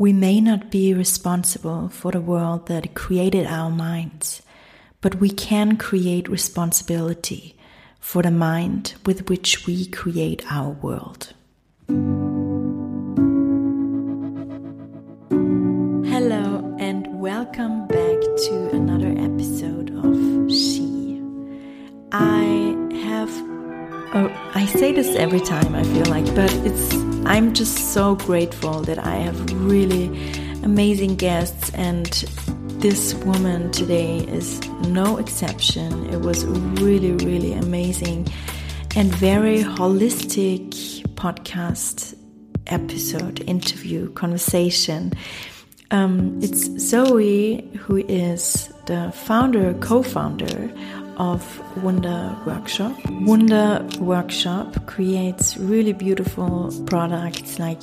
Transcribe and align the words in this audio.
We 0.00 0.14
may 0.14 0.40
not 0.40 0.70
be 0.70 0.94
responsible 0.94 1.90
for 1.90 2.10
the 2.10 2.22
world 2.22 2.68
that 2.68 2.94
created 2.94 3.44
our 3.46 3.68
minds, 3.68 4.40
but 5.02 5.16
we 5.16 5.28
can 5.28 5.76
create 5.76 6.26
responsibility 6.26 7.54
for 7.98 8.22
the 8.22 8.30
mind 8.30 8.94
with 9.04 9.28
which 9.28 9.66
we 9.66 9.84
create 9.84 10.42
our 10.50 10.70
world. 10.70 11.34
Hello, 16.08 16.74
and 16.78 17.20
welcome 17.20 17.86
back 17.86 18.20
to 18.46 18.70
another 18.72 19.12
episode 19.18 19.90
of 20.02 20.50
She. 20.50 21.20
I 22.10 22.74
have, 23.04 23.30
oh, 24.14 24.32
I 24.54 24.64
say 24.64 24.92
this 24.92 25.14
every 25.14 25.40
time 25.40 25.74
I 25.74 25.82
feel 25.82 26.06
like, 26.06 26.24
but 26.34 26.50
it's, 26.64 27.09
I'm 27.26 27.54
just 27.54 27.92
so 27.92 28.16
grateful 28.16 28.80
that 28.82 28.98
I 28.98 29.16
have 29.16 29.52
really 29.62 30.06
amazing 30.62 31.16
guests 31.16 31.70
and 31.74 32.06
this 32.80 33.14
woman 33.14 33.70
today 33.72 34.18
is 34.20 34.60
no 34.88 35.18
exception. 35.18 36.08
It 36.10 36.22
was 36.22 36.44
really, 36.44 37.12
really 37.12 37.52
amazing 37.52 38.26
and 38.96 39.14
very 39.14 39.58
holistic 39.62 40.70
podcast 41.14 42.16
episode, 42.66 43.40
interview, 43.46 44.10
conversation. 44.14 45.12
Um, 45.90 46.38
it's 46.42 46.66
Zoe, 46.78 47.68
who 47.78 47.98
is 47.98 48.72
the 48.86 49.12
founder, 49.12 49.74
co 49.74 50.02
founder 50.02 50.72
of 51.20 51.42
Wunder 51.84 52.34
Workshop. 52.46 52.96
Wunder 53.10 53.86
Workshop 54.00 54.86
creates 54.86 55.54
really 55.58 55.92
beautiful 55.92 56.72
products 56.86 57.58
like 57.58 57.82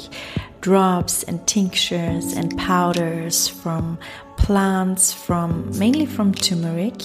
drops 0.62 1.22
and 1.22 1.46
tinctures 1.48 2.34
and 2.34 2.58
powders 2.58 3.48
from 3.48 4.00
plants 4.38 5.14
from 5.14 5.70
mainly 5.78 6.08
from 6.08 6.34
turmeric, 6.34 7.00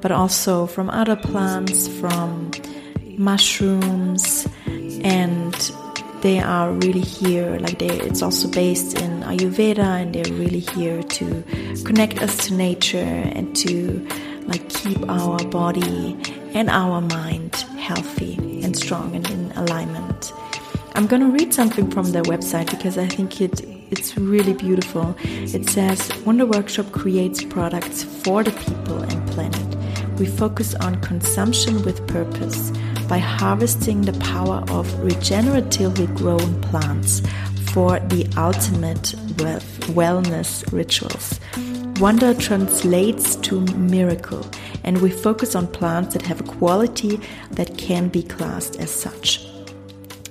but 0.00 0.10
also 0.10 0.66
from 0.66 0.88
other 0.88 1.16
plants, 1.16 1.86
from 2.00 2.50
mushrooms, 3.18 4.48
and 5.04 5.54
they 6.22 6.40
are 6.40 6.72
really 6.72 7.00
here. 7.00 7.58
Like 7.58 7.78
they, 7.78 7.90
it's 7.90 8.22
also 8.22 8.48
based 8.48 8.98
in 8.98 9.20
Ayurveda, 9.20 10.00
and 10.00 10.14
they're 10.14 10.32
really 10.32 10.60
here 10.60 11.02
to 11.02 11.42
connect 11.84 12.22
us 12.22 12.46
to 12.46 12.54
nature 12.54 13.20
and 13.36 13.54
to 13.56 14.08
like 14.48 14.68
keep 14.70 14.98
our 15.08 15.38
body 15.44 16.16
and 16.54 16.68
our 16.70 17.00
mind 17.00 17.54
healthy 17.78 18.34
and 18.64 18.76
strong 18.76 19.14
and 19.14 19.30
in 19.30 19.52
alignment. 19.52 20.32
I'm 20.94 21.06
gonna 21.06 21.28
read 21.28 21.54
something 21.54 21.90
from 21.90 22.10
their 22.12 22.24
website 22.24 22.70
because 22.70 22.98
I 22.98 23.06
think 23.06 23.40
it 23.40 23.60
it's 23.90 24.16
really 24.18 24.52
beautiful. 24.52 25.16
It 25.22 25.68
says 25.68 26.10
Wunder 26.26 26.44
Workshop 26.44 26.92
creates 26.92 27.42
products 27.44 28.02
for 28.02 28.42
the 28.42 28.50
people 28.50 28.98
and 29.02 29.30
planet. 29.30 29.76
We 30.18 30.26
focus 30.26 30.74
on 30.74 31.00
consumption 31.00 31.82
with 31.82 32.06
purpose 32.06 32.72
by 33.08 33.18
harvesting 33.18 34.02
the 34.02 34.12
power 34.14 34.64
of 34.68 34.86
regeneratively 35.00 36.14
grown 36.16 36.60
plants 36.62 37.22
for 37.72 38.00
the 38.00 38.28
ultimate 38.36 39.14
wellness 39.94 40.70
rituals. 40.72 41.38
Wunder 42.00 42.32
translates 42.32 43.34
to 43.36 43.60
miracle, 43.76 44.48
and 44.84 45.02
we 45.02 45.10
focus 45.10 45.56
on 45.56 45.66
plants 45.66 46.12
that 46.12 46.22
have 46.22 46.38
a 46.38 46.44
quality 46.44 47.20
that 47.50 47.76
can 47.76 48.06
be 48.08 48.22
classed 48.22 48.76
as 48.76 48.88
such. 48.88 49.44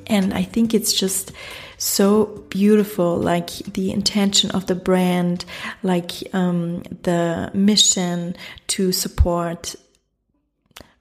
And 0.07 0.33
I 0.33 0.43
think 0.43 0.73
it's 0.73 0.93
just 0.93 1.33
so 1.77 2.27
beautiful, 2.49 3.17
like 3.17 3.49
the 3.49 3.91
intention 3.91 4.49
of 4.51 4.67
the 4.67 4.75
brand, 4.75 5.43
like 5.83 6.11
um, 6.33 6.83
the 7.03 7.51
mission 7.53 8.37
to 8.67 8.93
support 8.93 9.75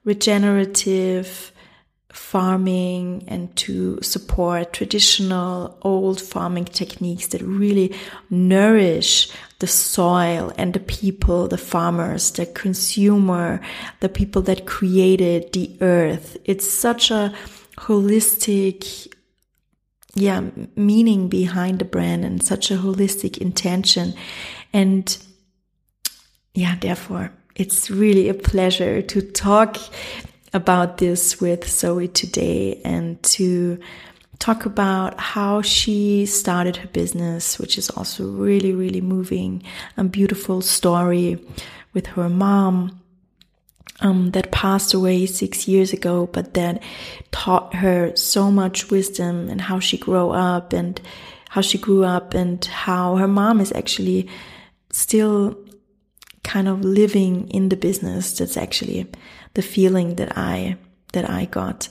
regenerative 0.03 1.53
farming 2.11 3.23
and 3.27 3.55
to 3.55 4.01
support 4.01 4.73
traditional 4.73 5.77
old 5.81 6.21
farming 6.21 6.65
techniques 6.65 7.27
that 7.27 7.41
really 7.41 7.93
nourish 8.29 9.29
the 9.59 9.67
soil 9.67 10.51
and 10.57 10.73
the 10.73 10.79
people, 10.79 11.47
the 11.47 11.57
farmers, 11.57 12.31
the 12.31 12.45
consumer, 12.45 13.59
the 13.99 14.09
people 14.09 14.41
that 14.43 14.65
created 14.65 15.51
the 15.53 15.75
earth. 15.81 16.37
It's 16.45 16.69
such 16.69 17.11
a 17.11 17.33
holistic 17.77 19.13
yeah 20.15 20.41
meaning 20.75 21.29
behind 21.29 21.77
the 21.77 21.85
brand 21.85 22.25
and 22.25 22.41
such 22.41 22.71
a 22.71 22.77
holistic 22.77 23.37
intention 23.37 24.15
and 24.73 25.19
yeah 26.55 26.75
therefore 26.81 27.31
it's 27.55 27.91
really 27.91 28.27
a 28.27 28.33
pleasure 28.33 29.01
to 29.01 29.21
talk 29.21 29.77
about 30.53 30.97
this 30.97 31.39
with 31.41 31.69
Zoe 31.69 32.07
today 32.07 32.81
and 32.83 33.21
to 33.23 33.79
talk 34.39 34.65
about 34.65 35.19
how 35.19 35.61
she 35.61 36.25
started 36.25 36.77
her 36.77 36.87
business, 36.87 37.59
which 37.59 37.77
is 37.77 37.89
also 37.89 38.25
really, 38.25 38.73
really 38.73 39.01
moving 39.01 39.63
and 39.95 40.11
beautiful 40.11 40.61
story 40.61 41.43
with 41.93 42.07
her 42.07 42.29
mom 42.29 43.01
um, 43.99 44.31
that 44.31 44.51
passed 44.51 44.93
away 44.93 45.25
six 45.25 45.67
years 45.67 45.91
ago, 45.91 46.27
but 46.27 46.53
that 46.53 46.83
taught 47.31 47.73
her 47.75 48.15
so 48.15 48.51
much 48.51 48.91
wisdom 48.91 49.49
and 49.49 49.61
how 49.61 49.79
she 49.79 49.97
grew 49.97 50.29
up 50.29 50.71
and 50.73 51.01
how 51.49 51.61
she 51.61 51.77
grew 51.77 52.03
up 52.03 52.33
and 52.33 52.63
how 52.65 53.15
her 53.15 53.27
mom 53.27 53.59
is 53.59 53.71
actually 53.73 54.29
still 54.91 55.57
kind 56.43 56.67
of 56.67 56.81
living 56.83 57.49
in 57.49 57.69
the 57.69 57.75
business. 57.75 58.37
That's 58.37 58.57
actually 58.57 59.07
the 59.57 59.61
feeling 59.61 60.15
that 60.15 60.37
I, 60.37 60.77
that 61.13 61.27
I 61.29 61.45
got. 61.45 61.89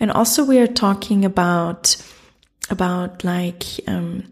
And 0.00 0.10
also 0.10 0.44
we 0.44 0.58
are 0.58 0.66
talking 0.66 1.24
about, 1.24 1.96
about 2.68 3.22
like, 3.22 3.62
um, 3.86 4.24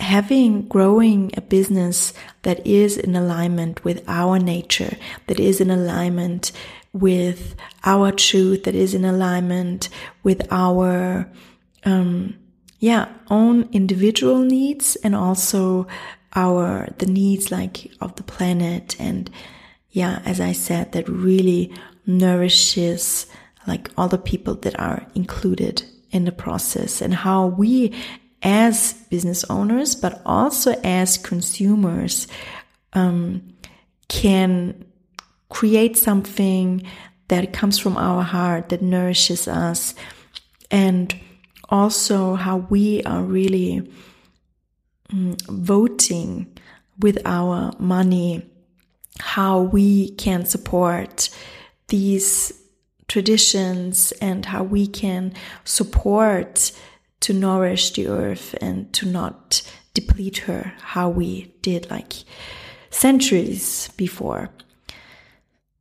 having 0.00 0.66
growing 0.66 1.30
a 1.36 1.40
business 1.40 2.12
that 2.42 2.66
is 2.66 2.96
in 2.96 3.14
alignment 3.14 3.84
with 3.84 4.02
our 4.08 4.38
nature, 4.38 4.96
that 5.28 5.38
is 5.38 5.60
in 5.60 5.70
alignment 5.70 6.52
with 6.92 7.54
our 7.84 8.10
truth, 8.10 8.64
that 8.64 8.74
is 8.74 8.92
in 8.94 9.04
alignment 9.04 9.88
with 10.24 10.40
our, 10.50 11.30
um, 11.84 12.34
yeah, 12.80 13.06
own 13.28 13.68
individual 13.72 14.40
needs 14.40 14.96
and 15.04 15.14
also 15.14 15.86
our, 16.34 16.88
the 16.98 17.06
needs 17.06 17.52
like 17.52 17.92
of 18.00 18.16
the 18.16 18.24
planet. 18.24 18.96
And 18.98 19.30
yeah, 19.90 20.22
as 20.24 20.40
I 20.40 20.52
said, 20.52 20.92
that 20.92 21.08
really 21.08 21.72
nourishes 22.06 23.26
like 23.66 23.90
all 23.96 24.08
the 24.08 24.18
people 24.18 24.54
that 24.56 24.78
are 24.78 25.06
included 25.14 25.82
in 26.10 26.24
the 26.24 26.32
process 26.32 27.00
and 27.00 27.14
how 27.14 27.46
we 27.46 27.94
as 28.42 28.94
business 29.10 29.44
owners, 29.50 29.94
but 29.94 30.22
also 30.24 30.72
as 30.82 31.18
consumers, 31.18 32.26
um, 32.94 33.42
can 34.08 34.84
create 35.50 35.96
something 35.96 36.82
that 37.28 37.52
comes 37.52 37.78
from 37.78 37.96
our 37.96 38.22
heart, 38.22 38.70
that 38.70 38.82
nourishes 38.82 39.46
us, 39.46 39.94
and 40.70 41.14
also 41.68 42.34
how 42.34 42.56
we 42.56 43.02
are 43.04 43.22
really 43.22 43.88
um, 45.12 45.36
voting 45.48 46.46
with 46.98 47.18
our 47.24 47.72
money, 47.78 48.49
how 49.18 49.60
we 49.60 50.10
can 50.12 50.44
support 50.44 51.28
these 51.88 52.52
traditions 53.08 54.12
and 54.20 54.46
how 54.46 54.62
we 54.62 54.86
can 54.86 55.32
support 55.64 56.72
to 57.20 57.32
nourish 57.32 57.92
the 57.92 58.06
earth 58.06 58.54
and 58.60 58.92
to 58.94 59.06
not 59.06 59.62
deplete 59.94 60.38
her 60.38 60.72
how 60.80 61.08
we 61.08 61.52
did 61.62 61.90
like 61.90 62.12
centuries 62.90 63.90
before. 63.96 64.48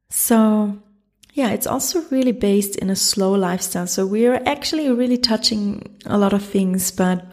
So, 0.10 0.80
yeah, 1.34 1.52
it's 1.52 1.68
also 1.68 2.02
really 2.10 2.32
based 2.32 2.76
in 2.78 2.90
a 2.90 2.96
slow 2.96 3.34
lifestyle. 3.34 3.88
So 3.88 4.06
we 4.06 4.26
are 4.26 4.42
actually 4.46 4.90
really 4.92 5.18
touching 5.18 5.98
a 6.06 6.18
lot 6.18 6.34
of 6.34 6.44
things, 6.44 6.92
but 6.92 7.26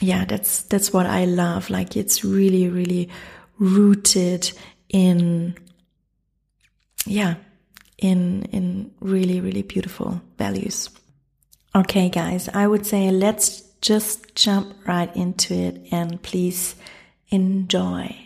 yeah, 0.00 0.24
that's 0.24 0.62
that's 0.64 0.92
what 0.92 1.06
I 1.06 1.24
love. 1.24 1.70
Like 1.70 1.96
it's 1.96 2.24
really 2.24 2.68
really 2.68 3.08
rooted 3.58 4.52
in 4.94 5.56
yeah, 7.04 7.34
in 7.98 8.44
in 8.44 8.92
really 9.00 9.40
really 9.40 9.62
beautiful 9.62 10.22
values. 10.38 10.88
Okay, 11.74 12.08
guys, 12.08 12.48
I 12.48 12.68
would 12.68 12.86
say 12.86 13.10
let's 13.10 13.62
just 13.80 14.36
jump 14.36 14.86
right 14.86 15.14
into 15.16 15.52
it 15.52 15.88
and 15.90 16.22
please 16.22 16.76
enjoy. 17.28 18.16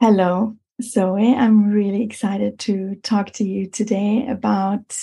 Hello, 0.00 0.56
Zoe. 0.82 1.34
I'm 1.34 1.70
really 1.70 2.02
excited 2.02 2.58
to 2.60 2.94
talk 3.02 3.32
to 3.32 3.44
you 3.44 3.68
today 3.68 4.26
about 4.28 4.96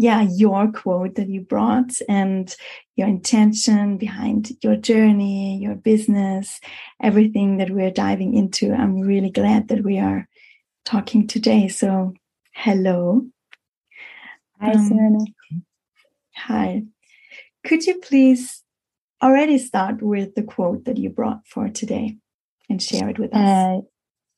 yeah, 0.00 0.22
your 0.22 0.72
quote 0.72 1.16
that 1.16 1.28
you 1.28 1.42
brought 1.42 1.92
and 2.08 2.56
your 2.96 3.06
intention 3.06 3.98
behind 3.98 4.50
your 4.62 4.74
journey, 4.74 5.58
your 5.58 5.74
business, 5.74 6.58
everything 7.02 7.58
that 7.58 7.68
we're 7.68 7.90
diving 7.90 8.32
into. 8.34 8.72
I'm 8.72 9.00
really 9.00 9.28
glad 9.28 9.68
that 9.68 9.84
we 9.84 9.98
are 9.98 10.26
talking 10.86 11.26
today. 11.26 11.68
So, 11.68 12.14
hello. 12.54 13.26
Hi, 14.58 14.72
um, 14.72 15.18
Hi. 16.34 16.84
Could 17.66 17.84
you 17.84 17.98
please 17.98 18.62
already 19.22 19.58
start 19.58 20.00
with 20.00 20.34
the 20.34 20.42
quote 20.42 20.86
that 20.86 20.96
you 20.96 21.10
brought 21.10 21.46
for 21.46 21.68
today 21.68 22.16
and 22.70 22.82
share 22.82 23.10
it 23.10 23.18
with 23.18 23.34
us? 23.34 23.38
Uh, 23.38 23.80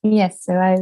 yes. 0.02 0.42
So 0.42 0.54
I 0.54 0.78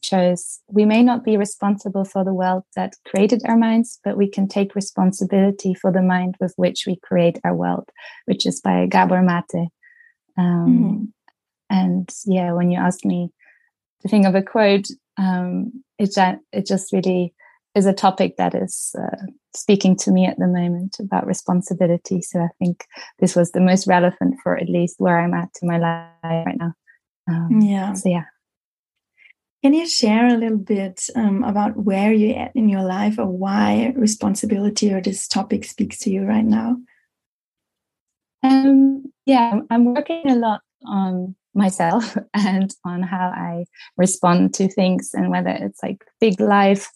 chose 0.00 0.60
We 0.68 0.84
may 0.84 1.02
not 1.02 1.24
be 1.24 1.36
responsible 1.36 2.04
for 2.04 2.24
the 2.24 2.34
world 2.34 2.64
that 2.76 2.94
created 3.06 3.42
our 3.46 3.56
minds, 3.56 3.98
but 4.04 4.16
we 4.16 4.28
can 4.28 4.48
take 4.48 4.74
responsibility 4.74 5.74
for 5.74 5.92
the 5.92 6.02
mind 6.02 6.36
with 6.40 6.54
which 6.56 6.84
we 6.86 6.96
create 7.02 7.38
our 7.44 7.54
world, 7.54 7.88
which 8.26 8.46
is 8.46 8.60
by 8.60 8.86
Gabor 8.86 9.22
Mate. 9.22 9.68
Um, 10.38 10.68
mm-hmm. 10.68 11.04
And 11.70 12.10
yeah, 12.26 12.52
when 12.52 12.70
you 12.70 12.78
asked 12.78 13.04
me 13.04 13.30
to 14.02 14.08
think 14.08 14.26
of 14.26 14.34
a 14.34 14.42
quote, 14.42 14.86
um, 15.16 15.84
it, 15.98 16.16
it 16.52 16.66
just 16.66 16.92
really 16.92 17.34
is 17.74 17.86
a 17.86 17.92
topic 17.92 18.36
that 18.36 18.54
is 18.54 18.94
uh, 19.00 19.26
speaking 19.54 19.96
to 19.96 20.10
me 20.10 20.26
at 20.26 20.38
the 20.38 20.46
moment 20.46 20.96
about 20.98 21.26
responsibility. 21.26 22.20
So 22.20 22.40
I 22.40 22.48
think 22.58 22.84
this 23.20 23.36
was 23.36 23.52
the 23.52 23.60
most 23.60 23.86
relevant 23.86 24.36
for 24.42 24.56
at 24.56 24.68
least 24.68 24.96
where 24.98 25.20
I'm 25.20 25.34
at 25.34 25.50
in 25.62 25.68
my 25.68 25.78
life 25.78 26.46
right 26.46 26.58
now. 26.58 26.74
Um, 27.28 27.60
yeah. 27.60 27.92
So 27.92 28.08
yeah. 28.08 28.24
Can 29.62 29.74
you 29.74 29.86
share 29.86 30.28
a 30.28 30.38
little 30.38 30.58
bit 30.58 31.06
um, 31.14 31.44
about 31.44 31.76
where 31.76 32.12
you're 32.12 32.38
at 32.38 32.56
in 32.56 32.68
your 32.68 32.82
life 32.82 33.18
or 33.18 33.26
why 33.26 33.92
responsibility 33.94 34.92
or 34.92 35.02
this 35.02 35.28
topic 35.28 35.64
speaks 35.64 35.98
to 36.00 36.10
you 36.10 36.24
right 36.24 36.44
now? 36.44 36.76
Um, 38.42 39.12
yeah, 39.26 39.60
I'm 39.68 39.84
working 39.84 40.30
a 40.30 40.34
lot 40.34 40.62
on 40.86 41.36
myself 41.52 42.16
and 42.34 42.74
on 42.86 43.02
how 43.02 43.28
I 43.34 43.66
respond 43.98 44.54
to 44.54 44.68
things 44.68 45.10
and 45.12 45.30
whether 45.30 45.50
it's 45.50 45.82
like 45.82 46.04
big 46.20 46.40
life 46.40 46.90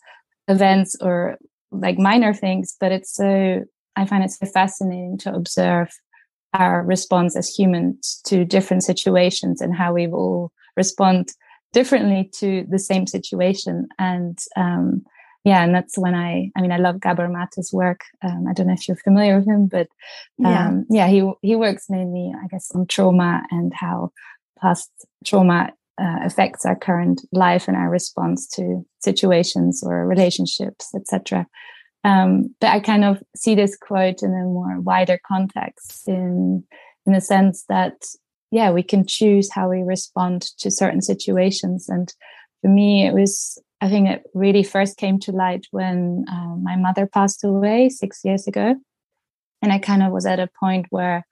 events 0.49 0.97
or 1.03 1.37
like 1.71 1.99
minor 1.99 2.33
things, 2.33 2.75
but 2.81 2.93
it's 2.93 3.15
so, 3.15 3.65
I 3.97 4.07
find 4.07 4.25
it 4.25 4.31
so 4.31 4.47
fascinating 4.47 5.19
to 5.19 5.35
observe 5.35 5.91
our 6.55 6.83
response 6.83 7.37
as 7.37 7.55
humans 7.55 8.23
to 8.25 8.47
different 8.47 8.85
situations 8.85 9.61
and 9.61 9.75
how 9.75 9.93
we 9.93 10.07
will 10.07 10.51
respond 10.77 11.31
differently 11.75 12.31
to 12.37 12.65
the 12.71 12.79
same 12.79 13.07
situation. 13.07 13.89
And 13.99 14.39
um, 14.57 15.05
yeah, 15.45 15.63
and 15.63 15.75
that's 15.75 15.99
when 15.99 16.15
I, 16.15 16.51
I 16.57 16.63
mean, 16.63 16.73
I 16.73 16.79
love 16.79 17.01
Gabor 17.01 17.29
Mate's 17.29 17.71
work. 17.73 18.01
Um, 18.23 18.47
I 18.49 18.55
don't 18.55 18.67
know 18.67 18.73
if 18.73 18.89
you're 18.89 18.97
familiar 18.97 19.37
with 19.37 19.47
him, 19.47 19.67
but 19.67 19.89
um, 20.43 20.87
yeah. 20.89 21.07
yeah, 21.07 21.09
he 21.09 21.31
he 21.43 21.55
works 21.55 21.91
mainly, 21.91 22.33
I 22.43 22.47
guess, 22.47 22.71
on 22.75 22.87
trauma 22.87 23.43
and 23.51 23.73
how 23.75 24.13
past 24.59 24.91
trauma 25.27 25.73
uh, 26.01 26.19
affects 26.25 26.65
our 26.65 26.77
current 26.77 27.21
life 27.31 27.69
and 27.69 27.77
our 27.77 27.91
response 27.91 28.47
to 28.57 28.87
situations 29.01 29.83
or 29.85 30.07
relationships, 30.07 30.95
etc. 30.95 31.47
Um, 32.05 32.55
but 32.61 32.71
I 32.71 32.81
kind 32.81 33.05
of 33.05 33.23
see 33.37 33.55
this 33.55 33.77
quote 33.77 34.23
in 34.23 34.31
a 34.31 34.45
more 34.45 34.81
wider 34.81 35.19
context, 35.29 36.09
in 36.09 36.65
in 37.07 37.13
the 37.13 37.21
sense 37.21 37.65
that 37.69 37.97
yeah, 38.55 38.71
we 38.71 38.85
can 38.85 39.05
choose 39.05 39.51
how 39.51 39.69
we 39.69 39.83
respond 39.83 40.43
to 40.59 40.71
certain 40.71 41.03
situations. 41.03 41.89
And 41.89 42.15
for 42.63 42.69
me, 42.69 43.05
it 43.05 43.13
was, 43.13 43.61
I 43.81 43.89
think 43.89 44.09
it 44.09 44.23
really 44.33 44.63
first 44.63 44.97
came 44.97 45.19
to 45.21 45.33
light 45.33 45.67
when 45.73 46.25
uh, 46.31 46.55
my 46.63 46.77
mother 46.77 47.05
passed 47.09 47.43
away 47.43 47.89
six 47.89 48.21
years 48.23 48.47
ago. 48.47 48.77
And 49.61 49.73
I 49.73 49.79
kind 49.79 50.05
of 50.05 50.13
was 50.13 50.25
at 50.25 50.39
a 50.39 50.49
point 50.61 50.87
where 50.91 51.27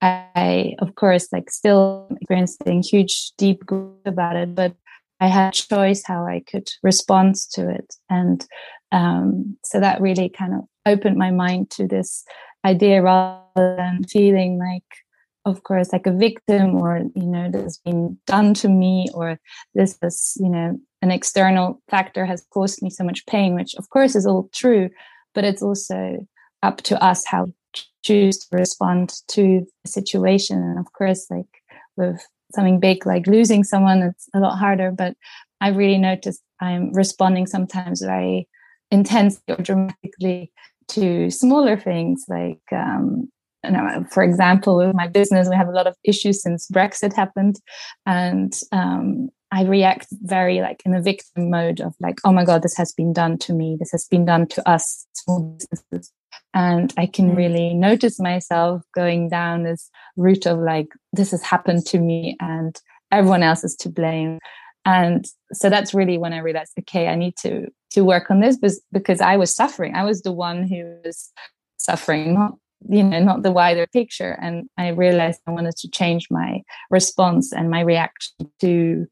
I, 0.00 0.74
of 0.78 0.94
course, 0.94 1.28
like 1.32 1.50
still 1.50 2.08
experiencing 2.10 2.82
huge, 2.82 3.32
deep 3.36 3.66
grief 3.66 4.06
about 4.06 4.36
it, 4.36 4.54
but 4.54 4.74
I 5.20 5.26
had 5.26 5.52
choice 5.52 6.02
how 6.02 6.24
I 6.24 6.42
could 6.50 6.70
respond 6.82 7.34
to 7.52 7.68
it. 7.68 7.94
And 8.08 8.42
um, 8.90 9.58
so 9.64 9.80
that 9.80 10.00
really 10.00 10.30
kind 10.30 10.54
of 10.54 10.60
opened 10.86 11.18
my 11.18 11.30
mind 11.30 11.68
to 11.72 11.86
this 11.86 12.24
idea 12.64 13.02
rather 13.02 13.76
than 13.76 14.04
feeling 14.04 14.58
like 14.58 15.03
of 15.44 15.62
course 15.62 15.92
like 15.92 16.06
a 16.06 16.12
victim 16.12 16.74
or 16.76 17.02
you 17.14 17.26
know 17.26 17.50
this 17.50 17.62
has 17.62 17.78
been 17.78 18.18
done 18.26 18.54
to 18.54 18.68
me 18.68 19.08
or 19.14 19.38
this 19.74 19.98
is 20.02 20.36
you 20.40 20.48
know 20.48 20.78
an 21.02 21.10
external 21.10 21.82
factor 21.90 22.24
has 22.24 22.46
caused 22.50 22.82
me 22.82 22.90
so 22.90 23.04
much 23.04 23.26
pain 23.26 23.54
which 23.54 23.74
of 23.76 23.88
course 23.90 24.16
is 24.16 24.26
all 24.26 24.48
true 24.54 24.88
but 25.34 25.44
it's 25.44 25.62
also 25.62 26.26
up 26.62 26.78
to 26.82 27.02
us 27.02 27.26
how 27.26 27.46
choose 28.04 28.38
to 28.38 28.56
respond 28.56 29.12
to 29.28 29.66
the 29.82 29.90
situation. 29.90 30.58
And 30.58 30.78
of 30.78 30.92
course 30.92 31.26
like 31.30 31.46
with 31.96 32.24
something 32.54 32.78
big 32.78 33.04
like 33.06 33.26
losing 33.26 33.64
someone 33.64 34.02
it's 34.02 34.28
a 34.34 34.38
lot 34.38 34.56
harder 34.56 34.92
but 34.92 35.16
i 35.60 35.68
really 35.68 35.98
noticed 35.98 36.40
i'm 36.60 36.92
responding 36.92 37.46
sometimes 37.46 38.00
very 38.00 38.46
intensely 38.92 39.42
or 39.48 39.56
dramatically 39.56 40.52
to 40.86 41.30
smaller 41.30 41.76
things 41.76 42.26
like 42.28 42.60
um, 42.70 43.28
know, 43.70 44.04
for 44.10 44.22
example, 44.22 44.76
with 44.76 44.94
my 44.94 45.08
business, 45.08 45.48
we 45.48 45.56
have 45.56 45.68
a 45.68 45.72
lot 45.72 45.86
of 45.86 45.96
issues 46.04 46.42
since 46.42 46.68
Brexit 46.68 47.14
happened, 47.14 47.56
and 48.06 48.52
um, 48.72 49.28
I 49.50 49.64
react 49.64 50.08
very 50.22 50.60
like 50.60 50.82
in 50.84 50.94
a 50.94 51.02
victim 51.02 51.50
mode 51.50 51.80
of 51.80 51.94
like, 52.00 52.18
oh 52.24 52.32
my 52.32 52.44
god, 52.44 52.62
this 52.62 52.76
has 52.76 52.92
been 52.92 53.12
done 53.12 53.38
to 53.38 53.52
me, 53.52 53.76
this 53.78 53.92
has 53.92 54.06
been 54.06 54.24
done 54.24 54.46
to 54.48 54.68
us, 54.68 55.06
small 55.12 55.56
businesses, 55.58 56.12
and 56.52 56.92
I 56.96 57.06
can 57.06 57.32
mm. 57.32 57.36
really 57.36 57.74
notice 57.74 58.20
myself 58.20 58.82
going 58.94 59.28
down 59.28 59.62
this 59.62 59.90
route 60.16 60.46
of 60.46 60.58
like, 60.58 60.88
this 61.12 61.30
has 61.30 61.42
happened 61.42 61.86
to 61.86 61.98
me, 61.98 62.36
and 62.40 62.80
everyone 63.10 63.42
else 63.42 63.64
is 63.64 63.76
to 63.76 63.88
blame. 63.88 64.38
And 64.86 65.24
so 65.52 65.70
that's 65.70 65.94
really 65.94 66.18
when 66.18 66.34
I 66.34 66.38
realized, 66.38 66.72
okay, 66.80 67.08
I 67.08 67.14
need 67.14 67.36
to 67.38 67.68
to 67.92 68.04
work 68.04 68.30
on 68.30 68.40
this 68.40 68.58
because 68.92 69.20
I 69.20 69.36
was 69.36 69.54
suffering. 69.54 69.94
I 69.94 70.04
was 70.04 70.22
the 70.22 70.32
one 70.32 70.66
who 70.66 70.96
was 71.04 71.32
suffering, 71.76 72.34
not 72.34 72.54
you 72.88 73.02
know 73.02 73.22
not 73.22 73.42
the 73.42 73.52
wider 73.52 73.86
picture. 73.86 74.38
And 74.40 74.68
i 74.78 74.88
realized 74.88 75.40
i 75.46 75.50
wanted 75.50 75.76
to 75.76 75.90
change 75.90 76.28
my 76.30 76.62
response 76.90 77.52
and 77.52 77.70
my 77.70 77.80
reaction 77.80 78.50
to 78.60 79.06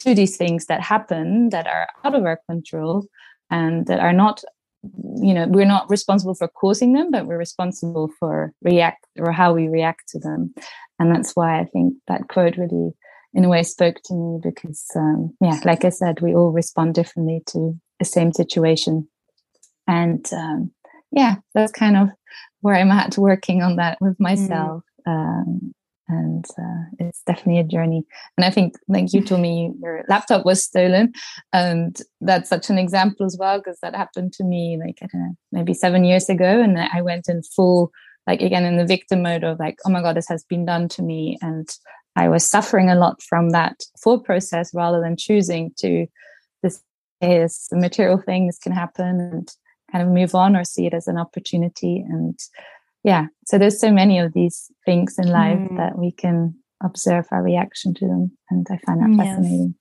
to 0.00 0.14
these 0.14 0.36
things 0.36 0.66
that 0.66 0.80
happen 0.80 1.50
that 1.50 1.66
are 1.66 1.88
out 2.04 2.14
of 2.14 2.24
our 2.24 2.40
control 2.48 3.06
and 3.50 3.86
that 3.86 4.00
are 4.00 4.12
not 4.12 4.42
you 5.22 5.34
know 5.34 5.46
we're 5.48 5.66
not 5.66 5.88
responsible 5.90 6.34
for 6.34 6.48
causing 6.48 6.94
them 6.94 7.10
but 7.10 7.26
we're 7.26 7.38
responsible 7.38 8.10
for 8.18 8.52
react 8.62 9.06
or 9.18 9.30
how 9.30 9.52
we 9.52 9.68
react 9.68 10.08
to 10.08 10.18
them. 10.18 10.54
And 10.98 11.14
that's 11.14 11.32
why 11.34 11.60
i 11.60 11.64
think 11.64 11.94
that 12.08 12.28
quote 12.28 12.56
really 12.56 12.92
in 13.34 13.44
a 13.44 13.48
way 13.48 13.62
spoke 13.62 13.96
to 14.04 14.14
me 14.14 14.40
because 14.42 14.84
um, 14.96 15.34
yeah 15.40 15.60
like 15.64 15.84
i 15.84 15.90
said 15.90 16.20
we 16.20 16.34
all 16.34 16.50
respond 16.50 16.94
differently 16.94 17.42
to 17.48 17.78
the 17.98 18.04
same 18.04 18.32
situation. 18.32 19.06
And 19.86 20.26
um, 20.32 20.72
yeah 21.12 21.36
that's 21.54 21.72
kind 21.72 21.96
of 21.96 22.08
where 22.60 22.74
I'm 22.74 22.90
at 22.90 23.18
working 23.18 23.62
on 23.62 23.76
that 23.76 23.98
with 24.00 24.14
mm. 24.14 24.20
myself. 24.20 24.82
Mm. 25.06 25.12
Um, 25.12 25.74
and 26.10 26.44
uh, 26.58 26.84
it's 26.98 27.22
definitely 27.22 27.60
a 27.60 27.64
journey. 27.64 28.04
And 28.36 28.44
I 28.44 28.50
think, 28.50 28.74
like 28.88 29.12
you 29.12 29.22
told 29.22 29.40
me, 29.40 29.72
your 29.80 30.04
laptop 30.08 30.44
was 30.44 30.64
stolen, 30.64 31.12
and 31.52 31.96
that's 32.20 32.48
such 32.48 32.68
an 32.68 32.78
example 32.78 33.24
as 33.24 33.36
well 33.38 33.58
because 33.58 33.78
that 33.80 33.94
happened 33.94 34.32
to 34.34 34.44
me 34.44 34.78
like 34.84 34.98
I 35.02 35.06
don't 35.12 35.22
know, 35.22 35.34
maybe 35.52 35.74
seven 35.74 36.04
years 36.04 36.28
ago, 36.28 36.60
and 36.60 36.78
I 36.78 37.00
went 37.02 37.28
in 37.28 37.42
full, 37.42 37.92
like 38.26 38.42
again 38.42 38.64
in 38.64 38.76
the 38.76 38.86
victim 38.86 39.22
mode 39.22 39.44
of 39.44 39.58
like, 39.58 39.78
oh 39.86 39.90
my 39.90 40.02
god, 40.02 40.16
this 40.16 40.28
has 40.28 40.44
been 40.44 40.64
done 40.64 40.88
to 40.90 41.02
me, 41.02 41.38
and 41.42 41.68
I 42.16 42.28
was 42.28 42.44
suffering 42.44 42.90
a 42.90 42.96
lot 42.96 43.22
from 43.22 43.50
that 43.50 43.80
full 44.02 44.20
process 44.20 44.74
rather 44.74 45.00
than 45.00 45.16
choosing 45.16 45.72
to 45.78 46.06
this 46.62 46.82
is 47.20 47.68
a 47.72 47.76
material 47.76 48.18
thing, 48.18 48.46
this 48.46 48.58
can 48.58 48.72
happen, 48.72 49.20
and 49.20 49.48
kind 49.90 50.06
of 50.06 50.12
move 50.12 50.34
on 50.34 50.56
or 50.56 50.64
see 50.64 50.86
it 50.86 50.94
as 50.94 51.06
an 51.08 51.18
opportunity. 51.18 52.04
And 52.08 52.38
yeah 53.04 53.26
so 53.46 53.58
there's 53.58 53.80
so 53.80 53.92
many 53.92 54.18
of 54.18 54.32
these 54.32 54.70
things 54.84 55.18
in 55.18 55.28
life 55.28 55.58
mm. 55.58 55.76
that 55.76 55.98
we 55.98 56.12
can 56.12 56.54
observe 56.82 57.26
our 57.30 57.42
reaction 57.42 57.94
to 57.94 58.06
them 58.06 58.30
and 58.50 58.66
i 58.70 58.78
find 58.78 59.00
that 59.00 59.24
fascinating. 59.24 59.74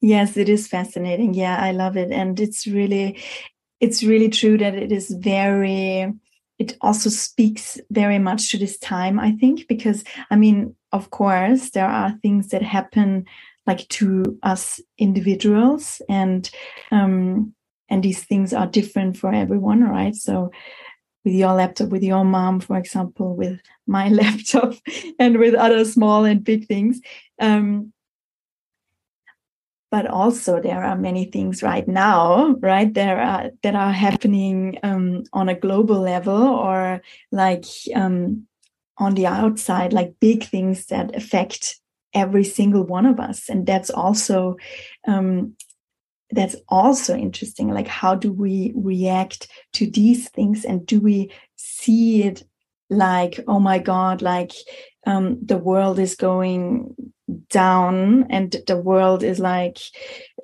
Yes. 0.00 0.28
yes 0.30 0.36
it 0.36 0.48
is 0.48 0.68
fascinating. 0.68 1.34
Yeah 1.34 1.56
i 1.58 1.72
love 1.72 1.96
it. 1.96 2.10
And 2.10 2.38
it's 2.40 2.66
really 2.66 3.18
it's 3.80 4.02
really 4.02 4.28
true 4.28 4.58
that 4.58 4.74
it 4.74 4.92
is 4.92 5.10
very 5.10 6.12
it 6.58 6.76
also 6.80 7.10
speaks 7.10 7.80
very 7.90 8.18
much 8.18 8.50
to 8.50 8.58
this 8.58 8.78
time 8.78 9.18
i 9.18 9.32
think 9.32 9.66
because 9.66 10.04
i 10.30 10.36
mean 10.36 10.76
of 10.92 11.10
course 11.10 11.70
there 11.70 11.88
are 11.88 12.12
things 12.22 12.48
that 12.48 12.62
happen 12.62 13.24
like 13.66 13.86
to 13.88 14.38
us 14.42 14.80
individuals. 14.98 16.02
And 16.08 16.50
um 16.90 17.54
and 17.92 18.02
these 18.02 18.24
things 18.24 18.54
are 18.54 18.66
different 18.66 19.16
for 19.16 19.32
everyone 19.32 19.84
right? 19.84 20.14
So 20.14 20.50
with 21.24 21.34
your 21.34 21.52
laptop 21.54 21.90
with 21.90 22.02
your 22.02 22.24
mom 22.24 22.60
for 22.60 22.76
example 22.78 23.36
with 23.36 23.60
my 23.86 24.08
laptop 24.20 24.74
and 25.18 25.38
with 25.38 25.54
other 25.54 25.84
small 25.84 26.24
and 26.24 26.42
big 26.42 26.66
things. 26.66 27.00
Um, 27.38 27.92
but 29.90 30.06
also 30.06 30.58
there 30.58 30.82
are 30.82 30.96
many 30.96 31.26
things 31.26 31.62
right 31.62 31.86
now 31.86 32.56
right 32.60 32.94
there 32.94 33.20
are 33.20 33.50
that 33.62 33.74
are 33.74 33.92
happening 33.92 34.78
um, 34.82 35.22
on 35.34 35.50
a 35.50 35.54
global 35.54 36.00
level 36.00 36.42
or 36.42 37.02
like 37.30 37.66
um, 37.94 38.46
on 38.96 39.14
the 39.14 39.26
outside 39.26 39.92
like 39.92 40.14
big 40.18 40.44
things 40.44 40.86
that 40.86 41.14
affect 41.14 41.78
every 42.14 42.44
single 42.44 42.84
one 42.84 43.06
of 43.06 43.18
us. 43.18 43.48
And 43.48 43.66
that's 43.66 43.90
also 43.90 44.56
um, 45.06 45.56
that's 46.32 46.56
also 46.68 47.16
interesting 47.16 47.68
like 47.68 47.88
how 47.88 48.14
do 48.14 48.32
we 48.32 48.72
react 48.74 49.48
to 49.74 49.88
these 49.88 50.28
things? 50.30 50.64
And 50.64 50.86
do 50.86 51.00
we 51.00 51.30
see 51.56 52.24
it 52.24 52.44
like 52.90 53.40
oh 53.48 53.58
my 53.58 53.78
god 53.78 54.20
like 54.20 54.52
um, 55.06 55.38
the 55.44 55.56
world 55.56 55.98
is 55.98 56.14
going 56.14 56.94
down 57.48 58.26
and 58.30 58.56
the 58.66 58.76
world 58.76 59.22
is 59.22 59.38
like 59.40 59.78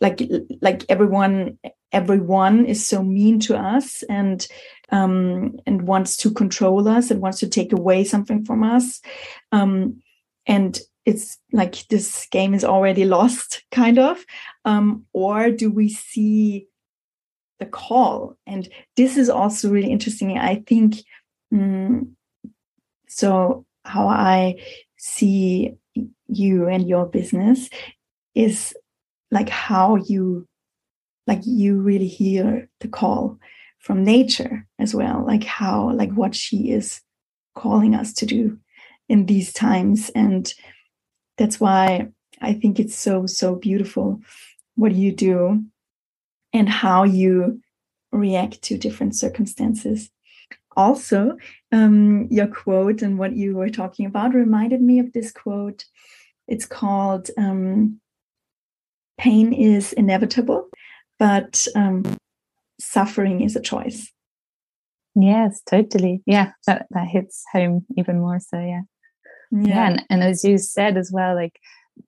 like 0.00 0.20
like 0.62 0.84
everyone 0.88 1.58
everyone 1.92 2.64
is 2.66 2.84
so 2.84 3.02
mean 3.02 3.38
to 3.40 3.56
us 3.56 4.02
and 4.08 4.46
um 4.90 5.58
and 5.66 5.82
wants 5.82 6.16
to 6.16 6.32
control 6.32 6.88
us 6.88 7.10
and 7.10 7.20
wants 7.20 7.40
to 7.40 7.48
take 7.48 7.72
away 7.72 8.04
something 8.04 8.44
from 8.44 8.62
us. 8.62 9.00
Um 9.52 10.02
and 10.46 10.80
it's 11.08 11.38
like 11.52 11.88
this 11.88 12.26
game 12.30 12.52
is 12.52 12.64
already 12.64 13.06
lost 13.06 13.62
kind 13.72 13.98
of 13.98 14.24
um 14.66 15.06
or 15.14 15.50
do 15.50 15.70
we 15.70 15.88
see 15.88 16.66
the 17.58 17.66
call? 17.66 18.36
And 18.46 18.68
this 18.96 19.16
is 19.16 19.30
also 19.30 19.70
really 19.70 19.90
interesting 19.90 20.38
i 20.38 20.62
think 20.66 20.96
um, 21.52 22.14
so 23.08 23.64
how 23.84 24.06
i 24.06 24.54
see 24.98 25.74
you 26.28 26.68
and 26.68 26.86
your 26.86 27.06
business 27.06 27.70
is 28.34 28.74
like 29.30 29.48
how 29.48 29.96
you 29.96 30.46
like 31.26 31.40
you 31.44 31.80
really 31.80 32.06
hear 32.06 32.68
the 32.80 32.88
call 32.88 33.38
from 33.78 34.04
nature 34.04 34.66
as 34.78 34.94
well 34.94 35.24
like 35.26 35.44
how 35.44 35.90
like 35.92 36.12
what 36.12 36.34
she 36.34 36.70
is 36.70 37.00
calling 37.54 37.94
us 37.94 38.12
to 38.12 38.26
do 38.26 38.58
in 39.08 39.26
these 39.26 39.52
times. 39.52 40.10
And 40.14 40.52
that's 41.38 41.60
why 41.60 42.08
i 42.40 42.52
think 42.52 42.78
it's 42.78 42.94
so 42.94 43.26
so 43.26 43.54
beautiful 43.54 44.20
what 44.74 44.92
you 44.92 45.12
do 45.12 45.62
and 46.52 46.68
how 46.68 47.04
you 47.04 47.60
react 48.12 48.60
to 48.62 48.78
different 48.78 49.14
circumstances 49.14 50.10
also 50.76 51.36
um, 51.72 52.28
your 52.30 52.46
quote 52.46 53.02
and 53.02 53.18
what 53.18 53.34
you 53.34 53.56
were 53.56 53.68
talking 53.68 54.06
about 54.06 54.34
reminded 54.34 54.80
me 54.80 54.98
of 54.98 55.12
this 55.12 55.32
quote 55.32 55.84
it's 56.46 56.64
called 56.64 57.30
um, 57.36 58.00
Pain 59.18 59.52
is 59.52 59.92
Inevitable, 59.92 60.68
but 61.18 61.66
um, 61.74 62.04
Suffering 62.80 63.42
is 63.42 63.56
a 63.56 63.60
Choice. 63.60 64.10
Yes, 65.14 65.60
totally. 65.68 66.22
Yeah, 66.24 66.52
that, 66.66 66.86
that 66.90 67.08
hits 67.08 67.44
home 67.52 67.84
even 67.96 68.20
more 68.20 68.38
so. 68.38 68.58
Yeah. 68.58 68.82
Yeah. 69.50 69.68
yeah 69.68 69.86
and, 69.88 70.04
and 70.10 70.22
as 70.22 70.44
you 70.44 70.58
said 70.58 70.96
as 70.96 71.10
well, 71.12 71.34
like 71.34 71.58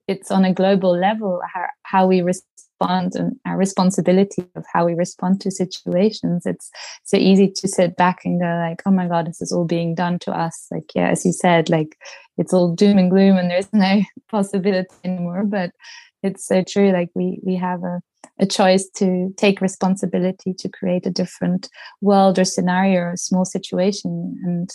it's 0.07 0.31
on 0.31 0.45
a 0.45 0.55
global 0.55 0.97
level 0.97 1.41
how, 1.53 1.67
how 1.83 2.07
we 2.07 2.23
respond 2.23 3.15
and 3.15 3.37
our 3.45 3.59
responsibility 3.59 4.43
of 4.55 4.65
how 4.73 4.87
we 4.87 4.95
respond 4.95 5.41
to 5.43 5.51
situations. 5.51 6.47
It's 6.47 6.71
so 7.05 7.17
easy 7.17 7.51
to 7.57 7.69
sit 7.69 7.97
back 7.97 8.21
and 8.25 8.41
go 8.41 8.47
like 8.47 8.83
oh 8.87 8.91
my 8.91 9.07
god 9.07 9.27
this 9.27 9.43
is 9.43 9.53
all 9.53 9.65
being 9.65 9.95
done 9.95 10.19
to 10.21 10.33
us. 10.33 10.67
Like 10.71 10.95
yeah 10.95 11.09
as 11.09 11.25
you 11.25 11.33
said 11.33 11.69
like 11.69 11.97
it's 12.39 12.55
all 12.55 12.75
doom 12.75 12.99
and 12.99 13.11
gloom 13.11 13.37
and 13.37 13.51
there's 13.51 13.73
no 13.73 14.03
possibility 14.31 14.95
anymore. 15.05 15.45
But 15.45 15.73
it's 16.23 16.47
so 16.47 16.63
true 16.63 16.91
like 16.93 17.11
we 17.15 17.41
we 17.45 17.57
have 17.57 17.83
a 17.85 18.01
a 18.39 18.47
choice 18.47 18.89
to 18.97 19.35
take 19.37 19.61
responsibility 19.61 20.55
to 20.55 20.69
create 20.69 21.07
a 21.07 21.11
different 21.11 21.69
world 22.01 22.39
or 22.39 22.45
scenario 22.45 23.01
or 23.01 23.17
small 23.17 23.45
situation. 23.45 24.39
And 24.45 24.71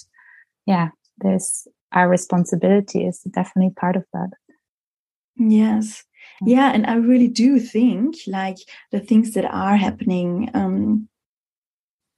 yeah 0.67 0.89
there's 1.19 1.67
our 1.91 2.09
responsibility 2.09 3.05
is 3.05 3.19
definitely 3.31 3.73
part 3.75 3.95
of 3.95 4.05
that. 4.13 4.29
Yes. 5.37 6.03
Yeah. 6.41 6.71
And 6.73 6.85
i 6.85 6.95
really 6.95 7.27
do 7.27 7.59
think 7.59 8.15
like 8.27 8.57
the 8.91 8.99
things 8.99 9.31
that 9.31 9.45
are 9.45 9.77
happening 9.77 10.49
um, 10.53 11.07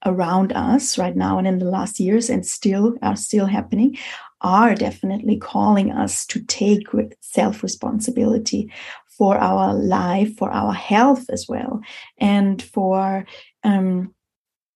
around 0.06 0.52
us 0.52 0.96
right 0.96 1.16
now 1.16 1.38
and 1.38 1.46
in 1.46 1.58
the 1.58 1.64
last 1.64 1.98
years 1.98 2.30
and 2.30 2.46
still 2.46 2.94
are 3.02 3.16
still 3.16 3.46
happening 3.46 3.96
are 4.40 4.74
definitely 4.74 5.36
calling 5.36 5.90
us 5.90 6.24
to 6.26 6.40
take 6.44 6.86
self 7.20 7.62
responsibility 7.62 8.72
for 9.06 9.36
our 9.38 9.74
life 9.74 10.36
for 10.36 10.50
our 10.50 10.72
health 10.72 11.24
as 11.30 11.46
well 11.48 11.80
and 12.18 12.62
for 12.62 13.26
um 13.64 14.14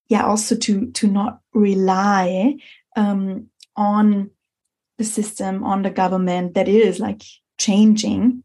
yeah 0.08 0.24
also 0.26 0.56
to 0.56 0.90
to 0.90 1.06
not 1.06 1.38
rely 1.54 2.56
um 2.96 3.46
on 3.76 4.28
the 5.02 5.08
system 5.08 5.64
on 5.64 5.82
the 5.82 5.90
government 5.90 6.54
that 6.54 6.68
is 6.68 7.00
like 7.00 7.22
changing 7.58 8.44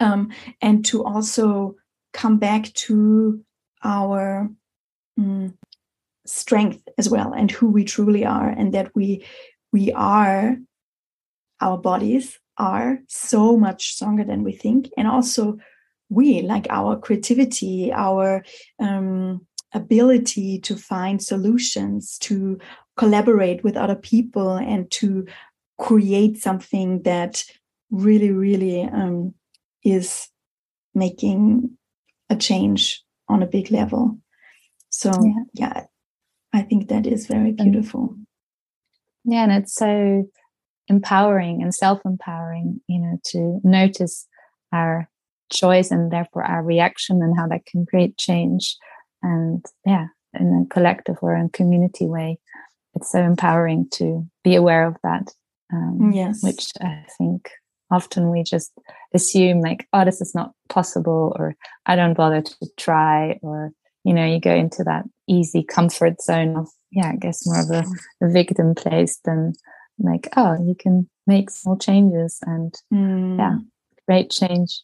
um, 0.00 0.30
and 0.62 0.84
to 0.84 1.04
also 1.04 1.74
come 2.12 2.38
back 2.38 2.72
to 2.74 3.44
our 3.82 4.48
um, 5.18 5.58
strength 6.26 6.80
as 6.96 7.08
well 7.08 7.32
and 7.32 7.50
who 7.50 7.68
we 7.68 7.84
truly 7.84 8.24
are 8.24 8.48
and 8.48 8.72
that 8.72 8.94
we 8.94 9.24
we 9.72 9.92
are 9.92 10.56
our 11.60 11.78
bodies 11.78 12.38
are 12.56 12.98
so 13.08 13.56
much 13.56 13.94
stronger 13.94 14.24
than 14.24 14.44
we 14.44 14.52
think. 14.52 14.90
And 14.96 15.08
also 15.08 15.58
we 16.08 16.42
like 16.42 16.66
our 16.70 16.96
creativity 16.96 17.92
our 17.92 18.44
um, 18.78 19.44
ability 19.72 20.60
to 20.60 20.76
find 20.76 21.20
solutions 21.20 22.16
to 22.18 22.58
collaborate 22.96 23.64
with 23.64 23.76
other 23.76 23.96
people 23.96 24.52
and 24.56 24.88
to 24.92 25.26
create 25.78 26.38
something 26.38 27.02
that 27.02 27.44
really 27.90 28.30
really 28.30 28.82
um, 28.82 29.34
is 29.84 30.28
making 30.94 31.76
a 32.30 32.36
change 32.36 33.02
on 33.28 33.42
a 33.42 33.46
big 33.46 33.70
level. 33.70 34.18
So 34.90 35.10
yeah, 35.22 35.42
yeah 35.54 35.84
I 36.52 36.62
think 36.62 36.88
that 36.88 37.06
is 37.06 37.26
very 37.26 37.52
beautiful. 37.52 38.16
Yeah, 39.24 39.42
and 39.42 39.52
it's 39.52 39.74
so 39.74 40.24
empowering 40.88 41.62
and 41.62 41.74
self-empowering, 41.74 42.80
you 42.88 43.00
know, 43.00 43.18
to 43.24 43.60
notice 43.64 44.26
our 44.72 45.08
choice 45.52 45.90
and 45.90 46.12
therefore 46.12 46.44
our 46.44 46.62
reaction 46.62 47.22
and 47.22 47.36
how 47.36 47.48
that 47.48 47.66
can 47.66 47.86
create 47.86 48.16
change. 48.18 48.76
And 49.22 49.64
yeah, 49.84 50.06
in 50.38 50.66
a 50.66 50.72
collective 50.74 51.16
or 51.22 51.34
in 51.34 51.48
community 51.48 52.06
way, 52.06 52.38
it's 52.94 53.10
so 53.10 53.20
empowering 53.20 53.88
to 53.94 54.26
be 54.42 54.54
aware 54.54 54.86
of 54.86 54.96
that. 55.02 55.32
Um, 55.74 56.12
yes, 56.12 56.42
which 56.42 56.68
I 56.80 57.04
think 57.18 57.50
often 57.90 58.30
we 58.30 58.42
just 58.42 58.72
assume 59.12 59.60
like 59.60 59.86
oh 59.92 60.04
this 60.04 60.20
is 60.20 60.34
not 60.34 60.52
possible 60.70 61.36
or 61.38 61.54
i 61.84 61.94
don't 61.94 62.14
bother 62.14 62.40
to 62.40 62.54
try 62.78 63.38
or 63.42 63.70
you 64.04 64.14
know 64.14 64.24
you 64.24 64.40
go 64.40 64.54
into 64.54 64.82
that 64.82 65.04
easy 65.28 65.62
comfort 65.62 66.20
zone 66.20 66.56
of 66.56 66.66
yeah 66.90 67.10
i 67.12 67.16
guess 67.16 67.46
more 67.46 67.60
of 67.60 67.70
a, 67.70 67.84
a 68.24 68.30
victim 68.30 68.74
place 68.74 69.20
than 69.26 69.52
like 69.98 70.28
oh 70.34 70.56
you 70.66 70.74
can 70.74 71.08
make 71.26 71.50
small 71.50 71.76
changes 71.76 72.38
and 72.46 72.74
mm. 72.92 73.38
yeah 73.38 73.58
great 74.06 74.30
change. 74.30 74.82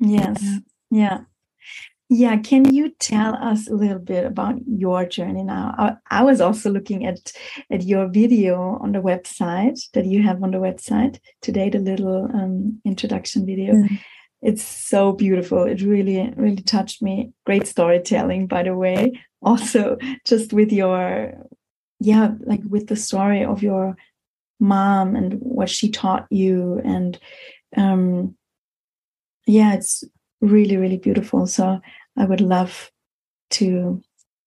Yes. 0.00 0.38
Yeah. 0.42 0.58
yeah 0.90 1.18
yeah, 2.10 2.36
can 2.38 2.72
you 2.74 2.90
tell 2.98 3.34
us 3.36 3.68
a 3.68 3.74
little 3.74 3.98
bit 3.98 4.24
about 4.24 4.56
your 4.66 5.04
journey 5.04 5.44
now? 5.44 5.74
I, 5.76 6.20
I, 6.20 6.22
was 6.22 6.40
also 6.40 6.70
looking 6.70 7.04
at 7.04 7.32
at 7.70 7.82
your 7.82 8.08
video 8.08 8.78
on 8.80 8.92
the 8.92 9.00
website 9.00 9.78
that 9.92 10.06
you 10.06 10.22
have 10.22 10.42
on 10.42 10.52
the 10.52 10.58
website 10.58 11.18
today, 11.42 11.68
the 11.68 11.78
little 11.78 12.24
um, 12.32 12.80
introduction 12.86 13.44
video. 13.44 13.74
Mm. 13.74 14.00
It's 14.40 14.62
so 14.62 15.12
beautiful. 15.12 15.64
It 15.64 15.82
really, 15.82 16.32
really 16.36 16.62
touched 16.62 17.02
me. 17.02 17.32
Great 17.44 17.66
storytelling, 17.66 18.46
by 18.46 18.62
the 18.62 18.74
way. 18.74 19.12
Also, 19.40 19.96
just 20.26 20.52
with 20.52 20.72
your, 20.72 21.32
yeah, 22.00 22.32
like 22.40 22.60
with 22.68 22.88
the 22.88 22.96
story 22.96 23.44
of 23.44 23.62
your 23.62 23.96
mom 24.58 25.14
and 25.14 25.34
what 25.34 25.70
she 25.70 25.88
taught 25.92 26.26
you, 26.28 26.80
and 26.84 27.20
um, 27.76 28.34
yeah, 29.46 29.74
it's 29.74 30.02
really 30.40 30.76
really 30.76 30.98
beautiful 30.98 31.46
so 31.46 31.80
i 32.18 32.24
would 32.24 32.40
love 32.40 32.90
to 33.50 34.02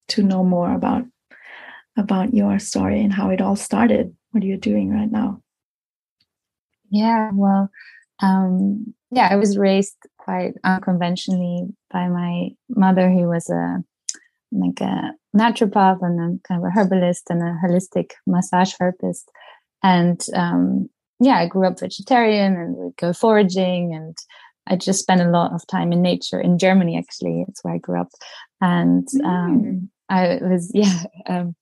to 0.10 0.24
know 0.24 0.44
more 0.44 0.74
about 0.74 1.06
about 1.98 2.34
your 2.34 2.60
story 2.60 3.02
and 3.02 3.14
how 3.14 3.30
it 3.30 3.42
all 3.42 3.56
started. 3.56 4.16
What 4.32 4.44
are 4.44 4.48
you 4.48 4.58
doing 4.58 4.90
right 4.92 5.12
now? 5.12 5.42
Yeah 6.90 7.32
well 7.34 7.70
um 8.22 8.94
yeah 9.10 9.28
i 9.32 9.36
was 9.36 9.58
raised 9.58 9.96
quite 10.18 10.54
unconventionally 10.64 11.68
by 11.92 12.08
my 12.08 12.50
mother 12.70 13.10
who 13.10 13.28
was 13.28 13.50
a 13.50 13.84
like 14.52 14.82
a 14.82 15.14
naturopath 15.36 16.00
and 16.02 16.20
a 16.20 16.48
kind 16.48 16.62
of 16.62 16.66
a 16.68 16.72
herbalist 16.72 17.30
and 17.30 17.42
a 17.42 17.58
holistic 17.66 18.12
massage 18.28 18.74
therapist. 18.74 19.32
And 19.84 20.24
um 20.36 20.90
yeah 21.20 21.38
i 21.38 21.48
grew 21.48 21.68
up 21.68 21.80
vegetarian 21.80 22.56
and 22.56 22.76
would 22.76 22.98
go 22.98 23.14
foraging 23.14 23.94
and 23.96 24.18
I 24.68 24.76
just 24.76 25.00
spent 25.00 25.22
a 25.22 25.30
lot 25.30 25.54
of 25.54 25.66
time 25.68 25.92
in 25.92 26.02
nature 26.02 26.40
in 26.40 26.58
Germany. 26.58 26.98
Actually, 26.98 27.46
it's 27.48 27.64
where 27.64 27.74
I 27.74 27.78
grew 27.78 28.00
up, 28.00 28.10
and 28.60 29.08
um, 29.24 29.62
mm. 29.64 29.90
I 30.10 30.40
was 30.42 30.72
yeah. 30.74 31.04
Um, 31.28 31.56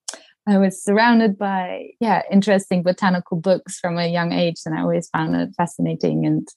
I 0.48 0.58
was 0.58 0.84
surrounded 0.84 1.38
by 1.38 1.90
yeah 2.00 2.24
interesting 2.32 2.82
botanical 2.84 3.38
books 3.38 3.80
from 3.80 3.98
a 3.98 4.08
young 4.08 4.32
age, 4.32 4.58
and 4.66 4.78
I 4.78 4.82
always 4.82 5.10
found 5.10 5.36
it 5.36 5.50
fascinating. 5.56 6.26
And 6.26 6.48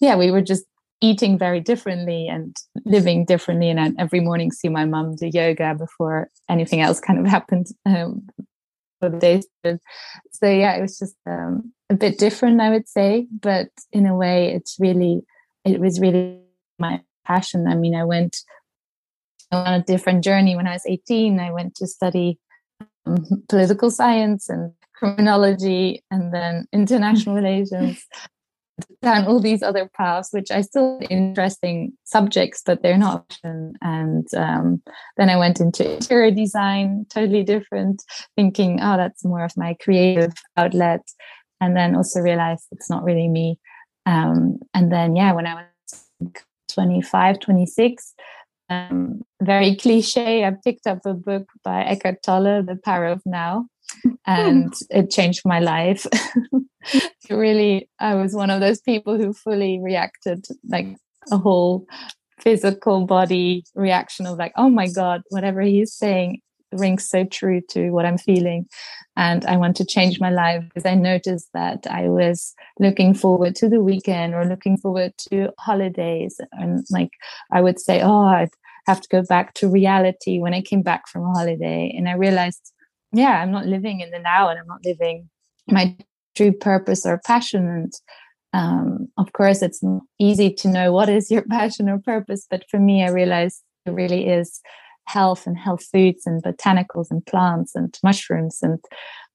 yeah, 0.00 0.16
we 0.16 0.30
were 0.30 0.42
just 0.42 0.64
eating 1.02 1.36
very 1.36 1.60
differently 1.60 2.28
and 2.28 2.56
living 2.86 3.24
differently. 3.24 3.68
And 3.68 3.80
I'd 3.80 3.94
every 3.98 4.20
morning 4.20 4.52
see 4.52 4.68
my 4.68 4.84
mum 4.84 5.16
do 5.16 5.26
yoga 5.26 5.74
before 5.74 6.28
anything 6.48 6.80
else 6.80 7.00
kind 7.00 7.18
of 7.18 7.26
happened 7.30 7.66
um, 7.84 8.28
for 9.00 9.10
the 9.10 9.18
day. 9.18 9.42
So 9.64 10.48
yeah, 10.48 10.76
it 10.76 10.80
was 10.80 10.98
just 10.98 11.16
um, 11.26 11.72
a 11.90 11.94
bit 11.94 12.18
different, 12.18 12.60
I 12.60 12.70
would 12.70 12.88
say. 12.88 13.26
But 13.30 13.68
in 13.92 14.06
a 14.06 14.16
way, 14.16 14.52
it's 14.54 14.76
really 14.78 15.22
it 15.64 15.80
was 15.80 16.00
really 16.00 16.40
my 16.78 17.00
passion. 17.24 17.66
I 17.68 17.74
mean, 17.74 17.94
I 17.94 18.04
went 18.04 18.38
on 19.50 19.74
a 19.74 19.84
different 19.84 20.24
journey 20.24 20.56
when 20.56 20.66
I 20.66 20.72
was 20.72 20.84
18. 20.86 21.38
I 21.38 21.52
went 21.52 21.74
to 21.76 21.86
study 21.86 22.38
um, 23.06 23.44
political 23.48 23.90
science 23.90 24.48
and 24.48 24.72
criminology 24.94 26.02
and 26.10 26.32
then 26.32 26.66
international 26.72 27.34
relations 27.40 28.06
down 29.02 29.26
all 29.26 29.40
these 29.40 29.62
other 29.62 29.88
paths, 29.96 30.30
which 30.32 30.50
I 30.50 30.62
still 30.62 31.00
interesting 31.10 31.92
subjects, 32.04 32.62
but 32.64 32.82
they're 32.82 32.98
not. 32.98 33.38
And, 33.44 33.76
and 33.82 34.26
um, 34.34 34.82
then 35.16 35.28
I 35.28 35.36
went 35.36 35.60
into 35.60 35.94
interior 35.94 36.30
design, 36.30 37.06
totally 37.10 37.42
different, 37.42 38.02
thinking, 38.36 38.80
oh, 38.80 38.96
that's 38.96 39.24
more 39.24 39.44
of 39.44 39.56
my 39.56 39.76
creative 39.80 40.32
outlet. 40.56 41.02
And 41.60 41.76
then 41.76 41.94
also 41.94 42.20
realized 42.20 42.66
it's 42.72 42.90
not 42.90 43.04
really 43.04 43.28
me. 43.28 43.58
Um, 44.06 44.58
and 44.74 44.90
then, 44.90 45.16
yeah, 45.16 45.32
when 45.32 45.46
I 45.46 45.66
was 45.90 46.32
25, 46.68 47.40
26, 47.40 48.14
um, 48.68 49.22
very 49.42 49.76
cliche, 49.80 50.44
I 50.44 50.52
picked 50.64 50.86
up 50.86 51.04
a 51.04 51.14
book 51.14 51.48
by 51.64 51.82
Eckhart 51.84 52.22
Tolle, 52.22 52.62
The 52.62 52.78
Power 52.84 53.06
of 53.06 53.22
Now, 53.24 53.66
and 54.26 54.72
it 54.90 55.10
changed 55.10 55.42
my 55.44 55.60
life. 55.60 56.06
really, 57.30 57.88
I 57.98 58.14
was 58.14 58.34
one 58.34 58.50
of 58.50 58.60
those 58.60 58.80
people 58.80 59.16
who 59.16 59.32
fully 59.32 59.80
reacted 59.80 60.46
like 60.68 60.96
a 61.30 61.38
whole 61.38 61.86
physical 62.40 63.06
body 63.06 63.64
reaction 63.74 64.26
of 64.26 64.36
like, 64.38 64.52
oh 64.56 64.68
my 64.68 64.88
God, 64.88 65.22
whatever 65.30 65.60
he's 65.60 65.94
saying 65.94 66.40
rings 66.72 67.08
so 67.08 67.24
true 67.24 67.60
to 67.70 67.90
what 67.90 68.06
I'm 68.06 68.18
feeling. 68.18 68.66
And 69.16 69.44
I 69.44 69.56
want 69.56 69.76
to 69.76 69.84
change 69.84 70.20
my 70.20 70.30
life 70.30 70.64
because 70.64 70.86
I 70.86 70.94
noticed 70.94 71.48
that 71.52 71.86
I 71.86 72.08
was 72.08 72.54
looking 72.78 73.14
forward 73.14 73.54
to 73.56 73.68
the 73.68 73.80
weekend 73.80 74.34
or 74.34 74.44
looking 74.44 74.76
forward 74.76 75.12
to 75.30 75.50
holidays. 75.58 76.40
And 76.52 76.84
like 76.90 77.10
I 77.50 77.60
would 77.60 77.78
say, 77.78 78.00
oh, 78.00 78.24
I 78.24 78.48
have 78.86 79.00
to 79.00 79.08
go 79.08 79.22
back 79.22 79.54
to 79.54 79.68
reality 79.68 80.38
when 80.38 80.54
I 80.54 80.62
came 80.62 80.82
back 80.82 81.08
from 81.08 81.24
a 81.24 81.32
holiday. 81.32 81.92
And 81.96 82.08
I 82.08 82.14
realized 82.14 82.72
yeah 83.12 83.40
i'm 83.40 83.52
not 83.52 83.66
living 83.66 84.00
in 84.00 84.10
the 84.10 84.18
now 84.18 84.48
and 84.48 84.58
i'm 84.58 84.66
not 84.66 84.84
living 84.84 85.28
my 85.68 85.96
true 86.36 86.52
purpose 86.52 87.06
or 87.06 87.20
passion 87.24 87.68
and 87.68 87.92
um, 88.54 89.08
of 89.16 89.32
course 89.32 89.62
it's 89.62 89.82
easy 90.18 90.52
to 90.52 90.68
know 90.68 90.92
what 90.92 91.08
is 91.08 91.30
your 91.30 91.42
passion 91.50 91.88
or 91.88 91.98
purpose 91.98 92.46
but 92.50 92.64
for 92.70 92.78
me 92.78 93.04
i 93.04 93.10
realized 93.10 93.62
it 93.86 93.90
really 93.90 94.28
is 94.28 94.60
health 95.06 95.46
and 95.46 95.58
health 95.58 95.84
foods 95.92 96.26
and 96.26 96.42
botanicals 96.42 97.10
and 97.10 97.24
plants 97.26 97.74
and 97.74 97.96
mushrooms 98.02 98.58
and 98.62 98.78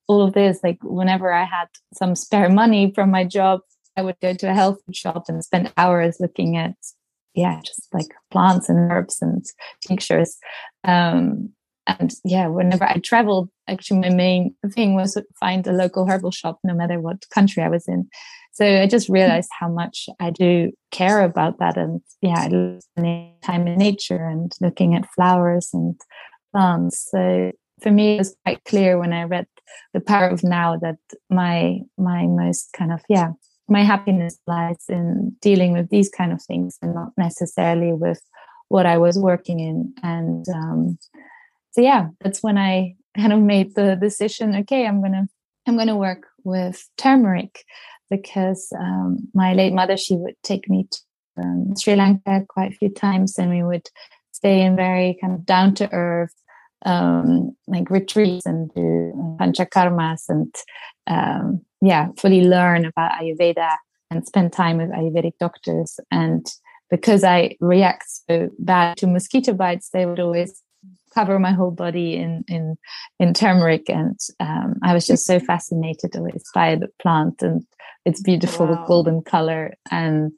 all 0.07 0.21
of 0.21 0.33
this. 0.33 0.59
Like 0.63 0.79
whenever 0.83 1.31
i 1.33 1.43
had 1.43 1.67
some 1.93 2.15
spare 2.15 2.49
money 2.49 2.91
from 2.93 3.11
my 3.11 3.23
job 3.23 3.61
i 3.97 4.01
would 4.01 4.19
go 4.21 4.33
to 4.33 4.49
a 4.49 4.53
health 4.53 4.79
food 4.85 4.95
shop 4.95 5.25
and 5.27 5.43
spend 5.43 5.71
hours 5.77 6.17
looking 6.19 6.57
at 6.57 6.75
yeah 7.35 7.59
just 7.65 7.87
like 7.93 8.07
plants 8.31 8.69
and 8.69 8.91
herbs 8.91 9.21
and 9.21 9.45
tinctures. 9.85 10.37
Um, 10.83 11.49
and 11.87 12.13
yeah 12.25 12.47
whenever 12.47 12.83
i 12.83 12.97
traveled 12.97 13.49
actually 13.67 13.99
my 13.99 14.09
main 14.09 14.53
thing 14.73 14.93
was 14.93 15.13
to 15.13 15.23
find 15.39 15.65
a 15.65 15.71
local 15.71 16.05
herbal 16.05 16.31
shop 16.31 16.59
no 16.63 16.73
matter 16.73 16.99
what 16.99 17.29
country 17.33 17.63
i 17.63 17.69
was 17.69 17.87
in 17.87 18.07
so 18.57 18.65
i 18.65 18.87
just 18.87 19.09
realized 19.09 19.49
how 19.59 19.69
much 19.69 20.09
i 20.19 20.29
do 20.29 20.71
care 20.91 21.21
about 21.21 21.59
that. 21.59 21.77
And 21.77 22.01
yeah 22.21 22.47
time 23.43 23.67
in 23.67 23.77
nature 23.77 24.25
and 24.25 24.51
looking 24.59 24.95
at 24.95 25.11
flowers 25.13 25.69
and 25.73 25.95
plants. 26.51 27.07
So 27.11 27.51
for 27.81 27.91
me 27.91 28.15
it 28.15 28.17
was 28.19 28.35
quite 28.45 28.63
clear 28.65 28.97
when 28.97 29.13
i 29.13 29.23
read 29.23 29.47
the 29.93 30.01
power 30.01 30.27
of 30.27 30.43
now 30.43 30.77
that 30.77 30.97
my 31.29 31.79
my 31.97 32.25
most 32.25 32.69
kind 32.73 32.91
of 32.91 33.01
yeah 33.09 33.31
my 33.69 33.83
happiness 33.83 34.39
lies 34.47 34.85
in 34.89 35.35
dealing 35.41 35.73
with 35.73 35.89
these 35.89 36.09
kind 36.09 36.31
of 36.31 36.41
things 36.41 36.77
and 36.81 36.95
not 36.95 37.11
necessarily 37.17 37.93
with 37.93 38.21
what 38.69 38.85
i 38.85 38.97
was 38.97 39.17
working 39.17 39.59
in. 39.59 39.93
And 40.03 40.45
um, 40.49 40.97
so 41.77 41.81
yeah, 41.81 42.07
that's 42.21 42.41
when 42.41 42.57
I 42.57 42.95
kind 43.15 43.31
of 43.31 43.39
made 43.39 43.75
the 43.75 43.95
decision. 43.95 44.55
Okay, 44.55 44.87
I'm 44.87 44.99
gonna 45.01 45.27
I'm 45.67 45.77
gonna 45.77 45.95
work 45.95 46.25
with 46.43 46.83
turmeric 46.97 47.63
because 48.09 48.69
um, 48.79 49.27
my 49.33 49.53
late 49.53 49.73
mother 49.73 49.97
she 49.97 50.15
would 50.15 50.35
take 50.43 50.69
me 50.69 50.87
to 50.89 50.99
um, 51.41 51.73
Sri 51.77 51.95
Lanka 51.95 52.45
quite 52.47 52.71
a 52.71 52.75
few 52.75 52.89
times, 52.89 53.37
and 53.37 53.49
we 53.49 53.63
would 53.63 53.87
stay 54.31 54.61
in 54.61 54.75
very 54.75 55.17
kind 55.19 55.33
of 55.33 55.45
down 55.45 55.73
to 55.75 55.91
earth 55.91 56.33
um, 56.85 57.55
like 57.67 57.89
retreats 57.89 58.45
and 58.45 58.73
do 58.73 59.13
panchakarmas 59.39 60.23
and 60.29 60.53
um, 61.07 61.61
yeah, 61.81 62.09
fully 62.17 62.41
learn 62.41 62.85
about 62.85 63.19
Ayurveda 63.19 63.75
and 64.11 64.25
spend 64.25 64.53
time 64.53 64.77
with 64.77 64.89
Ayurvedic 64.89 65.33
doctors. 65.39 65.99
And 66.11 66.45
because 66.89 67.23
I 67.23 67.55
react 67.59 68.05
so 68.07 68.49
bad 68.59 68.97
to 68.97 69.07
mosquito 69.07 69.53
bites, 69.53 69.89
they 69.89 70.05
would 70.05 70.19
always 70.19 70.61
cover 71.17 71.39
my 71.39 71.51
whole 71.51 71.71
body 71.71 72.15
in 72.15 72.43
in 72.47 72.77
in 73.19 73.33
turmeric 73.33 73.89
and 73.89 74.19
um, 74.39 74.75
i 74.83 74.93
was 74.93 75.07
just 75.07 75.25
so 75.25 75.39
fascinated 75.51 76.15
always 76.15 76.43
by 76.53 76.75
the 76.75 76.89
plant 77.01 77.41
and 77.41 77.65
its 78.05 78.21
beautiful 78.21 78.67
wow. 78.67 78.85
golden 78.87 79.21
color. 79.21 79.73
And 79.91 80.31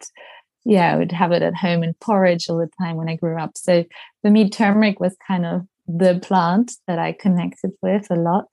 yeah 0.66 0.94
i 0.94 0.96
would 0.98 1.12
have 1.12 1.32
it 1.32 1.44
at 1.50 1.56
home 1.66 1.84
in 1.84 1.94
porridge 2.06 2.50
all 2.50 2.58
the 2.58 2.72
time 2.82 2.96
when 2.96 3.10
i 3.10 3.16
grew 3.16 3.38
up. 3.44 3.54
So 3.56 3.84
for 4.22 4.32
me 4.32 4.50
turmeric 4.50 5.00
was 5.00 5.16
kind 5.28 5.46
of 5.46 5.68
the 5.88 6.20
plant 6.28 6.72
that 6.88 7.00
i 7.00 7.12
connected 7.12 7.72
with 7.82 8.08
a 8.10 8.16
lot. 8.30 8.48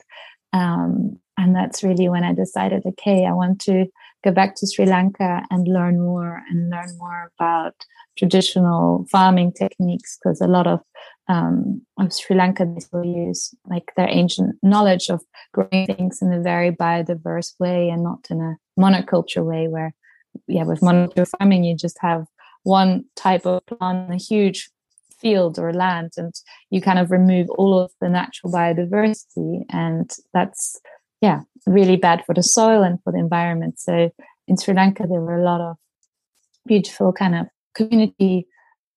Um, 0.53 1.21
and 1.39 1.55
that's 1.55 1.83
really 1.83 2.09
when 2.09 2.25
i 2.25 2.33
decided 2.33 2.83
okay 2.87 3.27
i 3.27 3.33
want 3.33 3.61
to 3.69 3.87
go 4.25 4.31
back 4.39 4.55
to 4.57 4.67
sri 4.67 4.87
lanka 4.87 5.43
and 5.51 5.69
learn 5.69 6.01
more 6.01 6.43
and 6.49 6.71
learn 6.71 6.91
more 6.99 7.31
about 7.35 7.75
traditional 8.17 9.05
farming 9.13 9.53
techniques 9.53 10.19
because 10.19 10.41
a 10.41 10.47
lot 10.47 10.67
of 10.67 10.81
um, 11.29 11.83
of 11.99 12.13
Sri 12.13 12.37
Lanka, 12.37 12.65
they 12.65 12.81
still 12.81 13.05
use 13.05 13.55
like 13.67 13.93
their 13.97 14.09
ancient 14.09 14.57
knowledge 14.63 15.09
of 15.09 15.23
growing 15.53 15.87
things 15.87 16.23
in 16.23 16.33
a 16.33 16.41
very 16.41 16.71
biodiverse 16.71 17.59
way 17.59 17.89
and 17.89 18.03
not 18.03 18.27
in 18.31 18.41
a 18.41 18.57
monoculture 18.79 19.45
way 19.45 19.69
where, 19.69 19.95
yeah, 20.47 20.65
with 20.65 20.81
monoculture 20.81 21.29
farming, 21.39 21.65
you 21.65 21.77
just 21.77 21.99
have 22.01 22.27
one 22.63 23.05
type 23.17 23.47
of 23.47 23.65
plant, 23.67 24.13
a 24.13 24.17
huge 24.17 24.71
field 25.21 25.59
or 25.59 25.73
land, 25.73 26.13
and 26.17 26.35
you 26.71 26.81
kind 26.81 26.99
of 26.99 27.11
remove 27.11 27.49
all 27.51 27.79
of 27.79 27.91
the 28.01 28.09
natural 28.09 28.53
biodiversity. 28.53 29.65
And 29.71 30.11
that's, 30.33 30.79
yeah, 31.21 31.41
really 31.67 31.97
bad 31.97 32.25
for 32.25 32.35
the 32.35 32.43
soil 32.43 32.83
and 32.83 33.03
for 33.03 33.13
the 33.13 33.19
environment. 33.19 33.81
So 33.81 34.11
in 34.47 34.57
Sri 34.57 34.75
Lanka, 34.75 35.07
there 35.09 35.21
were 35.21 35.41
a 35.41 35.45
lot 35.45 35.61
of 35.61 35.77
beautiful 36.67 37.13
kind 37.13 37.35
of 37.35 37.47
community 37.75 38.47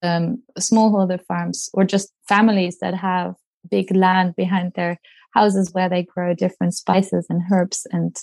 um, 0.04 0.42
smallholder 0.58 1.20
farms 1.28 1.70
or 1.74 1.84
just 1.84 2.12
families 2.28 2.80
that 2.80 2.94
have 2.94 3.36
big 3.70 3.94
land 3.96 4.36
behind 4.36 4.74
their 4.76 4.98
houses 5.34 5.72
where 5.74 5.90
they 5.90 6.04
grow 6.04 6.34
different 6.34 6.74
spices 6.74 7.26
and 7.30 7.42
herbs 7.52 7.86
and 7.92 8.16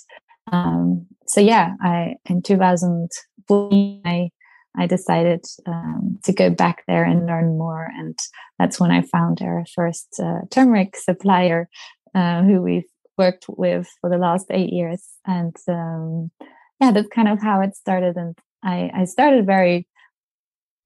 um, 0.51 1.05
so 1.27 1.39
yeah 1.41 1.73
i 1.81 2.15
in 2.25 2.41
2014 2.41 4.01
i 4.05 4.29
i 4.77 4.85
decided 4.85 5.43
um, 5.65 6.19
to 6.23 6.31
go 6.31 6.49
back 6.49 6.83
there 6.87 7.03
and 7.03 7.25
learn 7.25 7.57
more. 7.57 7.89
And 7.97 8.17
that's 8.59 8.79
when 8.79 8.91
i 8.91 9.01
found 9.01 9.41
our 9.41 9.65
first 9.75 10.19
uh, 10.21 10.41
turmeric 10.51 10.95
supplier 10.95 11.67
uh, 12.15 12.43
who 12.43 12.61
we've 12.61 12.89
worked 13.17 13.45
with 13.47 13.89
for 13.99 14.09
the 14.09 14.17
last 14.17 14.45
eight 14.51 14.71
years. 14.71 15.03
And 15.25 15.55
um, 15.67 16.31
yeah 16.79 16.91
that's 16.91 17.09
kind 17.09 17.27
of 17.27 17.41
how 17.41 17.61
it 17.61 17.75
started. 17.75 18.15
And 18.15 18.37
i 18.63 18.91
i 18.93 19.05
started 19.05 19.45
very 19.45 19.87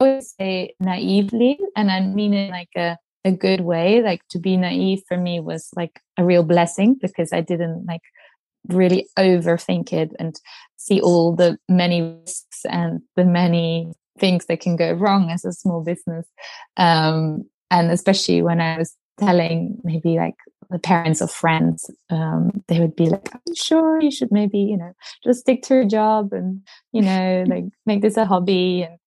always 0.02 0.34
say 0.40 0.74
naively, 0.80 1.60
and 1.76 1.92
I 1.92 2.02
mean 2.02 2.34
it 2.34 2.52
like 2.52 2.70
a, 2.76 2.98
a 3.24 3.32
good 3.32 3.62
way. 3.62 4.02
Like 4.02 4.22
to 4.30 4.40
be 4.40 4.58
naive 4.58 5.02
for 5.08 5.18
me 5.18 5.40
was 5.40 5.70
like 5.76 6.00
a 6.18 6.26
real 6.26 6.44
blessing 6.44 6.98
because 7.02 7.32
I 7.32 7.42
didn't 7.42 7.86
like 7.86 8.02
really 8.68 9.08
overthink 9.18 9.94
it 9.94 10.12
and 10.20 10.40
see 10.78 11.02
all 11.02 11.36
the 11.36 11.58
many 11.68 12.02
risks 12.02 12.62
and 12.66 13.02
the 13.16 13.26
many 13.26 13.92
things 14.20 14.46
that 14.46 14.60
can 14.60 14.76
go 14.76 14.92
wrong 14.94 15.30
as 15.32 15.46
a 15.46 15.54
small 15.54 15.84
business. 15.84 16.28
Um, 16.78 17.46
and 17.70 17.92
especially 17.92 18.42
when 18.42 18.60
I 18.62 18.78
was 18.78 18.96
telling 19.20 19.78
maybe 19.84 20.18
like 20.18 20.36
the 20.70 20.80
parents 20.80 21.22
of 21.22 21.32
friends, 21.32 21.90
um, 22.10 22.64
they 22.68 22.80
would 22.80 22.96
be 22.96 23.08
like, 23.08 23.30
"I'm 23.34 23.56
sure 23.56 24.02
you 24.02 24.12
should 24.12 24.32
maybe, 24.32 24.60
you 24.60 24.78
know, 24.78 24.94
just 25.24 25.42
stick 25.42 25.64
to 25.64 25.76
your 25.76 25.86
job 25.86 26.34
and, 26.34 26.62
you 26.92 27.02
know, 27.02 27.44
like 27.48 27.66
make 27.86 28.02
this 28.02 28.18
a 28.18 28.26
hobby." 28.26 28.84
And 28.84 28.98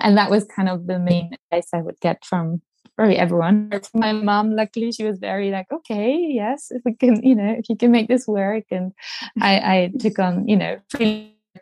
and 0.00 0.16
that 0.16 0.30
was 0.30 0.44
kind 0.44 0.68
of 0.68 0.86
the 0.86 0.98
main 0.98 1.30
advice 1.50 1.68
I 1.72 1.82
would 1.82 1.98
get 2.00 2.24
from 2.24 2.62
probably 2.96 3.16
everyone. 3.16 3.70
My 3.94 4.12
mom, 4.12 4.56
luckily, 4.56 4.90
she 4.92 5.04
was 5.04 5.18
very 5.18 5.50
like, 5.50 5.66
okay, 5.72 6.16
yes, 6.30 6.68
if 6.70 6.82
we 6.84 6.94
can, 6.94 7.22
you 7.22 7.34
know, 7.34 7.54
if 7.56 7.68
you 7.68 7.76
can 7.76 7.92
make 7.92 8.08
this 8.08 8.26
work. 8.26 8.64
And 8.70 8.92
I, 9.40 9.54
I 9.58 9.92
took 9.98 10.18
on, 10.18 10.48
you 10.48 10.56
know, 10.56 10.78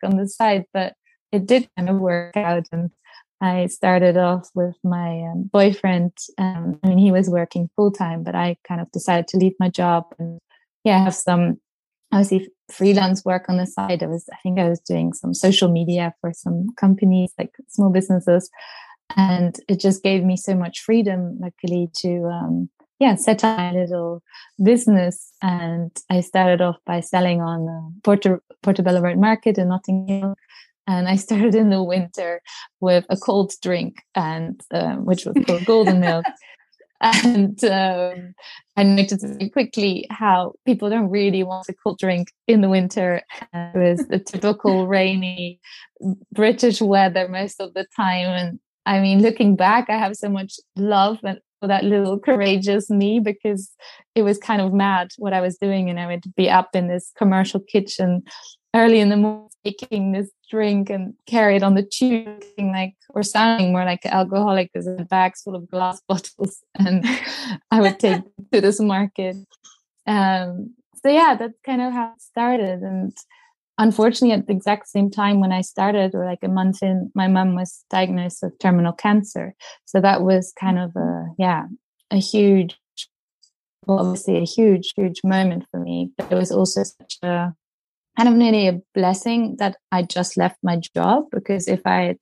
on 0.03 0.17
the 0.17 0.27
side, 0.27 0.65
but 0.73 0.95
it 1.33 1.47
did 1.47 1.69
kind 1.77 1.91
of 1.91 1.97
work 1.97 2.37
out. 2.37 2.65
And 2.73 2.91
I 3.43 3.67
started 3.67 4.17
off 4.17 4.49
with 4.55 4.77
my 4.83 5.21
um, 5.31 5.51
boyfriend. 5.53 6.13
Um, 6.39 6.81
I 6.83 6.89
mean, 6.89 6.99
he 6.99 7.13
was 7.13 7.29
working 7.29 7.69
full 7.77 7.91
time, 7.91 8.23
but 8.23 8.35
I 8.35 8.57
kind 8.67 8.81
of 8.81 8.91
decided 8.91 9.29
to 9.29 9.37
leave 9.37 9.55
my 9.61 9.69
job 9.69 10.05
and 10.19 10.41
yeah, 10.85 11.05
have 11.05 11.15
some 11.15 11.61
obviously 12.17 12.49
freelance 12.73 13.25
work 13.25 13.45
on 13.49 13.59
the 13.59 13.67
side. 13.67 14.03
I 14.03 14.07
was, 14.07 14.25
I 14.33 14.37
think 14.43 14.59
I 14.59 14.69
was 14.69 14.81
doing 14.81 15.13
some 15.13 15.35
social 15.35 15.71
media 15.71 16.15
for 16.21 16.33
some 16.33 16.69
companies, 16.77 17.33
like 17.39 17.51
small 17.69 17.91
businesses. 17.91 18.51
And 19.17 19.55
it 19.69 19.79
just 19.79 20.03
gave 20.03 20.25
me 20.25 20.37
so 20.37 20.55
much 20.55 20.81
freedom, 20.81 21.39
luckily, 21.41 21.89
to, 21.99 22.25
um, 22.25 22.69
yeah, 22.99 23.15
set 23.15 23.45
up 23.45 23.59
my 23.59 23.73
little 23.73 24.23
business. 24.63 25.33
And 25.43 25.95
I 26.11 26.23
started 26.23 26.61
off 26.61 26.77
by 26.87 27.01
selling 27.01 27.41
on 27.41 27.67
the 27.67 28.01
Porter, 28.03 28.43
Portobello 28.63 29.01
Road 29.01 29.19
Market 29.19 29.59
in 29.59 29.69
Notting 29.69 30.09
Hill. 30.09 30.35
And 30.89 31.09
I 31.09 31.17
started 31.27 31.55
in 31.55 31.71
the 31.71 31.83
winter 31.83 32.41
with 32.81 33.05
a 33.11 33.17
cold 33.17 33.53
drink, 33.63 33.97
and 34.15 34.61
um, 34.73 35.05
which 35.05 35.25
was 35.25 35.37
called 35.45 35.65
Golden 35.67 36.01
Milk. 36.01 36.25
And 37.01 37.63
um, 37.65 38.35
I 38.77 38.83
noticed 38.83 39.25
very 39.25 39.51
quickly 39.51 40.07
how 40.11 40.55
people 40.65 40.91
don't 40.91 41.11
really 41.11 41.43
want 41.43 41.69
a 41.69 41.75
cold 41.75 41.99
drink 41.99 42.29
in 42.47 42.61
the 42.61 42.69
winter. 42.69 43.23
it 43.53 43.77
was 43.77 44.07
the 44.09 44.19
typical 44.19 44.87
rainy 44.89 45.61
British 46.33 46.81
weather 46.81 47.29
most 47.29 47.61
of 47.61 47.75
the 47.75 47.87
time. 47.97 48.29
And 48.29 48.61
I 48.85 49.01
mean, 49.01 49.21
looking 49.21 49.57
back, 49.57 49.91
I 49.91 49.99
have 49.99 50.17
so 50.17 50.29
much 50.29 50.55
love 50.77 51.19
for 51.21 51.69
that 51.69 51.85
little 51.85 52.19
courageous 52.19 52.91
me 52.91 53.21
because 53.21 53.71
it 54.15 54.23
was 54.23 54.39
kind 54.39 54.61
of 54.61 54.73
mad 54.73 55.09
what 55.19 55.33
I 55.33 55.41
was 55.41 55.57
doing. 55.57 55.91
And 55.91 55.99
I 55.99 56.07
would 56.07 56.25
be 56.37 56.49
up 56.51 56.71
in 56.75 56.89
this 56.89 57.13
commercial 57.17 57.61
kitchen 57.61 58.23
early 58.77 59.01
in 59.01 59.09
the 59.09 59.17
morning 59.17 59.47
taking 59.65 60.13
this 60.13 60.31
drink 60.49 60.91
and 60.91 61.15
carry 61.27 61.57
it 61.57 61.63
on 61.63 61.75
the 61.75 61.83
tube, 61.83 62.45
like 62.59 62.95
or 63.11 63.23
sounding 63.23 63.73
more 63.73 63.85
like 63.85 64.05
an 64.05 64.13
alcoholic 64.13 64.71
because 64.73 64.87
the 64.87 65.05
bags 65.05 65.43
full 65.43 65.57
of 65.57 65.69
glass 65.69 66.01
bottles, 66.09 66.63
and 66.79 67.05
I 67.71 67.81
would 67.81 67.99
take 67.99 68.23
to 68.53 68.61
this 68.61 68.81
market. 68.81 69.37
Um, 70.07 70.75
so 71.03 71.09
yeah, 71.11 71.37
that's 71.39 71.59
kind 71.65 71.83
of 71.83 71.93
how 71.93 72.13
it 72.13 72.21
started. 72.21 72.81
And 72.81 73.13
unfortunately, 73.79 74.33
at 74.33 74.47
the 74.47 74.53
exact 74.53 74.89
same 74.89 75.11
time 75.11 75.41
when 75.41 75.53
I 75.53 75.63
started, 75.63 76.15
or 76.15 76.25
like 76.25 76.45
a 76.45 76.49
month 76.49 76.83
in, 76.83 77.11
my 77.15 77.27
mom 77.27 77.55
was 77.57 77.85
diagnosed 77.91 78.39
with 78.43 78.59
terminal 78.61 78.93
cancer. 78.93 79.55
So 79.85 80.01
that 80.01 80.23
was 80.23 80.53
kind 80.59 80.79
of 80.79 80.95
a 80.97 81.27
yeah 81.39 81.65
a 82.11 82.19
huge 82.19 82.79
well, 83.87 84.01
obviously 84.01 84.39
a 84.39 84.45
huge, 84.45 84.95
huge 84.97 85.21
moment 85.23 85.65
for 85.71 85.79
me. 85.79 86.11
But 86.17 86.33
it 86.33 86.35
was 86.35 86.51
also 86.51 86.83
such 86.83 87.19
a 87.23 87.55
kind 88.17 88.29
of 88.29 88.35
nearly 88.35 88.69
a 88.69 88.81
blessing 88.95 89.57
that 89.59 89.77
I 89.93 90.03
just 90.03 90.37
left 90.37 90.57
my 90.63 90.81
job 90.95 91.25
because 91.31 91.69
if 91.69 91.81
I 91.85 92.03
had 92.03 92.19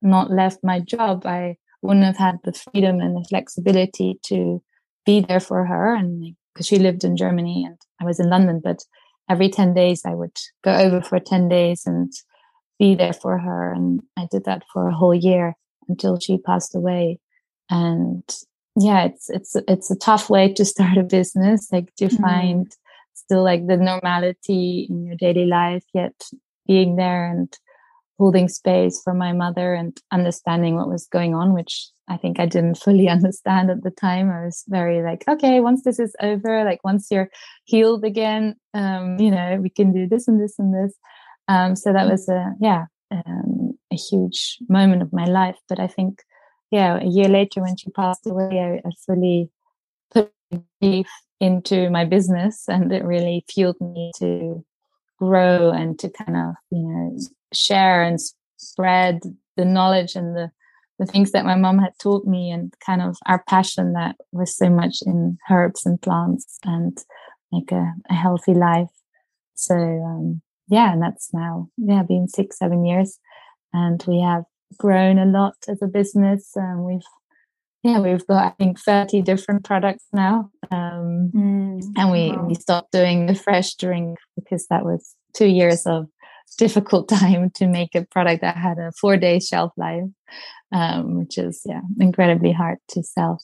not 0.00 0.30
left 0.30 0.60
my 0.62 0.80
job, 0.80 1.26
I 1.26 1.56
wouldn't 1.82 2.06
have 2.06 2.16
had 2.16 2.36
the 2.44 2.52
freedom 2.52 3.00
and 3.00 3.16
the 3.16 3.26
flexibility 3.28 4.18
to 4.26 4.62
be 5.04 5.20
there 5.20 5.40
for 5.40 5.64
her. 5.64 5.94
And 5.94 6.34
because 6.52 6.66
she 6.66 6.78
lived 6.78 7.04
in 7.04 7.16
Germany 7.16 7.64
and 7.66 7.78
I 8.00 8.04
was 8.04 8.20
in 8.20 8.30
London, 8.30 8.60
but 8.62 8.78
every 9.28 9.48
10 9.48 9.74
days 9.74 10.02
I 10.04 10.14
would 10.14 10.36
go 10.64 10.74
over 10.74 11.02
for 11.02 11.20
10 11.20 11.48
days 11.48 11.82
and 11.86 12.12
be 12.78 12.94
there 12.94 13.12
for 13.12 13.38
her. 13.38 13.72
And 13.72 14.00
I 14.16 14.26
did 14.30 14.44
that 14.44 14.64
for 14.72 14.88
a 14.88 14.94
whole 14.94 15.14
year 15.14 15.54
until 15.88 16.18
she 16.18 16.38
passed 16.38 16.74
away. 16.74 17.18
And 17.70 18.22
yeah, 18.76 19.04
it's, 19.04 19.28
it's, 19.28 19.56
it's 19.66 19.90
a 19.90 19.96
tough 19.96 20.30
way 20.30 20.52
to 20.54 20.64
start 20.64 20.96
a 20.96 21.02
business, 21.02 21.68
like 21.72 21.94
to 21.96 22.06
mm-hmm. 22.06 22.22
find 22.22 22.76
still 23.18 23.42
like 23.42 23.66
the 23.66 23.76
normality 23.76 24.86
in 24.88 25.04
your 25.04 25.16
daily 25.16 25.46
life, 25.46 25.84
yet 25.94 26.14
being 26.66 26.96
there 26.96 27.30
and 27.30 27.56
holding 28.18 28.48
space 28.48 29.00
for 29.02 29.14
my 29.14 29.32
mother 29.32 29.74
and 29.74 29.96
understanding 30.10 30.74
what 30.74 30.88
was 30.88 31.06
going 31.06 31.34
on, 31.34 31.54
which 31.54 31.88
I 32.08 32.16
think 32.16 32.40
I 32.40 32.46
didn't 32.46 32.74
fully 32.84 33.08
understand 33.08 33.70
at 33.70 33.82
the 33.82 33.90
time. 33.90 34.30
I 34.30 34.44
was 34.44 34.64
very 34.68 35.02
like, 35.02 35.24
okay, 35.28 35.60
once 35.60 35.84
this 35.84 35.98
is 35.98 36.14
over, 36.20 36.64
like 36.64 36.82
once 36.84 37.08
you're 37.10 37.30
healed 37.64 38.04
again, 38.04 38.56
um, 38.74 39.18
you 39.18 39.30
know, 39.30 39.58
we 39.60 39.70
can 39.70 39.92
do 39.92 40.08
this 40.08 40.26
and 40.28 40.40
this 40.40 40.58
and 40.58 40.74
this. 40.74 40.94
Um, 41.46 41.76
so 41.76 41.92
that 41.92 42.10
was 42.10 42.28
a 42.28 42.52
yeah, 42.60 42.86
um, 43.10 43.78
a 43.92 43.96
huge 43.96 44.58
moment 44.68 45.02
of 45.02 45.12
my 45.12 45.24
life. 45.24 45.56
But 45.68 45.80
I 45.80 45.86
think, 45.86 46.22
yeah, 46.70 46.98
a 46.98 47.06
year 47.06 47.28
later 47.28 47.62
when 47.62 47.76
she 47.76 47.90
passed 47.90 48.26
away, 48.26 48.80
I, 48.84 48.86
I 48.86 48.90
fully 49.06 49.50
put 50.12 50.32
into 51.40 51.90
my 51.90 52.04
business 52.04 52.64
and 52.68 52.92
it 52.92 53.04
really 53.04 53.44
fueled 53.48 53.80
me 53.80 54.10
to 54.18 54.64
grow 55.18 55.70
and 55.70 55.98
to 55.98 56.08
kind 56.10 56.36
of 56.36 56.54
you 56.70 56.82
know 56.82 57.18
share 57.52 58.02
and 58.02 58.18
spread 58.56 59.20
the 59.56 59.64
knowledge 59.64 60.14
and 60.14 60.36
the 60.36 60.50
the 60.98 61.06
things 61.06 61.30
that 61.30 61.44
my 61.44 61.54
mom 61.54 61.78
had 61.78 61.92
taught 62.00 62.26
me 62.26 62.50
and 62.50 62.74
kind 62.84 63.00
of 63.00 63.16
our 63.26 63.42
passion 63.48 63.92
that 63.92 64.16
was 64.32 64.56
so 64.56 64.68
much 64.68 64.98
in 65.06 65.38
herbs 65.48 65.86
and 65.86 66.02
plants 66.02 66.58
and 66.64 66.98
like 67.52 67.70
a, 67.70 67.92
a 68.10 68.14
healthy 68.14 68.52
life. 68.52 68.90
So 69.54 69.76
um, 69.76 70.42
yeah 70.68 70.92
and 70.92 71.02
that's 71.02 71.32
now 71.32 71.68
yeah 71.76 72.02
been 72.02 72.28
six 72.28 72.58
seven 72.58 72.84
years 72.84 73.18
and 73.72 74.02
we 74.06 74.20
have 74.20 74.44
grown 74.76 75.18
a 75.18 75.24
lot 75.24 75.56
as 75.68 75.80
a 75.82 75.86
business 75.86 76.50
and 76.54 76.84
we've 76.84 77.00
yeah 77.88 78.00
we've 78.00 78.26
got 78.26 78.44
i 78.44 78.50
think 78.58 78.78
30 78.78 79.22
different 79.22 79.64
products 79.64 80.04
now 80.12 80.50
um, 80.70 81.30
mm, 81.34 81.82
and 81.96 82.10
we 82.12 82.32
wow. 82.32 82.46
we 82.46 82.54
stopped 82.54 82.92
doing 82.92 83.26
the 83.26 83.34
fresh 83.34 83.74
drink 83.74 84.18
because 84.36 84.66
that 84.68 84.84
was 84.84 85.14
two 85.34 85.46
years 85.46 85.86
of 85.86 86.06
difficult 86.58 87.08
time 87.20 87.50
to 87.54 87.66
make 87.66 87.94
a 87.94 88.04
product 88.04 88.42
that 88.42 88.56
had 88.56 88.78
a 88.78 88.92
four 89.00 89.16
day 89.16 89.38
shelf 89.38 89.72
life 89.76 90.04
um, 90.72 91.20
which 91.20 91.38
is 91.38 91.62
yeah 91.64 91.80
incredibly 92.00 92.52
hard 92.52 92.78
to 92.88 93.02
sell 93.02 93.40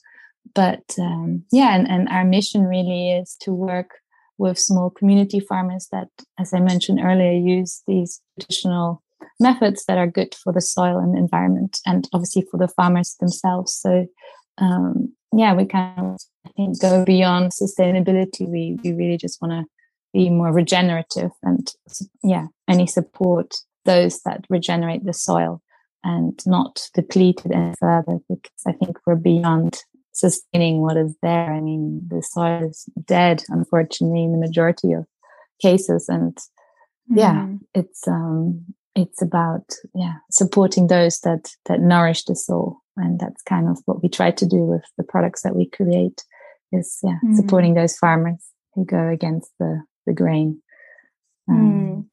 but 0.53 0.83
um, 0.99 1.43
yeah 1.51 1.75
and, 1.75 1.87
and 1.87 2.07
our 2.09 2.23
mission 2.23 2.63
really 2.63 3.11
is 3.11 3.35
to 3.41 3.51
work 3.51 3.91
with 4.37 4.59
small 4.59 4.89
community 4.89 5.39
farmers 5.39 5.87
that 5.91 6.07
as 6.39 6.53
i 6.53 6.59
mentioned 6.59 6.99
earlier 7.01 7.31
use 7.31 7.81
these 7.87 8.21
traditional 8.39 9.01
methods 9.39 9.85
that 9.87 9.97
are 9.97 10.07
good 10.07 10.35
for 10.43 10.53
the 10.53 10.61
soil 10.61 10.97
and 10.97 11.17
environment 11.17 11.79
and 11.85 12.07
obviously 12.13 12.45
for 12.49 12.57
the 12.57 12.67
farmers 12.67 13.15
themselves. 13.19 13.73
So 13.73 14.07
um, 14.57 15.13
yeah 15.35 15.53
we 15.53 15.65
kind 15.65 15.99
of 15.99 16.21
i 16.45 16.49
think 16.55 16.79
go 16.79 17.03
beyond 17.03 17.51
sustainability. 17.51 18.47
We, 18.47 18.77
we 18.83 18.93
really 18.93 19.17
just 19.17 19.41
want 19.41 19.51
to 19.51 19.65
be 20.13 20.29
more 20.29 20.53
regenerative 20.53 21.31
and 21.43 21.69
yeah 22.23 22.47
any 22.69 22.87
support 22.87 23.53
those 23.83 24.21
that 24.21 24.45
regenerate 24.49 25.05
the 25.05 25.13
soil 25.13 25.61
and 26.03 26.39
not 26.45 26.87
deplete 26.93 27.41
it 27.45 27.51
any 27.51 27.73
further 27.79 28.19
because 28.29 28.61
i 28.65 28.71
think 28.71 28.97
we're 29.05 29.15
beyond 29.15 29.83
sustaining 30.15 30.79
what 30.81 30.95
is 30.95 31.13
there. 31.21 31.53
I 31.53 31.59
mean 31.59 32.01
the 32.07 32.23
soil 32.23 32.69
is 32.69 32.85
dead 33.05 33.43
unfortunately 33.49 34.23
in 34.23 34.31
the 34.31 34.37
majority 34.37 34.93
of 34.93 35.05
cases. 35.61 36.07
And 36.09 36.37
yeah 37.07 37.47
mm. 37.47 37.59
it's 37.73 38.07
um 38.07 38.65
it's 38.95 39.21
about 39.21 39.75
yeah 39.93 40.15
supporting 40.31 40.87
those 40.87 41.19
that 41.19 41.51
that 41.65 41.81
nourish 41.81 42.23
the 42.23 42.35
soul 42.35 42.79
and 42.97 43.19
that's 43.19 43.41
kind 43.43 43.67
of 43.67 43.77
what 43.85 44.01
we 44.01 44.09
try 44.09 44.31
to 44.31 44.45
do 44.45 44.57
with 44.57 44.83
the 44.97 45.03
products 45.03 45.41
that 45.43 45.55
we 45.55 45.69
create 45.69 46.23
is 46.71 46.99
yeah 47.03 47.19
mm. 47.23 47.35
supporting 47.35 47.73
those 47.73 47.97
farmers 47.97 48.41
who 48.73 48.85
go 48.85 49.07
against 49.09 49.51
the 49.59 49.81
the 50.05 50.13
grain 50.13 50.61
um, 51.49 51.57
mm. 51.57 52.05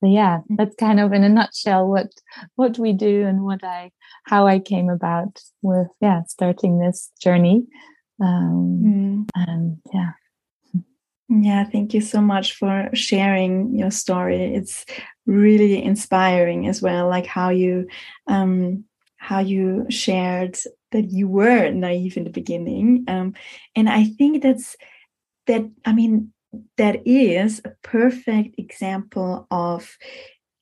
so 0.00 0.10
yeah 0.10 0.40
that's 0.56 0.74
kind 0.76 1.00
of 1.00 1.12
in 1.12 1.24
a 1.24 1.28
nutshell 1.28 1.86
what 1.86 2.08
what 2.56 2.78
we 2.78 2.92
do 2.92 3.24
and 3.24 3.44
what 3.44 3.62
i 3.64 3.90
how 4.24 4.46
i 4.46 4.58
came 4.58 4.88
about 4.88 5.40
with 5.62 5.88
yeah 6.00 6.22
starting 6.26 6.78
this 6.78 7.10
journey 7.22 7.64
um 8.20 8.82
mm. 8.84 9.28
and 9.36 9.78
yeah 9.92 10.10
yeah, 11.42 11.64
thank 11.64 11.94
you 11.94 12.00
so 12.00 12.20
much 12.20 12.52
for 12.54 12.90
sharing 12.92 13.74
your 13.74 13.90
story. 13.90 14.54
It's 14.54 14.84
really 15.26 15.82
inspiring 15.82 16.68
as 16.68 16.82
well, 16.82 17.08
like 17.08 17.26
how 17.26 17.48
you 17.50 17.88
um, 18.26 18.84
how 19.16 19.40
you 19.40 19.86
shared 19.88 20.58
that 20.92 21.10
you 21.10 21.26
were 21.28 21.70
naive 21.70 22.16
in 22.16 22.24
the 22.24 22.30
beginning, 22.30 23.04
um, 23.08 23.34
and 23.74 23.88
I 23.88 24.04
think 24.04 24.42
that's 24.42 24.76
that. 25.46 25.68
I 25.84 25.92
mean, 25.92 26.32
that 26.76 27.06
is 27.06 27.60
a 27.64 27.70
perfect 27.82 28.58
example 28.58 29.46
of 29.50 29.96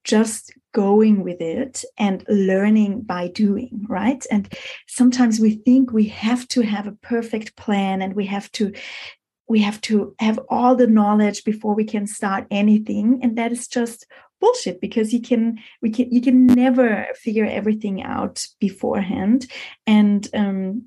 just 0.05 0.53
going 0.73 1.23
with 1.23 1.41
it 1.41 1.85
and 1.99 2.25
learning 2.29 3.03
by 3.03 3.29
doing, 3.29 3.85
right? 3.89 4.25
And 4.31 4.53
sometimes 4.89 5.39
we 5.39 5.57
think 5.57 5.93
we 5.93 6.07
have 6.07 6.49
to 6.49 6.63
have 6.63 6.87
a 6.87 6.99
perfect 7.03 7.57
plan 7.57 8.03
and 8.03 8.15
we 8.15 8.27
have 8.27 8.51
to 8.53 8.73
we 9.53 9.61
have 9.61 9.83
to 9.83 10.15
have 10.19 10.41
all 10.49 10.75
the 10.75 10.87
knowledge 10.87 11.45
before 11.45 11.75
we 11.75 11.85
can 11.85 12.07
start 12.07 12.47
anything. 12.51 13.21
And 13.23 13.37
that 13.37 13.53
is 13.53 13.69
just 13.69 14.07
bullshit 14.41 14.81
because 14.81 15.13
you 15.13 15.21
can 15.21 15.59
we 15.83 15.91
can 15.91 16.11
you 16.11 16.23
can 16.23 16.47
never 16.47 17.07
figure 17.15 17.45
everything 17.45 18.03
out 18.03 18.47
beforehand. 18.59 19.47
And 19.87 20.27
um 20.33 20.87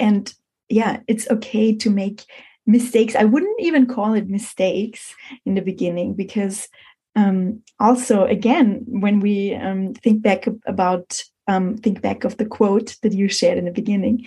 and 0.00 0.34
yeah 0.68 0.98
it's 1.06 1.30
okay 1.30 1.76
to 1.76 1.90
make 1.90 2.24
mistakes. 2.66 3.14
I 3.14 3.22
wouldn't 3.22 3.60
even 3.60 3.86
call 3.86 4.14
it 4.14 4.28
mistakes 4.28 5.14
in 5.46 5.54
the 5.54 5.62
beginning 5.62 6.14
because 6.14 6.68
um 7.14 7.62
also 7.78 8.24
again 8.24 8.84
when 8.88 9.20
we 9.20 9.54
um 9.54 9.94
think 9.94 10.22
back 10.22 10.48
about 10.66 11.22
um 11.46 11.76
think 11.76 12.02
back 12.02 12.24
of 12.24 12.36
the 12.36 12.46
quote 12.46 12.96
that 13.02 13.12
you 13.12 13.28
shared 13.28 13.58
in 13.58 13.66
the 13.66 13.80
beginning 13.80 14.26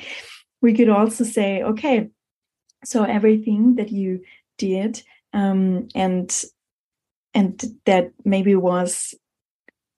we 0.61 0.73
could 0.73 0.89
also 0.89 1.23
say 1.23 1.63
okay 1.63 2.09
so 2.85 3.03
everything 3.03 3.75
that 3.75 3.91
you 3.91 4.21
did 4.57 5.01
um 5.33 5.87
and 5.95 6.43
and 7.33 7.63
that 7.85 8.11
maybe 8.23 8.55
was 8.55 9.13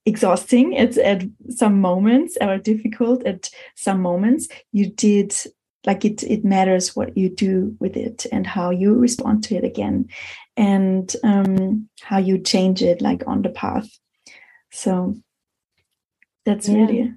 exhausting 0.04 0.76
at, 0.76 0.96
at 0.98 1.22
some 1.50 1.80
moments 1.80 2.36
or 2.40 2.58
difficult 2.58 3.24
at 3.26 3.50
some 3.76 4.00
moments 4.00 4.48
you 4.72 4.90
did 4.90 5.34
like 5.86 6.04
it 6.04 6.22
it 6.22 6.44
matters 6.44 6.96
what 6.96 7.16
you 7.16 7.28
do 7.28 7.76
with 7.78 7.96
it 7.96 8.26
and 8.32 8.46
how 8.46 8.70
you 8.70 8.94
respond 8.94 9.44
to 9.44 9.54
it 9.54 9.64
again 9.64 10.08
and 10.56 11.14
um, 11.22 11.88
how 12.00 12.18
you 12.18 12.38
change 12.38 12.82
it 12.82 13.00
like 13.00 13.22
on 13.26 13.42
the 13.42 13.48
path 13.48 13.88
so 14.70 15.14
that's 16.44 16.68
yeah. 16.68 16.76
really 16.76 17.14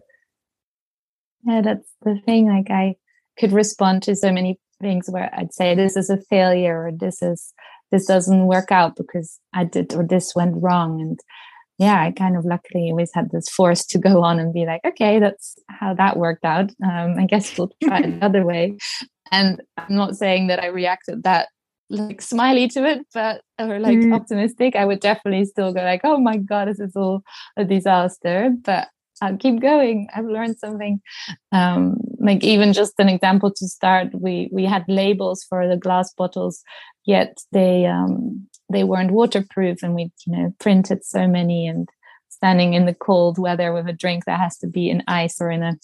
yeah 1.46 1.62
that's 1.62 1.90
the 2.04 2.20
thing 2.26 2.48
like 2.48 2.70
i 2.70 2.96
could 3.40 3.52
respond 3.52 4.04
to 4.04 4.16
so 4.16 4.32
many 4.32 4.60
things 4.82 5.08
where 5.10 5.30
i'd 5.38 5.54
say 5.54 5.74
this 5.74 5.96
is 5.96 6.10
a 6.10 6.18
failure 6.30 6.88
or 6.88 6.92
this 6.92 7.22
is 7.22 7.54
this 7.92 8.06
doesn't 8.06 8.46
work 8.46 8.72
out 8.72 8.96
because 8.96 9.40
I 9.54 9.66
did 9.66 9.94
or 9.94 10.06
this 10.06 10.34
went 10.36 10.56
wrong. 10.58 11.02
And 11.02 11.20
yeah, 11.78 12.02
I 12.02 12.12
kind 12.12 12.38
of 12.38 12.46
luckily 12.46 12.90
always 12.90 13.12
had 13.14 13.30
this 13.32 13.50
force 13.50 13.86
to 13.88 14.00
go 14.00 14.24
on 14.24 14.40
and 14.40 14.54
be 14.54 14.66
like, 14.66 14.82
okay, 14.86 15.20
that's 15.20 15.56
how 15.68 15.94
that 15.96 16.18
worked 16.18 16.46
out. 16.46 16.72
Um, 16.84 17.20
I 17.20 17.26
guess 17.26 17.58
we'll 17.58 17.72
try 17.84 18.00
another 18.04 18.46
way. 18.46 18.78
And 19.32 19.62
I'm 19.78 19.96
not 19.96 20.16
saying 20.16 20.48
that 20.48 20.62
I 20.62 20.68
reacted 20.68 21.24
that 21.24 21.50
like 21.90 22.22
smiley 22.22 22.70
to 22.70 22.86
it, 22.86 23.06
but 23.14 23.42
or 23.60 23.78
like 23.80 23.98
mm. 23.98 24.16
optimistic. 24.16 24.78
I 24.78 24.86
would 24.86 25.02
definitely 25.02 25.44
still 25.46 25.74
go 25.74 25.82
like, 25.82 26.02
oh 26.06 26.18
my 26.18 26.38
god, 26.38 26.70
this 26.70 26.80
is 26.80 26.96
all 26.96 27.22
a 27.58 27.66
disaster. 27.66 28.54
But 28.62 28.88
I'll 29.22 29.38
keep 29.38 29.62
going. 29.62 30.08
I've 30.14 30.26
learned 30.26 30.58
something. 30.58 31.02
Um, 31.52 31.98
like 32.22 32.44
even 32.44 32.74
just 32.74 32.94
an 33.00 33.10
example 33.10 33.52
to 33.52 33.68
start, 33.68 34.10
we 34.14 34.50
we 34.52 34.66
had 34.66 34.86
labels 34.88 35.44
for 35.44 35.68
the 35.68 35.78
glass 35.78 36.14
bottles 36.14 36.64
yet 37.06 37.40
they 37.52 37.86
um, 37.86 38.48
they 38.72 38.84
weren't 38.84 39.12
waterproof, 39.12 39.84
and 39.84 39.96
we 39.96 40.12
you 40.26 40.38
know 40.38 40.54
printed 40.60 41.04
so 41.04 41.28
many 41.28 41.68
and 41.68 41.90
standing 42.30 42.74
in 42.74 42.86
the 42.86 42.94
cold 42.94 43.38
weather 43.38 43.74
with 43.74 43.88
a 43.88 43.94
drink 43.94 44.26
that 44.26 44.40
has 44.40 44.58
to 44.60 44.68
be 44.68 44.90
in 44.90 45.04
ice 45.08 45.40
or 45.40 45.52
in 45.52 45.64
a 45.64 45.78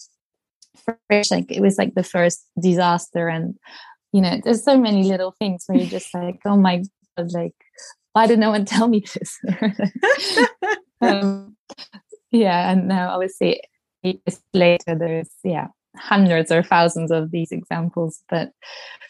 fridge. 1.08 1.30
Like 1.30 1.50
it 1.50 1.60
was 1.60 1.78
like 1.78 1.94
the 1.94 2.02
first 2.02 2.44
disaster, 2.60 3.28
and 3.28 3.56
you 4.12 4.20
know 4.20 4.40
there's 4.42 4.64
so 4.64 4.78
many 4.78 5.04
little 5.04 5.34
things 5.38 5.64
where 5.66 5.78
you're 5.78 5.88
just 5.88 6.12
like, 6.14 6.40
oh 6.44 6.56
my 6.56 6.82
god, 7.16 7.32
like 7.32 7.54
why 8.12 8.26
did 8.26 8.38
no 8.38 8.50
one 8.50 8.64
tell 8.64 8.88
me 8.88 9.04
this? 9.14 9.38
um, 11.00 11.56
yeah, 12.30 12.70
and 12.70 12.88
now 12.88 13.10
obviously 13.10 13.60
years 14.02 14.40
later, 14.54 14.94
there's 14.94 15.30
yeah 15.44 15.68
hundreds 15.98 16.50
or 16.50 16.62
thousands 16.62 17.10
of 17.10 17.30
these 17.30 17.52
examples, 17.52 18.22
but 18.28 18.52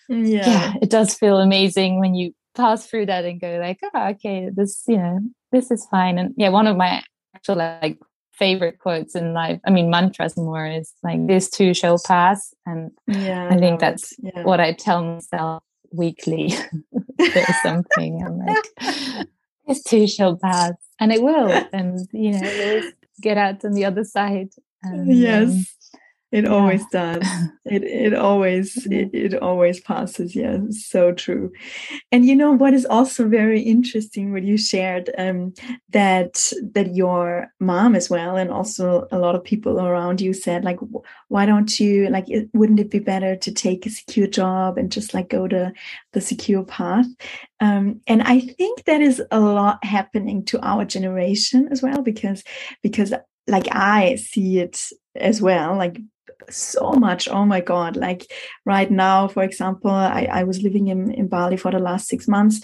yeah. 0.09 0.46
yeah 0.46 0.74
it 0.81 0.90
does 0.90 1.14
feel 1.14 1.38
amazing 1.38 2.01
when 2.01 2.14
you 2.14 2.35
pass 2.55 2.87
through 2.87 3.07
that 3.07 3.24
and 3.24 3.40
go 3.40 3.59
like 3.61 3.79
oh 3.94 4.09
okay 4.09 4.51
this 4.53 4.83
you 4.88 4.96
know 4.96 5.20
this 5.53 5.70
is 5.70 5.87
fine. 5.90 6.18
And 6.18 6.35
yeah 6.37 6.48
one 6.48 6.66
of 6.66 6.77
my 6.77 7.03
actual 7.35 7.57
like 7.57 7.98
favorite 8.33 8.79
quotes 8.79 9.16
in 9.16 9.35
life 9.35 9.59
i 9.66 9.70
mean 9.70 9.90
mantras 9.90 10.37
more 10.37 10.64
is 10.64 10.92
like 11.03 11.27
this 11.27 11.51
too 11.51 11.74
shall 11.74 12.01
pass. 12.05 12.55
And 12.66 12.90
yeah 13.07 13.48
i 13.51 13.57
think 13.57 13.81
that's 13.81 14.14
yeah. 14.18 14.42
what 14.42 14.61
i 14.61 14.72
tell 14.72 15.03
myself 15.05 15.62
weekly. 15.92 16.55
There's 17.18 17.62
something 17.62 18.22
i'm 18.24 18.38
like 18.46 19.27
this 19.66 19.83
too 19.83 20.07
shall 20.07 20.37
pass. 20.37 20.72
And 21.01 21.12
it 21.12 21.22
will 21.22 21.51
and 21.72 22.01
you 22.12 22.33
know 22.33 22.83
get 23.22 23.38
out 23.38 23.64
on 23.64 23.72
the 23.72 23.85
other 23.85 24.05
side. 24.05 24.51
And, 24.83 25.16
yes. 25.16 25.48
um, 25.48 25.64
it 26.30 26.44
yeah. 26.44 26.50
always 26.50 26.84
does. 26.92 27.26
It 27.70 27.84
it 27.84 28.14
always 28.14 28.86
it, 28.86 29.10
it 29.12 29.34
always 29.42 29.78
passes. 29.78 30.34
Yeah 30.34 30.56
so 30.70 31.12
true. 31.12 31.52
And 32.10 32.24
you 32.24 32.34
know 32.34 32.52
what 32.52 32.72
is 32.72 32.86
also 32.86 33.28
very 33.28 33.60
interesting 33.60 34.32
what 34.32 34.42
you 34.42 34.56
shared 34.56 35.10
um 35.18 35.52
that 35.90 36.50
that 36.72 36.94
your 36.94 37.48
mom 37.60 37.94
as 37.94 38.08
well 38.08 38.36
and 38.36 38.50
also 38.50 39.06
a 39.12 39.18
lot 39.18 39.34
of 39.34 39.44
people 39.44 39.78
around 39.80 40.18
you 40.22 40.32
said 40.32 40.64
like 40.64 40.78
why 41.28 41.44
don't 41.44 41.78
you 41.78 42.08
like 42.08 42.30
it, 42.30 42.48
wouldn't 42.54 42.80
it 42.80 42.90
be 42.90 43.00
better 43.00 43.36
to 43.36 43.52
take 43.52 43.84
a 43.84 43.90
secure 43.90 44.26
job 44.26 44.78
and 44.78 44.90
just 44.90 45.12
like 45.12 45.28
go 45.28 45.46
to 45.46 45.70
the 46.14 46.20
secure 46.22 46.64
path? 46.64 47.06
Um, 47.60 48.00
and 48.06 48.22
i 48.22 48.40
think 48.40 48.84
that 48.84 49.02
is 49.02 49.22
a 49.30 49.40
lot 49.40 49.84
happening 49.84 50.42
to 50.46 50.58
our 50.66 50.86
generation 50.86 51.68
as 51.70 51.82
well 51.82 52.00
because 52.00 52.42
because 52.82 53.12
like 53.46 53.68
i 53.72 54.14
see 54.16 54.58
it 54.58 54.80
as 55.16 55.42
well 55.42 55.76
like 55.76 55.98
so 56.51 56.92
much. 56.92 57.29
Oh 57.29 57.44
my 57.44 57.61
god. 57.61 57.96
Like 57.96 58.31
right 58.64 58.90
now 58.90 59.29
for 59.29 59.42
example 59.42 59.90
i, 59.90 60.29
I 60.31 60.44
was 60.44 60.62
living 60.62 60.88
in, 60.88 61.11
in 61.12 61.29
bali 61.29 61.57
for 61.57 61.70
the 61.70 61.79
last 61.79 62.07
six 62.09 62.29
months 62.29 62.61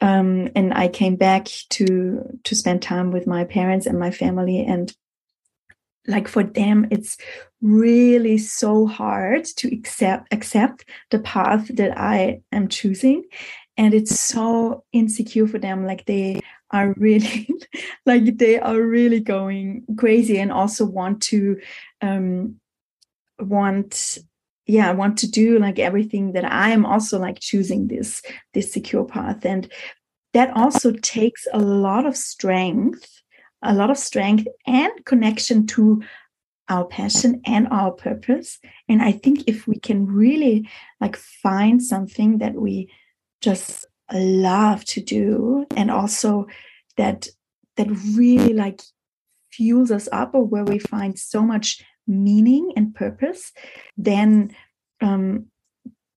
um, 0.00 0.48
and 0.54 0.72
i 0.74 0.88
came 0.88 1.16
back 1.16 1.46
to 1.70 2.38
to 2.44 2.54
spend 2.54 2.82
time 2.82 3.10
with 3.10 3.26
my 3.26 3.44
parents 3.44 3.86
and 3.86 3.98
my 3.98 4.10
family. 4.10 4.64
And 4.64 4.92
like 6.08 6.26
for 6.26 6.42
them 6.42 6.88
it's 6.90 7.16
really 7.60 8.36
so 8.36 8.88
hard 8.88 9.44
to 9.44 9.72
accept 9.72 10.32
accept 10.32 10.84
the 11.12 11.20
path 11.20 11.68
that 11.76 11.96
i 11.96 12.40
am 12.50 12.68
choosing. 12.68 13.24
And 13.78 13.94
it's 13.94 14.20
so 14.20 14.84
insecure 14.92 15.46
for 15.46 15.58
them. 15.58 15.86
Like 15.86 16.04
they 16.04 16.42
are 16.72 16.94
really 16.98 17.48
like 18.06 18.36
they 18.36 18.58
are 18.58 18.80
really 18.80 19.20
going 19.20 19.84
crazy 19.96 20.38
and 20.38 20.52
also 20.52 20.84
want 20.84 21.22
to 21.22 21.58
um 22.02 22.56
want 23.42 24.18
yeah 24.66 24.88
i 24.88 24.92
want 24.92 25.18
to 25.18 25.30
do 25.30 25.58
like 25.58 25.78
everything 25.78 26.32
that 26.32 26.44
i 26.44 26.70
am 26.70 26.86
also 26.86 27.18
like 27.18 27.38
choosing 27.40 27.88
this 27.88 28.22
this 28.54 28.72
secure 28.72 29.04
path. 29.04 29.44
And 29.44 29.70
that 30.34 30.56
also 30.56 30.92
takes 30.92 31.46
a 31.52 31.58
lot 31.58 32.06
of 32.06 32.16
strength 32.16 33.06
a 33.62 33.74
lot 33.74 33.90
of 33.90 33.98
strength 33.98 34.46
and 34.66 34.92
connection 35.04 35.66
to 35.68 36.02
our 36.68 36.84
passion 36.84 37.40
and 37.44 37.68
our 37.68 37.90
purpose. 37.90 38.58
And 38.88 39.02
i 39.02 39.12
think 39.12 39.44
if 39.46 39.66
we 39.66 39.78
can 39.78 40.06
really 40.06 40.68
like 41.00 41.16
find 41.16 41.82
something 41.82 42.38
that 42.38 42.54
we 42.54 42.88
just 43.40 43.86
love 44.12 44.84
to 44.84 45.00
do 45.00 45.66
and 45.76 45.90
also 45.90 46.46
that 46.96 47.28
that 47.76 47.88
really 48.14 48.52
like 48.52 48.80
fuels 49.50 49.90
us 49.90 50.08
up 50.12 50.34
or 50.34 50.44
where 50.44 50.64
we 50.64 50.78
find 50.78 51.18
so 51.18 51.42
much 51.42 51.82
meaning 52.06 52.72
and 52.76 52.94
purpose, 52.94 53.52
then 53.96 54.54
um, 55.00 55.46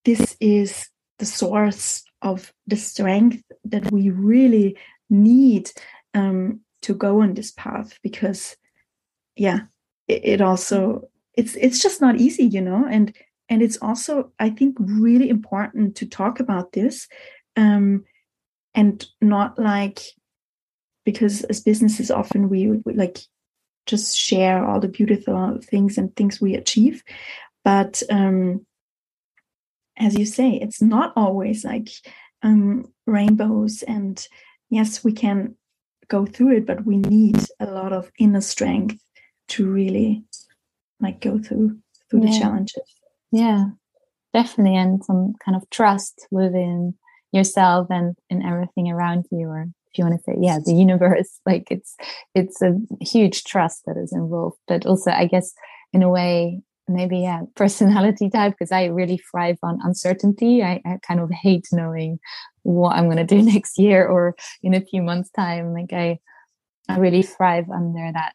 this 0.04 0.38
is 0.40 0.90
the 1.20 1.26
source 1.26 2.04
of 2.22 2.54
the 2.68 2.76
strength 2.76 3.44
that 3.64 3.92
we 3.92 4.10
really 4.10 4.78
need 5.10 5.72
um, 6.14 6.62
to 6.82 6.94
go 6.94 7.22
on 7.22 7.34
this 7.34 7.52
path 7.52 7.98
because 8.02 8.56
yeah 9.36 9.62
it, 10.08 10.22
it, 10.24 10.42
also 10.42 11.02
it's 11.34 11.56
it's 11.56 11.82
just 11.82 12.00
not 12.00 12.16
easy 12.18 12.44
you 12.44 12.62
know 12.62 12.86
and 12.90 13.16
and 13.50 13.62
it's 13.62 13.78
also 13.78 14.32
i 14.40 14.50
think 14.50 14.76
really 14.80 15.30
important 15.30 15.96
to 15.96 16.06
talk 16.06 16.40
about 16.40 16.72
this 16.74 17.08
um, 17.58 18.04
and 18.74 19.08
not 19.22 19.58
like 19.58 20.02
because 21.06 21.44
as 21.44 21.62
businesses 21.62 22.12
often 22.12 22.50
we, 22.50 22.70
we 22.86 22.94
like 22.94 23.20
just 23.86 24.18
share 24.18 24.66
all 24.66 24.80
the 24.80 24.88
beautiful 24.88 25.60
things 25.62 25.98
and 25.98 26.16
things 26.16 26.42
we 26.42 26.56
achieve. 26.56 27.04
But 27.64 28.02
um, 28.10 28.66
as 29.98 30.18
you 30.18 30.26
say, 30.26 30.52
it's 30.52 30.82
not 30.82 31.14
always 31.16 31.64
like 31.64 31.90
um, 32.44 32.92
rainbows. 33.06 33.84
And 33.84 34.26
yes, 34.70 35.04
we 35.04 35.14
can 35.14 35.56
go 36.08 36.26
through 36.26 36.58
it, 36.58 36.66
but 36.66 36.86
we 36.86 36.98
need 36.98 37.38
a 37.60 37.66
lot 37.66 37.94
of 37.94 38.12
inner 38.20 38.42
strength 38.42 39.02
to 39.48 39.70
really 39.70 40.24
like 41.00 41.22
go 41.22 41.38
through 41.38 41.78
through 42.10 42.24
yeah. 42.24 42.32
the 42.32 42.40
challenges. 42.40 42.96
Yeah, 43.32 43.66
definitely, 44.34 44.78
and 44.78 45.04
some 45.04 45.34
kind 45.44 45.56
of 45.56 45.70
trust 45.70 46.28
within 46.32 46.96
yourself 47.32 47.88
and 47.90 48.16
in 48.30 48.44
everything 48.44 48.90
around 48.90 49.26
you, 49.32 49.48
or 49.48 49.68
if 49.96 50.00
you 50.00 50.06
want 50.06 50.18
to 50.18 50.24
say 50.24 50.38
yeah 50.40 50.60
the 50.64 50.74
universe 50.74 51.40
like 51.46 51.68
it's 51.72 51.96
it's 52.34 52.62
a 52.62 52.76
huge 53.02 53.44
trust 53.44 53.84
that 53.86 53.98
is 53.98 54.12
involved 54.12 54.58
but 54.68 54.86
also 54.86 55.12
i 55.12 55.26
guess 55.26 55.54
in 55.94 56.04
a 56.04 56.10
way 56.10 56.60
maybe 56.88 57.20
yeah 57.20 57.42
personality 57.56 58.30
type 58.30 58.54
because 58.54 58.72
i 58.72 58.86
really 58.86 59.18
thrive 59.32 59.58
on 59.64 59.80
uncertainty 59.84 60.62
I, 60.62 60.82
I 60.86 61.00
kind 61.08 61.20
of 61.20 61.32
hate 61.32 61.68
knowing 61.72 62.20
what 62.64 62.96
i'm 62.96 63.06
going 63.06 63.18
to 63.18 63.24
do 63.24 63.42
next 63.54 63.80
year 63.80 64.06
or 64.06 64.36
in 64.62 64.74
a 64.74 64.82
few 64.82 65.02
months 65.02 65.30
time 65.32 65.74
like 65.74 65.94
i 65.94 66.20
I 66.88 66.98
really 66.98 67.24
thrive 67.24 67.70
under 67.70 68.12
that. 68.14 68.34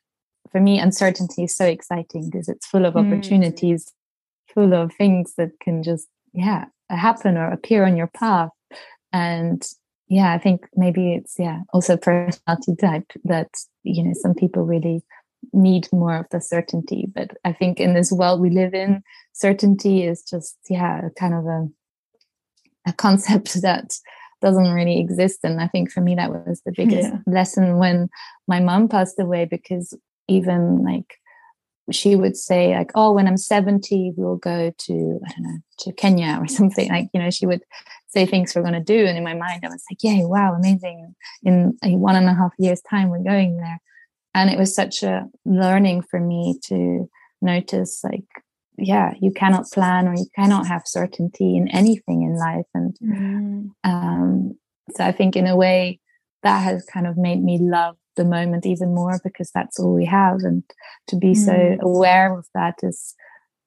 For 0.51 0.61
me, 0.61 0.79
uncertainty 0.79 1.45
is 1.45 1.57
so 1.57 1.65
exciting 1.65 2.31
because 2.31 2.49
it's 2.49 2.67
full 2.67 2.85
of 2.85 2.95
mm. 2.95 3.07
opportunities, 3.07 3.93
full 4.53 4.75
of 4.75 4.93
things 4.95 5.35
that 5.37 5.51
can 5.63 5.83
just, 5.83 6.09
yeah, 6.33 6.67
happen 6.89 7.37
or 7.37 7.51
appear 7.51 7.85
on 7.85 7.97
your 7.97 8.09
path. 8.09 8.51
And 9.13 9.65
yeah, 10.11 10.33
I 10.33 10.39
think 10.39 10.69
maybe 10.75 11.15
it's, 11.15 11.37
yeah, 11.39 11.61
also 11.73 11.97
personality 11.97 12.75
type 12.75 13.07
that, 13.25 13.49
you 13.85 14.03
know, 14.03 14.13
some 14.13 14.35
people 14.35 14.65
really 14.65 15.05
need 15.53 15.87
more 15.93 16.17
of 16.17 16.27
the 16.33 16.41
certainty. 16.41 17.07
But 17.15 17.31
I 17.45 17.53
think 17.53 17.79
in 17.79 17.95
this 17.95 18.11
world 18.11 18.41
we 18.41 18.51
live 18.51 18.75
in, 18.75 19.05
certainty 19.33 20.03
is 20.03 20.25
just, 20.25 20.59
yeah, 20.69 21.03
kind 21.17 21.33
of 21.33 21.47
a, 21.47 21.69
a 22.89 22.93
concept 22.93 23.55
that 23.63 23.95
doesn't 24.43 24.73
really 24.73 24.99
exist. 24.99 25.39
And 25.45 25.61
I 25.61 25.69
think 25.69 25.93
for 25.93 26.01
me, 26.01 26.17
that 26.17 26.31
was 26.31 26.61
the 26.67 26.73
biggest 26.77 27.09
yeah. 27.09 27.19
lesson 27.29 27.79
when 27.79 28.09
my 28.49 28.59
mom 28.59 28.89
passed 28.89 29.21
away, 29.21 29.45
because 29.45 29.97
even 30.27 30.83
like 30.83 31.19
she 31.93 32.15
would 32.15 32.37
say 32.37 32.73
like 32.77 32.93
oh 32.95 33.13
when 33.13 33.27
i'm 33.27 33.37
70 33.37 34.13
we'll 34.17 34.37
go 34.37 34.73
to 34.79 35.21
i 35.27 35.33
don't 35.33 35.43
know 35.43 35.59
to 35.79 35.93
kenya 35.93 36.39
or 36.41 36.47
something 36.59 36.89
like 36.89 37.09
you 37.13 37.21
know 37.21 37.31
she 37.31 37.47
would 37.47 37.63
say 38.13 38.27
things 38.27 38.55
we're 38.55 38.63
going 38.63 38.75
to 38.75 38.81
do 38.81 39.07
and 39.07 39.17
in 39.17 39.25
my 39.25 39.35
mind 39.35 39.65
i 39.65 39.69
was 39.69 39.85
like 39.91 40.03
yay, 40.03 40.25
wow 40.25 40.55
amazing 40.55 41.15
in 41.43 41.77
a 41.85 41.97
one 41.97 42.17
and 42.17 42.29
a 42.29 42.35
half 42.35 42.53
years 42.59 42.81
time 42.83 43.09
we're 43.09 43.23
going 43.23 43.57
there 43.57 43.81
and 44.35 44.51
it 44.51 44.59
was 44.59 44.75
such 44.75 45.03
a 45.03 45.27
learning 45.45 46.03
for 46.03 46.21
me 46.21 46.59
to 46.63 47.09
notice 47.41 48.03
like 48.05 48.25
yeah 48.77 49.13
you 49.21 49.31
cannot 49.31 49.71
plan 49.73 50.09
or 50.09 50.15
you 50.15 50.27
cannot 50.35 50.67
have 50.67 50.83
certainty 50.87 51.57
in 51.57 51.69
anything 51.69 52.23
in 52.23 52.37
life 52.37 52.67
and 52.75 52.97
mm. 53.03 53.71
um, 53.85 54.55
so 54.95 55.05
i 55.05 55.13
think 55.13 55.37
in 55.37 55.47
a 55.47 55.57
way 55.57 55.99
that 56.43 56.61
has 56.61 56.85
kind 56.87 57.07
of 57.07 57.17
made 57.17 57.43
me 57.43 57.59
love 57.61 57.97
the 58.17 58.25
moment 58.25 58.67
even 58.67 58.95
more 58.95 59.21
because 59.23 59.51
that's 59.55 59.79
all 59.79 59.95
we 59.95 60.05
have 60.05 60.41
and 60.41 60.63
to 61.07 61.17
be 61.17 61.33
mm. 61.33 61.37
so 61.37 61.77
aware 61.81 62.37
of 62.37 62.47
that 62.55 62.75
is 62.83 63.15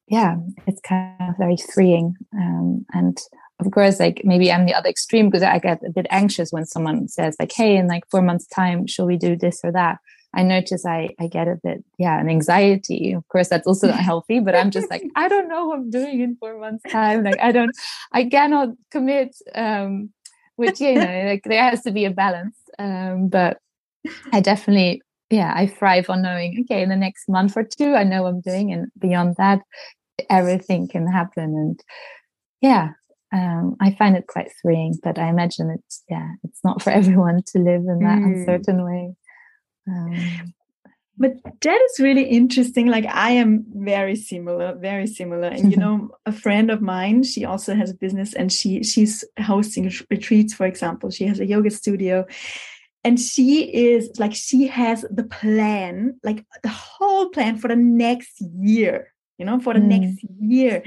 yeah 0.08 0.36
it's 0.66 0.80
kind 0.80 1.16
of 1.20 1.36
very 1.38 1.56
freeing 1.56 2.14
um, 2.36 2.84
and 2.92 3.18
of 3.60 3.70
course 3.70 4.00
like 4.00 4.20
maybe 4.24 4.50
i'm 4.50 4.66
the 4.66 4.74
other 4.74 4.88
extreme 4.88 5.28
because 5.28 5.42
i 5.42 5.58
get 5.58 5.80
a 5.86 5.90
bit 5.90 6.06
anxious 6.10 6.50
when 6.50 6.64
someone 6.64 7.08
says 7.08 7.36
like 7.38 7.52
hey 7.52 7.76
in 7.76 7.86
like 7.86 8.04
four 8.10 8.22
months 8.22 8.46
time 8.46 8.86
shall 8.86 9.06
we 9.06 9.16
do 9.16 9.36
this 9.36 9.60
or 9.64 9.72
that 9.72 9.98
I 10.36 10.42
notice 10.42 10.84
I 10.84 11.10
I 11.20 11.28
get 11.28 11.46
a 11.46 11.60
bit 11.62 11.84
yeah 11.96 12.18
an 12.18 12.28
anxiety. 12.28 13.12
Of 13.12 13.22
course, 13.28 13.48
that's 13.48 13.68
also 13.68 13.86
not 13.86 14.00
healthy. 14.00 14.40
But 14.40 14.56
I'm 14.56 14.72
just 14.72 14.90
like 14.90 15.04
I 15.14 15.28
don't 15.28 15.48
know 15.48 15.66
what 15.66 15.78
I'm 15.78 15.90
doing 15.90 16.20
in 16.20 16.34
four 16.34 16.58
months 16.58 16.82
time. 16.90 17.22
Like 17.22 17.38
I 17.38 17.52
don't 17.52 17.70
I 18.10 18.24
cannot 18.24 18.70
commit. 18.90 19.36
Um, 19.54 20.10
which 20.56 20.80
you 20.80 20.94
know 20.94 21.22
like 21.26 21.42
there 21.44 21.62
has 21.62 21.82
to 21.82 21.90
be 21.90 22.04
a 22.04 22.10
balance. 22.10 22.56
Um, 22.78 23.28
but 23.28 23.58
I 24.32 24.40
definitely 24.40 25.02
yeah 25.30 25.52
I 25.54 25.66
thrive 25.66 26.10
on 26.10 26.22
knowing 26.22 26.64
okay 26.64 26.82
in 26.82 26.88
the 26.88 26.96
next 26.96 27.28
month 27.28 27.56
or 27.56 27.64
two 27.64 27.94
I 27.94 28.04
know 28.04 28.26
I'm 28.26 28.40
doing 28.40 28.72
and 28.72 28.88
beyond 28.98 29.36
that 29.38 29.60
everything 30.30 30.86
can 30.86 31.06
happen 31.06 31.44
and 31.44 31.80
yeah 32.60 32.90
um, 33.34 33.76
I 33.80 33.90
find 33.94 34.16
it 34.16 34.28
quite 34.28 34.52
freeing, 34.62 34.94
but 35.02 35.18
I 35.18 35.28
imagine 35.28 35.70
it's 35.70 36.04
yeah, 36.08 36.28
it's 36.44 36.60
not 36.62 36.80
for 36.80 36.90
everyone 37.00 37.42
to 37.48 37.58
live 37.58 37.82
in 37.82 37.98
that 38.00 38.18
mm. 38.18 38.26
uncertain 38.26 38.84
way. 38.84 39.14
Um, 39.88 40.54
but 41.18 41.32
that 41.60 41.80
is 41.90 42.00
really 42.00 42.24
interesting. 42.24 42.86
Like 42.86 43.06
I 43.06 43.32
am 43.32 43.64
very 43.74 44.16
similar, 44.16 44.74
very 44.74 45.06
similar. 45.06 45.48
And 45.48 45.70
you 45.70 45.76
know, 45.76 46.10
a 46.26 46.32
friend 46.32 46.70
of 46.70 46.80
mine, 46.80 47.24
she 47.24 47.44
also 47.44 47.74
has 47.74 47.90
a 47.90 47.94
business 47.94 48.34
and 48.34 48.52
she 48.52 48.82
she's 48.84 49.24
hosting 49.40 49.90
retreats, 50.10 50.54
for 50.54 50.66
example. 50.66 51.10
She 51.10 51.24
has 51.26 51.40
a 51.40 51.46
yoga 51.46 51.70
studio. 51.70 52.26
And 53.06 53.20
she 53.20 53.64
is 53.64 54.10
like 54.18 54.34
she 54.34 54.66
has 54.68 55.04
the 55.10 55.24
plan, 55.24 56.18
like 56.24 56.42
the 56.62 56.70
whole 56.70 57.28
plan 57.28 57.58
for 57.58 57.68
the 57.68 57.76
next 57.76 58.40
year, 58.40 59.12
you 59.38 59.44
know, 59.44 59.58
for 59.60 59.74
the 59.74 59.80
mm. 59.80 60.00
next 60.00 60.24
year. 60.40 60.82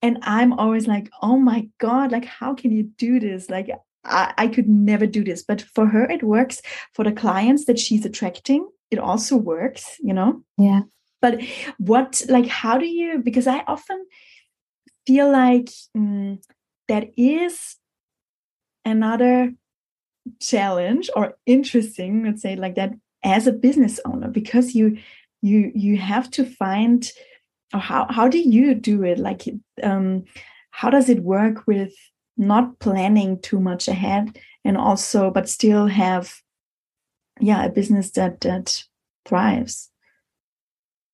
And 0.00 0.18
I'm 0.22 0.52
always 0.52 0.86
like, 0.86 1.08
oh 1.22 1.38
my 1.38 1.68
God, 1.78 2.12
like 2.12 2.24
how 2.24 2.54
can 2.54 2.72
you 2.72 2.84
do 2.98 3.20
this? 3.20 3.48
Like 3.48 3.70
I, 4.04 4.34
I 4.36 4.48
could 4.48 4.68
never 4.68 5.06
do 5.06 5.22
this. 5.22 5.42
But 5.42 5.62
for 5.62 5.86
her, 5.86 6.10
it 6.10 6.22
works. 6.22 6.60
For 6.94 7.04
the 7.04 7.12
clients 7.12 7.66
that 7.66 7.78
she's 7.78 8.04
attracting, 8.04 8.68
it 8.90 8.98
also 8.98 9.36
works, 9.36 9.96
you 10.00 10.12
know? 10.12 10.42
Yeah. 10.58 10.82
But 11.20 11.40
what, 11.78 12.22
like, 12.28 12.46
how 12.46 12.78
do 12.78 12.86
you, 12.86 13.20
because 13.20 13.46
I 13.46 13.60
often 13.68 14.04
feel 15.06 15.30
like 15.30 15.70
mm, 15.96 16.42
that 16.88 17.10
is 17.16 17.76
another 18.84 19.52
challenge 20.40 21.08
or 21.14 21.36
interesting, 21.46 22.24
let's 22.24 22.42
say 22.42 22.56
like 22.56 22.74
that, 22.74 22.94
as 23.22 23.46
a 23.46 23.52
business 23.52 24.00
owner, 24.04 24.28
because 24.28 24.74
you, 24.74 24.98
you, 25.42 25.70
you 25.76 25.96
have 25.96 26.28
to 26.32 26.44
find, 26.44 27.08
how, 27.78 28.06
how 28.10 28.28
do 28.28 28.38
you 28.38 28.74
do 28.74 29.04
it? 29.04 29.18
Like, 29.18 29.48
um, 29.82 30.24
how 30.70 30.90
does 30.90 31.08
it 31.08 31.22
work 31.22 31.66
with 31.66 31.92
not 32.36 32.78
planning 32.78 33.40
too 33.40 33.60
much 33.60 33.88
ahead 33.88 34.38
and 34.64 34.76
also 34.76 35.30
but 35.30 35.48
still 35.48 35.86
have 35.86 36.40
yeah 37.40 37.64
a 37.64 37.70
business 37.70 38.10
that 38.12 38.40
that 38.40 38.82
thrives 39.26 39.90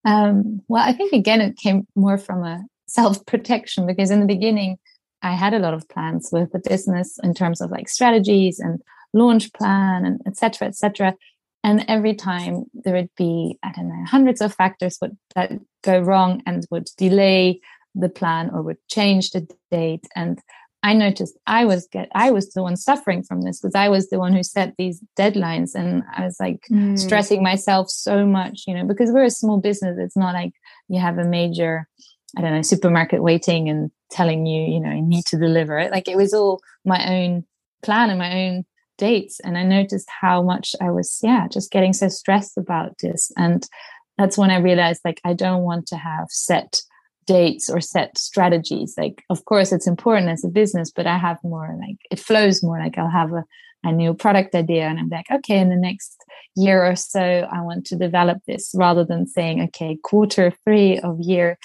um, 0.05 0.63
well 0.69 0.83
i 0.87 0.93
think 0.93 1.13
again 1.13 1.41
it 1.41 1.57
came 1.57 1.87
more 1.95 2.19
from 2.19 2.43
a 2.45 2.65
self-protection 2.87 3.87
because 3.87 4.11
in 4.11 4.21
the 4.21 4.27
beginning 4.27 4.77
i 5.23 5.33
had 5.33 5.53
a 5.53 5.59
lot 5.59 5.75
of 5.75 5.89
plans 5.89 6.31
with 6.33 6.51
the 6.53 6.61
business 6.61 7.19
in 7.23 7.35
terms 7.35 7.61
of 7.61 7.71
like 7.71 7.89
strategies 7.89 8.59
and 8.59 8.81
launch 9.13 9.53
plan 9.53 10.05
and 10.05 10.21
etc 10.27 10.69
etc 10.69 11.15
and 11.65 11.85
every 11.89 12.15
time 12.15 12.65
there 12.73 12.95
would 12.95 13.11
be 13.17 13.59
i 13.63 13.73
don't 13.73 13.89
know 13.89 14.05
hundreds 14.07 14.41
of 14.41 14.55
factors 14.55 14.99
would 15.01 15.17
that 15.35 15.53
go 15.83 15.99
wrong 16.01 16.43
and 16.47 16.67
would 16.71 16.89
delay 16.97 17.61
the 17.95 18.09
plan 18.09 18.51
or 18.51 18.63
would 18.63 18.79
change 18.89 19.31
the 19.31 19.47
date 19.71 20.07
and 20.15 20.41
I 20.83 20.93
noticed 20.93 21.37
I 21.47 21.65
was 21.65 21.89
get 21.91 22.09
I 22.15 22.31
was 22.31 22.53
the 22.53 22.63
one 22.63 22.77
suffering 22.77 23.23
from 23.23 23.43
this 23.43 23.61
because 23.61 23.75
I 23.75 23.89
was 23.89 24.11
the 24.11 24.19
one 24.19 24.33
who 24.33 24.43
set 24.43 24.75
these 24.79 25.03
deadlines 25.19 25.75
and 25.75 26.05
I 26.17 26.25
was 26.25 26.37
like 26.39 26.61
mm. 26.71 26.99
stressing 26.99 27.43
myself 27.43 27.91
so 27.91 28.25
much, 28.25 28.65
you 28.67 28.75
know, 28.75 28.85
because 28.85 29.11
we're 29.11 29.25
a 29.25 29.31
small 29.31 29.59
business. 29.59 29.99
It's 29.99 30.17
not 30.17 30.35
like 30.35 30.53
you 30.89 31.01
have 31.01 31.19
a 31.19 31.25
major, 31.25 31.89
I 32.37 32.43
don't 32.43 32.55
know, 32.55 32.63
supermarket 32.63 33.23
waiting 33.23 33.69
and 33.69 33.91
telling 34.11 34.47
you, 34.47 34.73
you 34.73 34.79
know, 34.79 34.93
you 34.93 35.03
need 35.03 35.27
to 35.27 35.39
deliver 35.39 35.79
it. 35.79 35.91
Like 35.91 36.07
it 36.07 36.17
was 36.17 36.33
all 36.33 36.61
my 36.85 37.25
own 37.25 37.45
plan 37.83 38.11
and 38.11 38.19
my 38.19 38.47
own 38.47 38.65
dates. 38.99 39.41
And 39.41 39.57
I 39.57 39.63
noticed 39.63 40.09
how 40.21 40.43
much 40.43 40.75
I 40.81 40.91
was, 40.91 41.19
yeah, 41.23 41.49
just 41.49 41.71
getting 41.71 41.93
so 41.93 42.09
stressed 42.09 42.59
about 42.59 42.99
this. 42.99 43.33
And 43.37 43.67
that's 44.19 44.37
when 44.37 44.51
I 44.51 44.59
realized 44.59 45.01
like 45.05 45.21
I 45.25 45.33
don't 45.33 45.63
want 45.63 45.87
to 45.89 45.97
have 45.97 46.27
set 46.29 46.83
dates 47.29 47.69
or 47.69 47.79
set 47.79 48.17
strategies 48.17 48.95
like 48.97 49.23
of 49.29 49.45
course 49.45 49.71
it's 49.71 49.87
important 49.87 50.31
as 50.31 50.43
a 50.45 50.49
business 50.49 50.91
but 50.91 51.07
i 51.07 51.19
have 51.19 51.37
more 51.45 51.77
like 51.79 51.97
it 52.11 52.19
flows 52.19 52.63
more 52.63 52.79
like 52.79 52.97
i'll 52.97 53.11
have 53.11 53.35
a, 53.35 53.45
a 53.85 53.93
new 53.93 54.15
product 54.15 54.55
idea 54.55 54.89
and 54.89 54.99
i'm 54.99 55.11
like 55.11 55.31
okay 55.31 55.59
in 55.59 55.69
the 55.69 55.77
next 55.77 56.17
year 56.57 56.83
or 56.83 56.97
so 56.97 57.47
i 57.53 57.61
want 57.61 57.85
to 57.85 57.97
develop 57.97 58.39
this 58.47 58.73
rather 58.75 59.05
than 59.05 59.27
saying 59.27 59.61
okay 59.61 59.99
quarter 60.03 60.51
three 60.65 60.99
of 61.01 61.21
year 61.21 61.59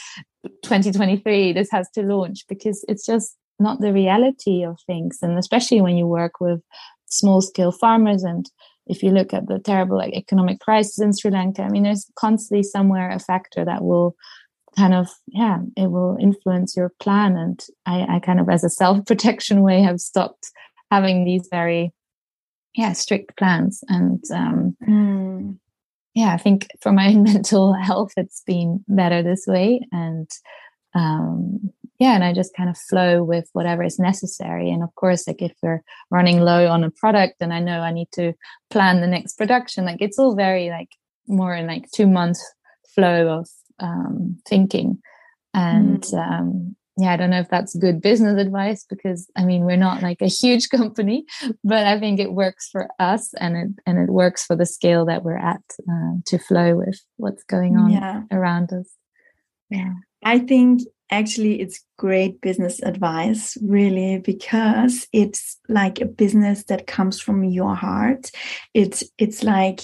2023 0.63 1.53
this 1.53 1.71
has 1.71 1.89
to 1.91 2.01
launch 2.01 2.45
because 2.49 2.83
it's 2.89 3.05
just 3.05 3.37
not 3.57 3.79
the 3.79 3.93
reality 3.93 4.65
of 4.65 4.77
things 4.85 5.19
and 5.21 5.37
especially 5.37 5.79
when 5.79 5.95
you 5.95 6.05
work 6.05 6.41
with 6.41 6.59
small 7.13 7.41
scale 7.41 7.71
farmers 7.71 8.23
and 8.23 8.49
if 8.85 9.01
you 9.01 9.11
look 9.11 9.33
at 9.33 9.47
the 9.47 9.59
terrible 9.59 9.97
like 9.97 10.13
economic 10.13 10.59
crisis 10.59 10.99
in 10.99 11.13
Sri 11.13 11.31
Lanka, 11.31 11.61
I 11.61 11.69
mean, 11.69 11.83
there's 11.83 12.11
constantly 12.17 12.63
somewhere 12.63 13.09
a 13.11 13.17
factor 13.19 13.63
that 13.63 13.81
will 13.81 14.13
kind 14.77 14.93
of 14.93 15.07
yeah 15.27 15.59
it 15.77 15.91
will 15.91 16.17
influence 16.19 16.75
your 16.75 16.91
plan 16.99 17.37
and 17.37 17.63
i, 17.85 18.15
I 18.15 18.19
kind 18.19 18.39
of 18.39 18.49
as 18.49 18.63
a 18.63 18.69
self-protection 18.69 19.61
way 19.61 19.81
have 19.81 19.99
stopped 19.99 20.51
having 20.91 21.25
these 21.25 21.47
very 21.51 21.93
yeah 22.73 22.93
strict 22.93 23.37
plans 23.37 23.83
and 23.87 24.23
um 24.33 24.75
mm. 24.87 25.57
yeah 26.15 26.33
i 26.33 26.37
think 26.37 26.67
for 26.81 26.91
my 26.91 27.13
mental 27.13 27.73
health 27.73 28.13
it's 28.17 28.41
been 28.45 28.83
better 28.87 29.21
this 29.21 29.45
way 29.47 29.81
and 29.91 30.29
um 30.95 31.71
yeah 31.99 32.13
and 32.13 32.23
i 32.23 32.33
just 32.33 32.55
kind 32.55 32.69
of 32.69 32.77
flow 32.89 33.23
with 33.23 33.49
whatever 33.53 33.83
is 33.83 33.99
necessary 33.99 34.69
and 34.69 34.83
of 34.83 34.93
course 34.95 35.27
like 35.27 35.41
if 35.41 35.53
we're 35.61 35.81
running 36.09 36.41
low 36.41 36.67
on 36.67 36.83
a 36.83 36.91
product 36.91 37.35
and 37.39 37.53
i 37.53 37.59
know 37.59 37.81
i 37.81 37.91
need 37.91 38.09
to 38.11 38.33
plan 38.69 39.01
the 39.01 39.07
next 39.07 39.37
production 39.37 39.85
like 39.85 40.01
it's 40.01 40.19
all 40.19 40.35
very 40.35 40.69
like 40.69 40.89
more 41.27 41.55
in 41.55 41.67
like 41.67 41.89
two 41.91 42.07
months 42.07 42.43
flow 42.93 43.39
of 43.39 43.47
um, 43.79 44.39
thinking. 44.47 44.99
And 45.53 46.01
mm. 46.01 46.17
um, 46.17 46.75
yeah, 46.97 47.13
I 47.13 47.17
don't 47.17 47.29
know 47.29 47.39
if 47.39 47.49
that's 47.49 47.75
good 47.75 48.01
business 48.01 48.39
advice 48.39 48.85
because 48.89 49.29
I 49.35 49.45
mean 49.45 49.65
we're 49.65 49.77
not 49.77 50.01
like 50.01 50.21
a 50.21 50.27
huge 50.27 50.69
company, 50.75 51.25
but 51.63 51.85
I 51.85 51.99
think 51.99 52.19
it 52.19 52.33
works 52.33 52.69
for 52.71 52.89
us 52.99 53.33
and 53.39 53.57
it 53.57 53.83
and 53.85 53.97
it 53.97 54.11
works 54.11 54.45
for 54.45 54.55
the 54.55 54.65
scale 54.65 55.05
that 55.05 55.23
we're 55.23 55.37
at 55.37 55.63
uh, 55.89 56.13
to 56.27 56.37
flow 56.39 56.75
with 56.75 56.99
what's 57.17 57.43
going 57.43 57.77
on 57.77 57.91
yeah. 57.91 58.21
around 58.31 58.71
us. 58.73 58.89
Yeah, 59.69 59.93
I 60.23 60.39
think 60.39 60.81
actually 61.13 61.61
it's 61.61 61.85
great 61.97 62.41
business 62.41 62.81
advice 62.81 63.57
really 63.61 64.19
because 64.19 65.07
it's 65.13 65.57
like 65.69 66.01
a 66.01 66.05
business 66.05 66.63
that 66.65 66.87
comes 66.87 67.19
from 67.19 67.43
your 67.43 67.75
heart. 67.75 68.31
It's 68.73 69.03
it's 69.17 69.43
like 69.43 69.81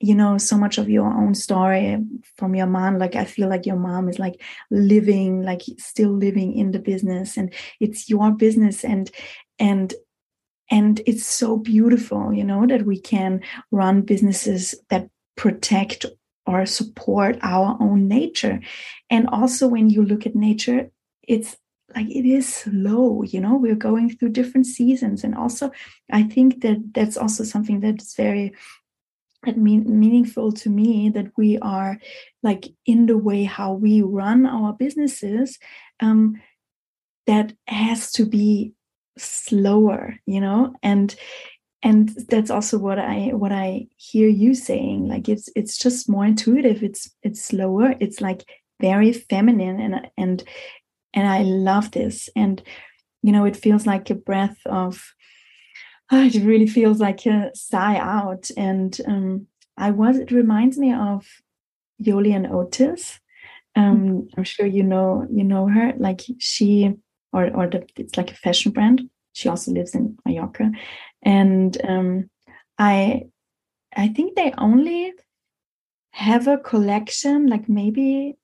you 0.00 0.14
know 0.14 0.38
so 0.38 0.56
much 0.56 0.78
of 0.78 0.88
your 0.88 1.06
own 1.06 1.34
story 1.34 1.98
from 2.36 2.54
your 2.54 2.66
mom. 2.66 2.98
Like 2.98 3.14
i 3.16 3.24
feel 3.24 3.48
like 3.48 3.66
your 3.66 3.76
mom 3.76 4.08
is 4.08 4.18
like 4.18 4.42
living 4.70 5.42
like 5.42 5.62
still 5.78 6.10
living 6.10 6.56
in 6.56 6.72
the 6.72 6.78
business 6.78 7.36
and 7.36 7.52
it's 7.80 8.08
your 8.08 8.32
business 8.32 8.84
and 8.84 9.10
and 9.58 9.94
and 10.70 11.00
it's 11.06 11.26
so 11.26 11.56
beautiful 11.56 12.32
you 12.32 12.44
know 12.44 12.66
that 12.66 12.86
we 12.86 12.98
can 12.98 13.40
run 13.70 14.02
businesses 14.02 14.74
that 14.88 15.08
protect 15.36 16.06
or 16.50 16.66
support 16.66 17.38
our 17.42 17.76
own 17.80 18.08
nature. 18.08 18.60
And 19.08 19.28
also 19.28 19.68
when 19.68 19.88
you 19.90 20.02
look 20.04 20.26
at 20.26 20.34
nature 20.34 20.90
it's 21.22 21.56
like 21.94 22.08
it 22.08 22.26
is 22.26 22.46
slow 22.62 23.22
you 23.22 23.40
know 23.40 23.54
we're 23.56 23.84
going 23.88 24.08
through 24.10 24.30
different 24.30 24.66
seasons. 24.66 25.24
And 25.24 25.34
also 25.34 25.70
i 26.12 26.22
think 26.22 26.60
that 26.62 26.78
that's 26.94 27.16
also 27.16 27.44
something 27.44 27.80
that's 27.80 28.14
very 28.16 28.52
that 29.46 29.56
mean 29.56 29.82
meaningful 30.00 30.52
to 30.52 30.68
me 30.68 31.10
that 31.10 31.28
we 31.36 31.58
are 31.62 31.98
like 32.42 32.64
in 32.84 33.06
the 33.06 33.16
way 33.16 33.44
how 33.44 33.72
we 33.72 34.02
run 34.02 34.44
our 34.46 34.72
businesses 34.74 35.58
um 36.00 36.40
that 37.26 37.54
has 37.66 38.12
to 38.12 38.26
be 38.26 38.72
slower 39.18 40.14
you 40.26 40.40
know? 40.40 40.74
And 40.82 41.14
and 41.82 42.10
that's 42.28 42.50
also 42.50 42.78
what 42.78 42.98
i 42.98 43.30
what 43.32 43.52
i 43.52 43.86
hear 43.96 44.28
you 44.28 44.54
saying 44.54 45.08
like 45.08 45.28
it's 45.28 45.48
it's 45.56 45.78
just 45.78 46.08
more 46.08 46.26
intuitive 46.26 46.82
it's 46.82 47.10
it's 47.22 47.42
slower 47.42 47.94
it's 48.00 48.20
like 48.20 48.44
very 48.80 49.12
feminine 49.12 49.80
and 49.80 50.10
and 50.16 50.44
and 51.14 51.28
i 51.28 51.42
love 51.42 51.90
this. 51.92 52.28
And 52.34 52.62
you 53.22 53.32
know 53.32 53.44
it 53.44 53.56
feels 53.56 53.86
like 53.86 54.10
a 54.10 54.14
breath 54.14 54.58
of 54.66 55.12
oh, 56.10 56.24
it 56.24 56.42
really 56.44 56.66
feels 56.66 57.00
like 57.00 57.26
a 57.26 57.50
sigh 57.54 57.96
out. 57.96 58.50
And 58.56 58.98
um 59.06 59.46
i 59.76 59.90
was 59.90 60.18
it 60.18 60.30
reminds 60.30 60.78
me 60.78 60.92
of 60.92 61.26
yoli 62.02 62.34
and 62.34 62.46
otis. 62.46 63.20
Um 63.76 63.98
mm-hmm. 63.98 64.20
i'm 64.36 64.44
sure 64.44 64.66
you 64.66 64.82
know 64.82 65.26
you 65.30 65.44
know 65.44 65.68
her 65.68 65.92
like 65.98 66.22
she 66.38 66.94
or 67.32 67.50
or 67.54 67.68
the, 67.68 67.86
it's 67.96 68.16
like 68.16 68.32
a 68.32 68.36
fashion 68.36 68.72
brand. 68.72 69.02
She 69.32 69.48
also 69.48 69.70
lives 69.70 69.94
in 69.94 70.18
mallorca 70.24 70.72
and 71.22 71.78
um 71.86 72.30
i 72.78 73.22
i 73.96 74.08
think 74.08 74.36
they 74.36 74.52
only 74.58 75.12
have 76.12 76.48
a 76.48 76.58
collection 76.58 77.46
like 77.46 77.68
maybe 77.68 78.36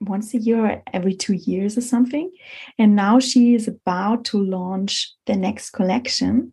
once 0.00 0.34
a 0.34 0.38
year 0.38 0.64
or 0.64 0.82
every 0.92 1.14
two 1.14 1.34
years 1.34 1.76
or 1.76 1.80
something. 1.80 2.30
And 2.78 2.96
now 2.96 3.18
she 3.20 3.54
is 3.54 3.68
about 3.68 4.24
to 4.26 4.38
launch 4.38 5.12
the 5.26 5.36
next 5.36 5.70
collection. 5.70 6.52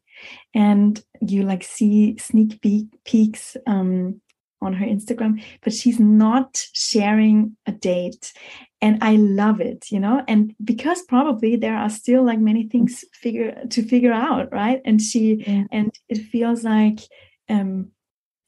And 0.54 1.02
you 1.22 1.44
like 1.44 1.64
see 1.64 2.18
sneak 2.18 2.62
peeks 3.06 3.58
um, 3.68 4.22
on 4.62 4.74
her 4.74 4.86
Instagram, 4.86 5.44
but 5.64 5.74
she's 5.74 6.00
not 6.00 6.66
sharing 6.74 7.58
a 7.66 7.72
date. 7.72 8.34
And 8.82 8.98
I 9.04 9.16
love 9.16 9.62
it, 9.62 9.92
you 9.92 10.00
know, 10.00 10.24
and 10.28 10.56
because 10.64 11.04
probably 11.04 11.56
there 11.56 11.78
are 11.78 11.90
still 11.90 12.24
like 12.24 12.40
many 12.40 12.68
things 12.68 13.06
figure 13.14 13.64
to 13.70 13.84
figure 13.84 14.12
out, 14.14 14.52
right? 14.52 14.82
And 14.86 15.00
she 15.00 15.44
yeah. 15.48 15.66
and 15.72 15.92
it 16.10 16.18
feels 16.18 16.64
like 16.64 17.00
um 17.48 17.92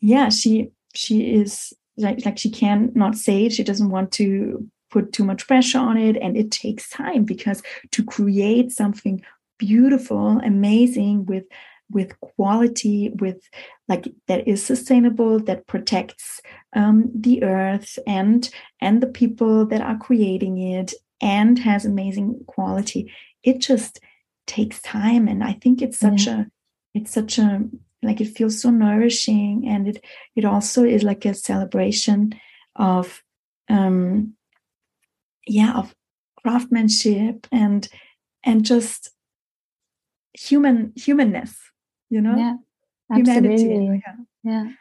yeah, 0.02 0.30
she 0.30 0.72
she 0.96 1.34
is 1.36 1.72
like 1.98 2.26
like 2.26 2.40
she 2.40 2.50
can 2.50 2.92
not 2.96 3.16
say 3.16 3.46
it. 3.46 3.54
She 3.54 3.64
doesn't 3.64 3.92
want 3.92 4.12
to 4.14 4.68
put 4.90 5.14
too 5.14 5.24
much 5.24 5.48
pressure 5.48 5.80
on 5.80 5.98
it 5.98 6.18
and 6.18 6.38
it 6.38 6.52
takes 6.52 6.90
time 6.90 7.24
because 7.24 7.64
to 7.92 8.04
create 8.04 8.72
something 8.72 9.24
beautiful 9.58 10.40
amazing 10.44 11.26
with 11.26 11.44
with 11.92 12.20
quality 12.20 13.12
with 13.20 13.48
like 13.88 14.08
that 14.28 14.48
is 14.48 14.64
sustainable 14.64 15.40
that 15.40 15.68
protects 15.68 16.42
um, 16.76 17.12
the 17.14 17.44
earth 17.44 18.00
and 18.08 18.50
and 18.82 19.02
the 19.02 19.08
people 19.08 19.66
that 19.66 19.82
are 19.82 19.98
creating 19.98 20.58
it 20.58 20.94
and 21.22 21.60
has 21.60 21.86
amazing 21.86 22.44
quality 22.48 23.12
it 23.44 23.60
just 23.60 24.00
takes 24.48 24.82
time 24.82 25.28
and 25.28 25.44
i 25.44 25.54
think 25.54 25.82
it's 25.82 25.98
such 25.98 26.28
yeah. 26.28 26.42
a 26.42 26.46
it's 26.94 27.12
such 27.12 27.38
a 27.38 27.62
like 28.02 28.20
it 28.20 28.36
feels 28.36 28.62
so 28.62 28.70
nourishing 28.70 29.64
and 29.68 29.88
it 29.88 30.04
it 30.36 30.46
also 30.46 30.84
is 30.84 31.04
like 31.04 31.26
a 31.26 31.34
celebration 31.34 32.34
of 32.76 33.24
um 33.70 34.34
yeah 35.48 35.74
of 35.78 35.96
craftsmanship 36.42 37.48
and 37.52 37.88
and 38.44 38.66
just 38.66 39.12
human 40.34 40.92
humanness 40.96 41.58
you 42.14 42.22
know 42.22 42.36
yeah 42.38 42.56
absolutely 43.12 44.02
yeah. 44.06 44.16
yeah 44.44 44.72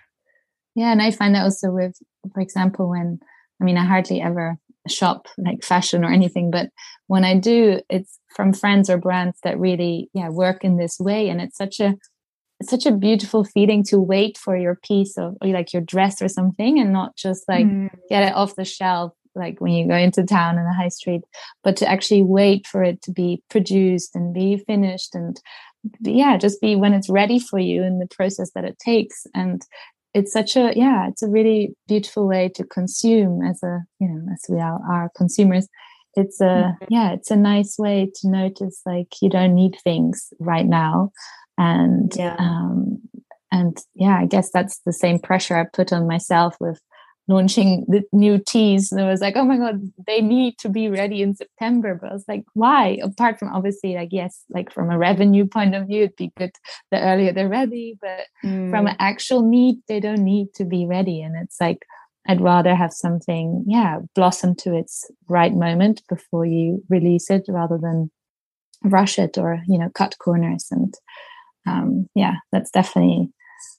yeah 0.74 0.92
and 0.92 1.00
i 1.00 1.10
find 1.10 1.34
that 1.34 1.44
also 1.44 1.70
with 1.70 1.96
for 2.32 2.40
example 2.40 2.90
when 2.90 3.18
i 3.60 3.64
mean 3.64 3.78
i 3.78 3.84
hardly 3.84 4.20
ever 4.20 4.58
shop 4.88 5.28
like 5.38 5.64
fashion 5.64 6.04
or 6.04 6.12
anything 6.12 6.50
but 6.50 6.68
when 7.06 7.24
i 7.24 7.38
do 7.38 7.80
it's 7.88 8.18
from 8.36 8.52
friends 8.52 8.90
or 8.90 8.98
brands 8.98 9.38
that 9.42 9.58
really 9.58 10.10
yeah 10.12 10.28
work 10.28 10.62
in 10.62 10.76
this 10.76 11.00
way 11.00 11.28
and 11.28 11.40
it's 11.40 11.56
such 11.56 11.80
a 11.80 11.94
it's 12.60 12.70
such 12.70 12.86
a 12.86 12.92
beautiful 12.92 13.44
feeling 13.44 13.82
to 13.82 13.98
wait 13.98 14.36
for 14.36 14.56
your 14.56 14.76
piece 14.84 15.16
of 15.16 15.36
like 15.40 15.72
your 15.72 15.82
dress 15.82 16.20
or 16.20 16.28
something 16.28 16.78
and 16.78 16.92
not 16.92 17.16
just 17.16 17.48
like 17.48 17.66
mm. 17.66 17.88
get 18.08 18.28
it 18.28 18.34
off 18.34 18.56
the 18.56 18.64
shelf 18.64 19.12
like 19.34 19.60
when 19.60 19.72
you 19.72 19.86
go 19.86 19.96
into 19.96 20.24
town 20.24 20.58
in 20.58 20.64
the 20.64 20.72
high 20.72 20.88
street, 20.88 21.22
but 21.62 21.76
to 21.76 21.88
actually 21.88 22.22
wait 22.22 22.66
for 22.66 22.82
it 22.82 23.02
to 23.02 23.10
be 23.10 23.42
produced 23.48 24.14
and 24.14 24.34
be 24.34 24.58
finished 24.58 25.14
and 25.14 25.40
yeah, 26.00 26.36
just 26.36 26.60
be 26.60 26.76
when 26.76 26.94
it's 26.94 27.10
ready 27.10 27.38
for 27.38 27.58
you 27.58 27.82
in 27.82 27.98
the 27.98 28.08
process 28.08 28.50
that 28.54 28.64
it 28.64 28.78
takes. 28.78 29.26
And 29.34 29.62
it's 30.14 30.32
such 30.32 30.56
a 30.56 30.72
yeah, 30.76 31.08
it's 31.08 31.22
a 31.22 31.28
really 31.28 31.74
beautiful 31.88 32.26
way 32.26 32.50
to 32.54 32.64
consume 32.64 33.42
as 33.42 33.62
a 33.62 33.80
you 33.98 34.08
know 34.08 34.32
as 34.32 34.44
we 34.48 34.60
are, 34.60 34.80
are 34.90 35.10
consumers. 35.16 35.68
It's 36.14 36.40
a 36.40 36.44
mm-hmm. 36.44 36.84
yeah, 36.90 37.12
it's 37.12 37.30
a 37.30 37.36
nice 37.36 37.76
way 37.78 38.10
to 38.16 38.28
notice 38.28 38.80
like 38.84 39.08
you 39.22 39.30
don't 39.30 39.54
need 39.54 39.76
things 39.82 40.28
right 40.38 40.66
now, 40.66 41.12
and 41.56 42.12
yeah. 42.14 42.36
um, 42.38 43.00
and 43.50 43.76
yeah, 43.94 44.18
I 44.18 44.26
guess 44.26 44.50
that's 44.50 44.80
the 44.84 44.92
same 44.92 45.18
pressure 45.18 45.56
I 45.56 45.64
put 45.72 45.92
on 45.92 46.06
myself 46.06 46.56
with 46.60 46.80
launching 47.28 47.84
the 47.88 48.02
new 48.12 48.38
teas 48.38 48.90
and 48.90 49.00
i 49.00 49.08
was 49.08 49.20
like 49.20 49.36
oh 49.36 49.44
my 49.44 49.56
god 49.56 49.80
they 50.06 50.20
need 50.20 50.58
to 50.58 50.68
be 50.68 50.88
ready 50.88 51.22
in 51.22 51.34
september. 51.34 51.94
But 52.00 52.10
i 52.10 52.12
was 52.12 52.24
like 52.26 52.44
why? 52.54 52.98
Apart 53.02 53.38
from 53.38 53.52
obviously 53.52 53.94
like 53.94 54.08
yes 54.10 54.42
like 54.50 54.72
from 54.72 54.90
a 54.90 54.98
revenue 54.98 55.46
point 55.46 55.74
of 55.74 55.86
view 55.86 56.04
it'd 56.04 56.16
be 56.16 56.32
good 56.36 56.50
the 56.90 57.00
earlier 57.00 57.32
they're 57.32 57.48
ready 57.48 57.96
but 58.00 58.26
mm. 58.44 58.70
from 58.70 58.86
an 58.86 58.96
actual 58.98 59.42
need 59.42 59.76
they 59.88 60.00
don't 60.00 60.24
need 60.24 60.52
to 60.54 60.64
be 60.64 60.86
ready. 60.86 61.22
And 61.22 61.36
it's 61.36 61.60
like 61.60 61.84
i'd 62.28 62.40
rather 62.40 62.74
have 62.74 62.92
something 62.92 63.64
yeah 63.66 63.98
blossom 64.14 64.54
to 64.54 64.76
its 64.76 65.10
right 65.28 65.54
moment 65.54 66.02
before 66.08 66.44
you 66.44 66.82
release 66.88 67.30
it 67.30 67.44
rather 67.48 67.78
than 67.78 68.10
rush 68.84 69.18
it 69.18 69.38
or 69.38 69.62
you 69.68 69.78
know 69.78 69.90
cut 69.94 70.16
corners. 70.18 70.66
And 70.72 70.92
um 71.68 72.08
yeah 72.16 72.34
that's 72.50 72.72
definitely 72.72 73.30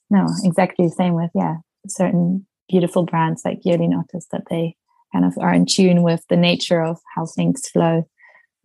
no 0.08 0.26
exactly 0.44 0.86
the 0.86 0.92
same 0.92 1.12
with 1.14 1.30
yeah 1.34 1.56
certain 1.88 2.46
beautiful 2.68 3.04
brands 3.04 3.42
like 3.44 3.62
Yoli 3.62 3.84
and 3.84 4.04
that 4.32 4.44
they 4.50 4.76
kind 5.12 5.24
of 5.24 5.36
are 5.38 5.54
in 5.54 5.66
tune 5.66 6.02
with 6.02 6.24
the 6.28 6.36
nature 6.36 6.82
of 6.82 6.98
how 7.14 7.26
things 7.26 7.68
flow 7.68 8.04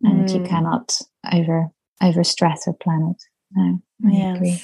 and 0.02 0.28
mm. 0.28 0.34
you 0.34 0.42
cannot 0.42 0.98
over 1.32 1.68
over 2.02 2.24
stress 2.24 2.64
or 2.66 2.74
plan 2.74 3.14
it 3.14 3.22
no 3.52 3.80
I 4.06 4.12
yes. 4.12 4.36
agree 4.36 4.62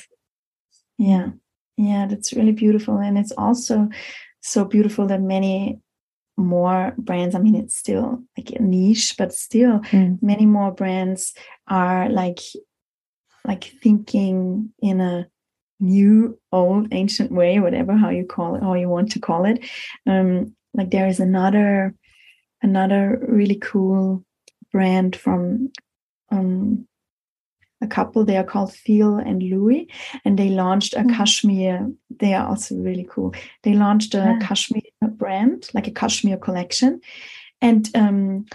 yeah 0.99 1.28
yeah 1.76 2.07
that's 2.07 2.32
really 2.32 2.53
beautiful 2.53 2.99
and 2.99 3.18
it's 3.18 3.32
also 3.32 3.89
so 4.41 4.64
beautiful 4.64 5.07
that 5.07 5.20
many 5.20 5.80
more 6.39 6.95
brands 6.99 7.34
i 7.34 7.39
mean 7.39 7.55
it's 7.55 7.76
still 7.76 8.22
like 8.37 8.51
a 8.51 8.62
niche 8.62 9.14
but 9.16 9.32
still 9.32 9.80
mm. 9.91 10.18
many 10.22 10.47
more 10.47 10.70
brands 10.70 11.34
are 11.68 12.09
like 12.09 12.41
like 13.47 13.72
thinking 13.82 14.72
in 14.80 15.01
a 15.01 15.26
new, 15.81 16.39
old, 16.53 16.89
ancient 16.93 17.31
way, 17.33 17.61
whatever 17.61 17.95
how 17.95 18.11
you 18.11 18.24
call 18.24 18.57
it, 18.57 18.62
how 18.62 18.74
you 18.74 18.89
want 18.89 19.12
to 19.12 19.20
call 19.20 19.45
it. 19.45 19.64
Um, 20.07 20.55
like 20.74 20.91
there 20.91 21.07
is 21.07 21.20
another 21.20 21.95
another 22.62 23.18
really 23.29 23.57
cool 23.57 24.24
brand 24.72 25.16
from 25.16 25.70
um, 26.31 26.87
a 27.83 27.87
couple. 27.87 28.24
They 28.24 28.37
are 28.37 28.45
called 28.45 28.74
Phil 28.74 29.16
and 29.16 29.43
Louis, 29.43 29.89
and 30.24 30.39
they 30.39 30.49
launched 30.49 30.95
a 30.95 31.01
mm. 31.01 31.14
cashmere. 31.14 31.91
They 32.18 32.35
are 32.35 32.49
also 32.49 32.77
really 32.77 33.07
cool. 33.09 33.35
They 33.62 33.74
launched 33.74 34.14
a 34.14 34.18
yeah. 34.18 34.39
cashmere 34.41 34.83
brand, 35.03 35.68
like 35.74 35.87
a 35.87 35.93
cashmere 35.93 36.39
collection, 36.39 37.01
and 37.61 37.89
um, 37.95 38.47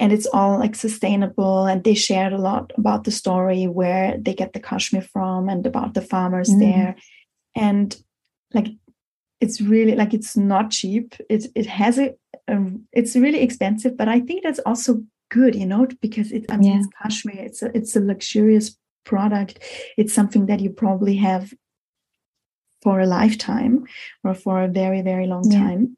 and 0.00 0.12
it's 0.12 0.26
all 0.26 0.58
like 0.58 0.74
sustainable 0.74 1.66
and 1.66 1.84
they 1.84 1.94
shared 1.94 2.32
a 2.32 2.38
lot 2.38 2.72
about 2.76 3.04
the 3.04 3.10
story 3.10 3.66
where 3.66 4.16
they 4.18 4.34
get 4.34 4.54
the 4.54 4.60
cashmere 4.60 5.02
from 5.02 5.48
and 5.48 5.66
about 5.66 5.94
the 5.94 6.00
farmers 6.00 6.48
mm. 6.48 6.58
there 6.58 6.96
and 7.54 8.02
like 8.54 8.68
it's 9.40 9.60
really 9.60 9.94
like 9.94 10.14
it's 10.14 10.36
not 10.36 10.70
cheap 10.70 11.14
it 11.28 11.46
it 11.54 11.66
has 11.66 11.98
a 11.98 12.14
um, 12.48 12.82
it's 12.92 13.14
really 13.14 13.42
expensive 13.42 13.96
but 13.96 14.08
i 14.08 14.18
think 14.18 14.42
that's 14.42 14.58
also 14.60 15.02
good 15.30 15.54
you 15.54 15.66
know 15.66 15.86
because 16.00 16.32
it 16.32 16.46
I 16.50 16.56
mean, 16.56 16.72
yeah. 16.72 16.78
it's 16.78 16.88
cashmere 17.00 17.44
it's 17.44 17.62
a 17.62 17.76
it's 17.76 17.94
a 17.94 18.00
luxurious 18.00 18.76
product 19.04 19.60
it's 19.96 20.14
something 20.14 20.46
that 20.46 20.60
you 20.60 20.70
probably 20.70 21.16
have 21.16 21.52
for 22.82 23.00
a 23.00 23.06
lifetime 23.06 23.84
or 24.24 24.34
for 24.34 24.62
a 24.62 24.68
very 24.68 25.02
very 25.02 25.26
long 25.26 25.50
Yeah. 25.50 25.58
time 25.58 25.96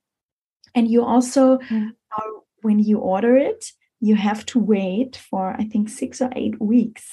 and 0.75 0.91
you 0.91 1.05
also 1.05 1.61
Yeah. 1.71 1.91
are, 2.19 2.31
when 2.63 2.79
you 2.79 2.99
order 2.99 3.37
it 3.37 3.73
you 4.09 4.15
have 4.17 4.45
to 4.45 4.59
wait 4.59 5.13
for 5.31 5.45
i 5.63 5.65
think 5.73 5.89
six 5.89 6.21
or 6.21 6.31
eight 6.35 6.57
weeks 6.61 7.05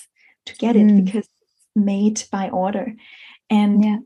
to 0.48 0.54
get 0.64 0.76
it 0.76 0.88
Mm. 0.88 1.06
because 1.06 1.26
it's 1.42 1.68
made 1.76 2.20
by 2.32 2.50
order 2.50 2.88
and 3.50 3.84
Yeah. 3.84 4.00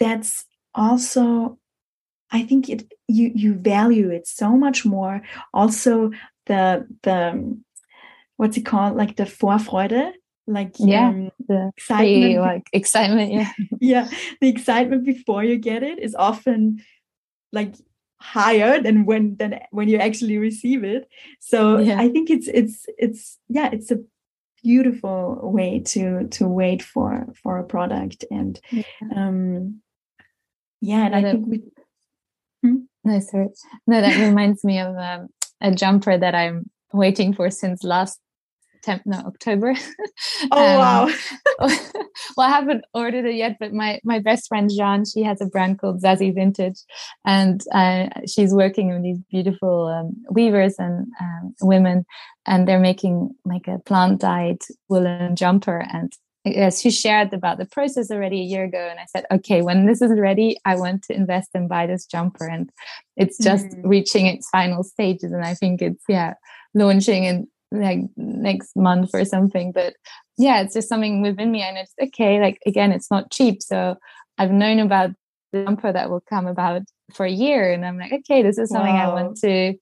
that's 0.00 0.44
also 0.74 1.58
i 2.38 2.42
think 2.48 2.68
it 2.68 2.80
you 3.08 3.26
you 3.42 3.54
value 3.54 4.10
it 4.10 4.26
so 4.26 4.48
much 4.64 4.84
more 4.84 5.22
also 5.60 6.10
the 6.46 6.62
the 7.06 7.18
what's 8.38 8.56
it 8.56 8.66
called 8.66 8.96
like 8.96 9.14
the 9.16 9.24
vorfreude 9.40 10.12
like 10.46 10.74
Yeah. 10.78 11.08
um, 11.08 11.30
The 11.48 11.70
excitement 11.76 12.24
free, 12.34 12.38
like 12.38 12.66
excitement. 12.72 13.32
Yeah. 13.32 13.50
yeah 13.92 14.06
the 14.40 14.48
excitement 14.54 15.02
before 15.04 15.42
you 15.50 15.56
get 15.70 15.82
it 15.82 15.98
is 16.06 16.14
often 16.14 16.82
like 17.52 17.72
higher 18.24 18.80
than 18.82 19.04
when 19.04 19.36
than 19.36 19.60
when 19.70 19.88
you 19.88 19.98
actually 19.98 20.38
receive 20.38 20.82
it 20.84 21.02
so 21.40 21.78
Yeah. 21.78 22.00
i 22.00 22.08
think 22.08 22.30
it's 22.30 22.48
it's 22.48 22.86
it's 23.04 23.38
yeah 23.48 23.68
it's 23.72 23.90
a 23.90 23.98
beautiful 24.62 25.38
way 25.42 25.80
to 25.92 26.26
to 26.36 26.48
wait 26.48 26.82
for 26.82 27.26
for 27.42 27.58
a 27.58 27.64
product 27.64 28.24
and 28.30 28.60
um 29.14 29.80
yeah 30.80 31.04
and 31.06 31.14
i 31.16 31.20
Yeah, 31.20 31.32
think 31.32 31.46
we 31.46 31.62
No, 33.04 33.20
sorry. 33.20 33.48
No, 33.86 34.00
that 34.00 34.16
reminds 34.28 34.64
me 34.64 34.78
of 34.80 34.96
um, 34.96 35.28
a 35.60 35.70
jumper 35.74 36.16
that 36.16 36.34
I'm 36.34 36.70
waiting 36.92 37.34
for 37.34 37.50
since 37.50 37.84
last 37.84 38.18
temp 38.84 39.02
no 39.06 39.18
October. 39.18 39.74
oh 40.52 40.74
Um, 40.74 40.78
wow 40.78 41.08
well, 42.36 42.46
I 42.46 42.50
haven't 42.50 42.84
ordered 42.94 43.24
it 43.24 43.34
yet, 43.36 43.56
but 43.60 43.72
my 43.72 44.00
my 44.04 44.18
best 44.18 44.48
friend 44.48 44.70
Jeanne, 44.70 45.04
she 45.04 45.22
has 45.22 45.40
a 45.40 45.46
brand 45.46 45.78
called 45.78 46.02
Zazi 46.02 46.34
Vintage, 46.34 46.80
and 47.24 47.62
uh, 47.72 48.08
she's 48.26 48.52
working 48.52 48.88
with 48.92 49.02
these 49.02 49.20
beautiful 49.30 49.86
um, 49.86 50.08
weavers 50.30 50.74
and 50.78 51.06
um, 51.20 51.54
women, 51.62 52.04
and 52.46 52.66
they're 52.66 52.80
making 52.90 53.34
like 53.44 53.68
a 53.68 53.78
plant 53.78 54.20
dyed 54.20 54.58
woolen 54.88 55.36
jumper. 55.36 55.86
And 55.92 56.12
yes, 56.44 56.80
she 56.80 56.90
shared 56.90 57.32
about 57.32 57.58
the 57.58 57.66
process 57.66 58.10
already 58.10 58.40
a 58.40 58.44
year 58.52 58.64
ago, 58.64 58.88
and 58.90 58.98
I 58.98 59.06
said, 59.06 59.24
okay, 59.30 59.62
when 59.62 59.86
this 59.86 60.02
is 60.02 60.18
ready, 60.18 60.58
I 60.64 60.76
want 60.76 61.02
to 61.04 61.14
invest 61.14 61.50
and 61.54 61.68
buy 61.68 61.86
this 61.86 62.04
jumper, 62.06 62.46
and 62.46 62.70
it's 63.16 63.38
just 63.38 63.66
Mhm. 63.70 63.80
reaching 63.84 64.26
its 64.26 64.48
final 64.50 64.82
stages, 64.82 65.32
and 65.32 65.44
I 65.44 65.54
think 65.54 65.80
it's 65.82 66.04
yeah 66.08 66.34
launching 66.74 67.24
in 67.24 67.46
like 67.80 68.00
next 68.16 68.76
month 68.76 69.10
or 69.14 69.24
something, 69.24 69.72
but 69.72 69.94
yeah, 70.38 70.60
it's 70.60 70.74
just 70.74 70.88
something 70.88 71.22
within 71.22 71.50
me. 71.50 71.62
And 71.62 71.76
it's 71.78 71.92
okay. 72.00 72.40
Like 72.40 72.58
again, 72.66 72.92
it's 72.92 73.10
not 73.10 73.30
cheap. 73.30 73.62
So 73.62 73.96
I've 74.38 74.50
known 74.50 74.78
about 74.78 75.10
the 75.52 75.64
jumper 75.64 75.92
that 75.92 76.10
will 76.10 76.22
come 76.28 76.46
about 76.46 76.82
for 77.12 77.26
a 77.26 77.30
year. 77.30 77.72
And 77.72 77.84
I'm 77.84 77.98
like, 77.98 78.12
okay, 78.12 78.42
this 78.42 78.58
is 78.58 78.70
something 78.70 78.94
I 78.94 79.08
want 79.08 79.36
to 79.38 79.74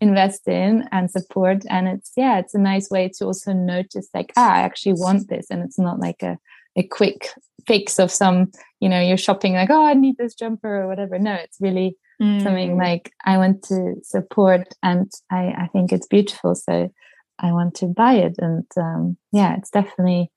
invest 0.00 0.46
in 0.46 0.88
and 0.92 1.10
support. 1.10 1.64
And 1.68 1.88
it's 1.88 2.12
yeah, 2.16 2.38
it's 2.38 2.54
a 2.54 2.58
nice 2.58 2.90
way 2.90 3.10
to 3.18 3.24
also 3.26 3.52
notice 3.52 4.08
like, 4.14 4.32
ah, 4.36 4.52
I 4.52 4.58
actually 4.60 4.94
want 4.94 5.28
this. 5.28 5.46
And 5.50 5.62
it's 5.62 5.78
not 5.78 5.98
like 5.98 6.22
a, 6.22 6.38
a 6.76 6.82
quick 6.82 7.30
fix 7.66 7.98
of 7.98 8.10
some, 8.10 8.52
you 8.80 8.88
know, 8.88 9.00
you're 9.00 9.16
shopping 9.16 9.54
like, 9.54 9.70
oh, 9.70 9.84
I 9.84 9.94
need 9.94 10.16
this 10.18 10.34
jumper 10.34 10.82
or 10.82 10.86
whatever. 10.86 11.18
No, 11.18 11.32
it's 11.34 11.58
really 11.60 11.96
something 12.18 12.76
Mm. 12.76 12.78
like 12.78 13.12
I 13.26 13.36
want 13.36 13.62
to 13.64 13.96
support 14.02 14.68
and 14.82 15.10
I, 15.30 15.48
I 15.48 15.68
think 15.70 15.92
it's 15.92 16.06
beautiful. 16.06 16.54
So 16.54 16.90
I 17.38 17.52
want 17.52 17.74
to 17.76 17.86
buy 17.86 18.14
it. 18.14 18.36
And 18.38 18.66
um, 18.76 19.16
yeah, 19.32 19.56
it's 19.56 19.70
definitely 19.70 20.30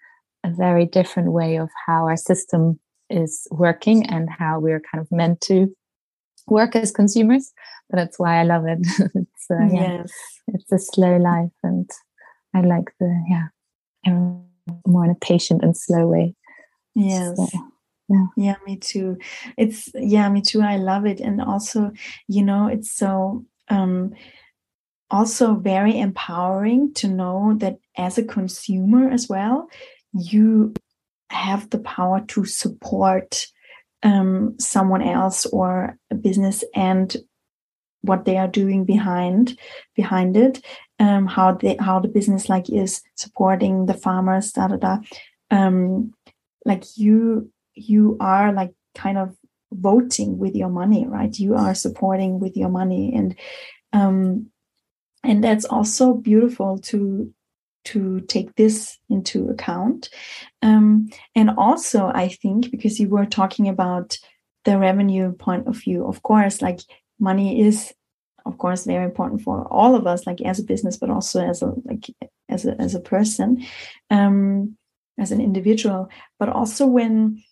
a 0.44 0.50
very 0.52 0.86
different 0.86 1.32
way 1.32 1.58
of 1.58 1.70
how 1.86 2.06
our 2.06 2.18
system 2.18 2.80
is 3.10 3.48
working 3.52 4.06
and 4.06 4.30
how 4.30 4.60
we're 4.60 4.82
kind 4.92 5.02
of 5.02 5.12
meant 5.12 5.42
to 5.42 5.76
work 6.48 6.76
as 6.76 6.92
consumers. 6.92 7.52
But 7.90 7.98
that's 7.98 8.20
why 8.20 8.40
I 8.40 8.44
love 8.44 8.66
it. 8.68 8.80
it's 9.16 9.46
uh, 9.52 9.68
yeah, 9.68 9.92
yes 10.02 10.12
it's 10.54 10.72
a 10.72 10.80
slow 10.80 11.18
life, 11.18 11.52
and 11.64 11.90
I 12.54 12.62
like 12.62 12.92
the 13.00 13.24
yeah, 13.30 13.48
more 14.86 15.06
in 15.06 15.12
a 15.12 15.16
patient 15.16 15.64
and 15.64 15.76
slow 15.76 16.08
way. 16.08 16.36
yes 16.96 17.38
So, 17.38 17.50
yeah 18.36 18.56
me 18.66 18.76
too 18.76 19.18
it's 19.56 19.90
yeah 19.94 20.28
me 20.30 20.42
too 20.42 20.62
i 20.62 20.78
love 20.78 21.06
it 21.06 21.20
and 21.20 21.42
also 21.42 21.92
you 22.28 22.44
know 22.44 22.68
it's 22.68 22.90
so 22.92 23.46
um 23.70 24.14
also 25.12 25.56
very 25.56 26.00
empowering 26.00 26.94
to 26.94 27.08
know 27.08 27.56
that 27.58 27.78
as 27.98 28.18
a 28.18 28.24
consumer 28.24 29.10
as 29.10 29.28
well 29.28 29.68
you 30.14 30.74
have 31.30 31.70
the 31.70 31.80
power 31.80 32.22
to 32.28 32.46
support 32.46 33.48
um, 34.04 34.56
someone 34.60 35.02
else 35.02 35.46
or 35.48 35.98
a 36.10 36.16
business 36.16 36.64
and 36.74 37.18
what 38.02 38.26
they 38.26 38.38
are 38.38 38.48
doing 38.48 38.86
behind 38.86 39.60
behind 39.96 40.38
it 40.38 40.64
um, 41.00 41.28
how 41.28 41.54
they 41.54 41.76
how 41.80 42.00
the 42.00 42.08
business 42.08 42.50
like 42.50 42.70
is 42.70 43.02
supporting 43.16 43.86
the 43.86 43.94
farmers 43.94 44.52
da 44.52 44.68
da 44.68 44.78
da. 44.78 44.98
Um, 45.52 46.14
like 46.66 46.84
you 46.98 47.52
you 47.74 48.18
are 48.20 48.54
like 48.54 48.74
kind 48.96 49.18
of 49.18 49.36
voting 49.72 50.38
with 50.38 50.56
your 50.56 50.70
money 50.70 51.06
right? 51.08 51.38
You 51.38 51.56
are 51.56 51.76
supporting 51.76 52.40
with 52.40 52.58
your 52.58 52.70
money 52.70 53.14
and 53.16 53.36
um 53.94 54.50
and 55.24 55.44
that's 55.44 55.66
also 55.66 56.14
beautiful 56.14 56.78
to 56.80 57.34
to 57.86 58.20
take 58.22 58.56
this 58.56 59.00
into 59.10 59.50
account. 59.50 60.10
Um 60.62 61.10
and 61.36 61.50
also 61.52 62.08
i 62.14 62.28
think 62.28 62.72
because 62.72 63.00
you 63.00 63.10
were 63.10 63.26
talking 63.26 63.68
about 63.68 64.18
the 64.66 64.78
revenue 64.78 65.32
point 65.34 65.68
of 65.68 65.78
view 65.78 66.06
of 66.06 66.22
course 66.22 66.62
like 66.62 66.82
money 67.20 67.62
is 67.62 67.94
of 68.46 68.58
course 68.58 68.86
very 68.86 69.06
important 69.06 69.42
for 69.42 69.66
all 69.72 69.96
of 69.96 70.06
us 70.06 70.28
like 70.28 70.42
as 70.42 70.60
a 70.60 70.64
business 70.64 70.98
but 70.98 71.10
also 71.10 71.42
as 71.42 71.62
a 71.62 71.74
like 71.86 72.06
as 72.50 72.66
a 72.66 72.80
as 72.80 72.96
a 72.96 73.00
person 73.00 73.66
um 74.10 74.78
as 75.20 75.32
an 75.32 75.42
individual. 75.42 76.10
But 76.40 76.50
also 76.50 76.86
when 76.88 77.44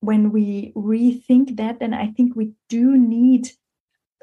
when 0.00 0.32
we 0.32 0.72
rethink 0.74 1.56
that 1.56 1.78
then 1.78 1.94
i 1.94 2.08
think 2.08 2.34
we 2.34 2.50
do 2.68 2.98
need 2.98 3.48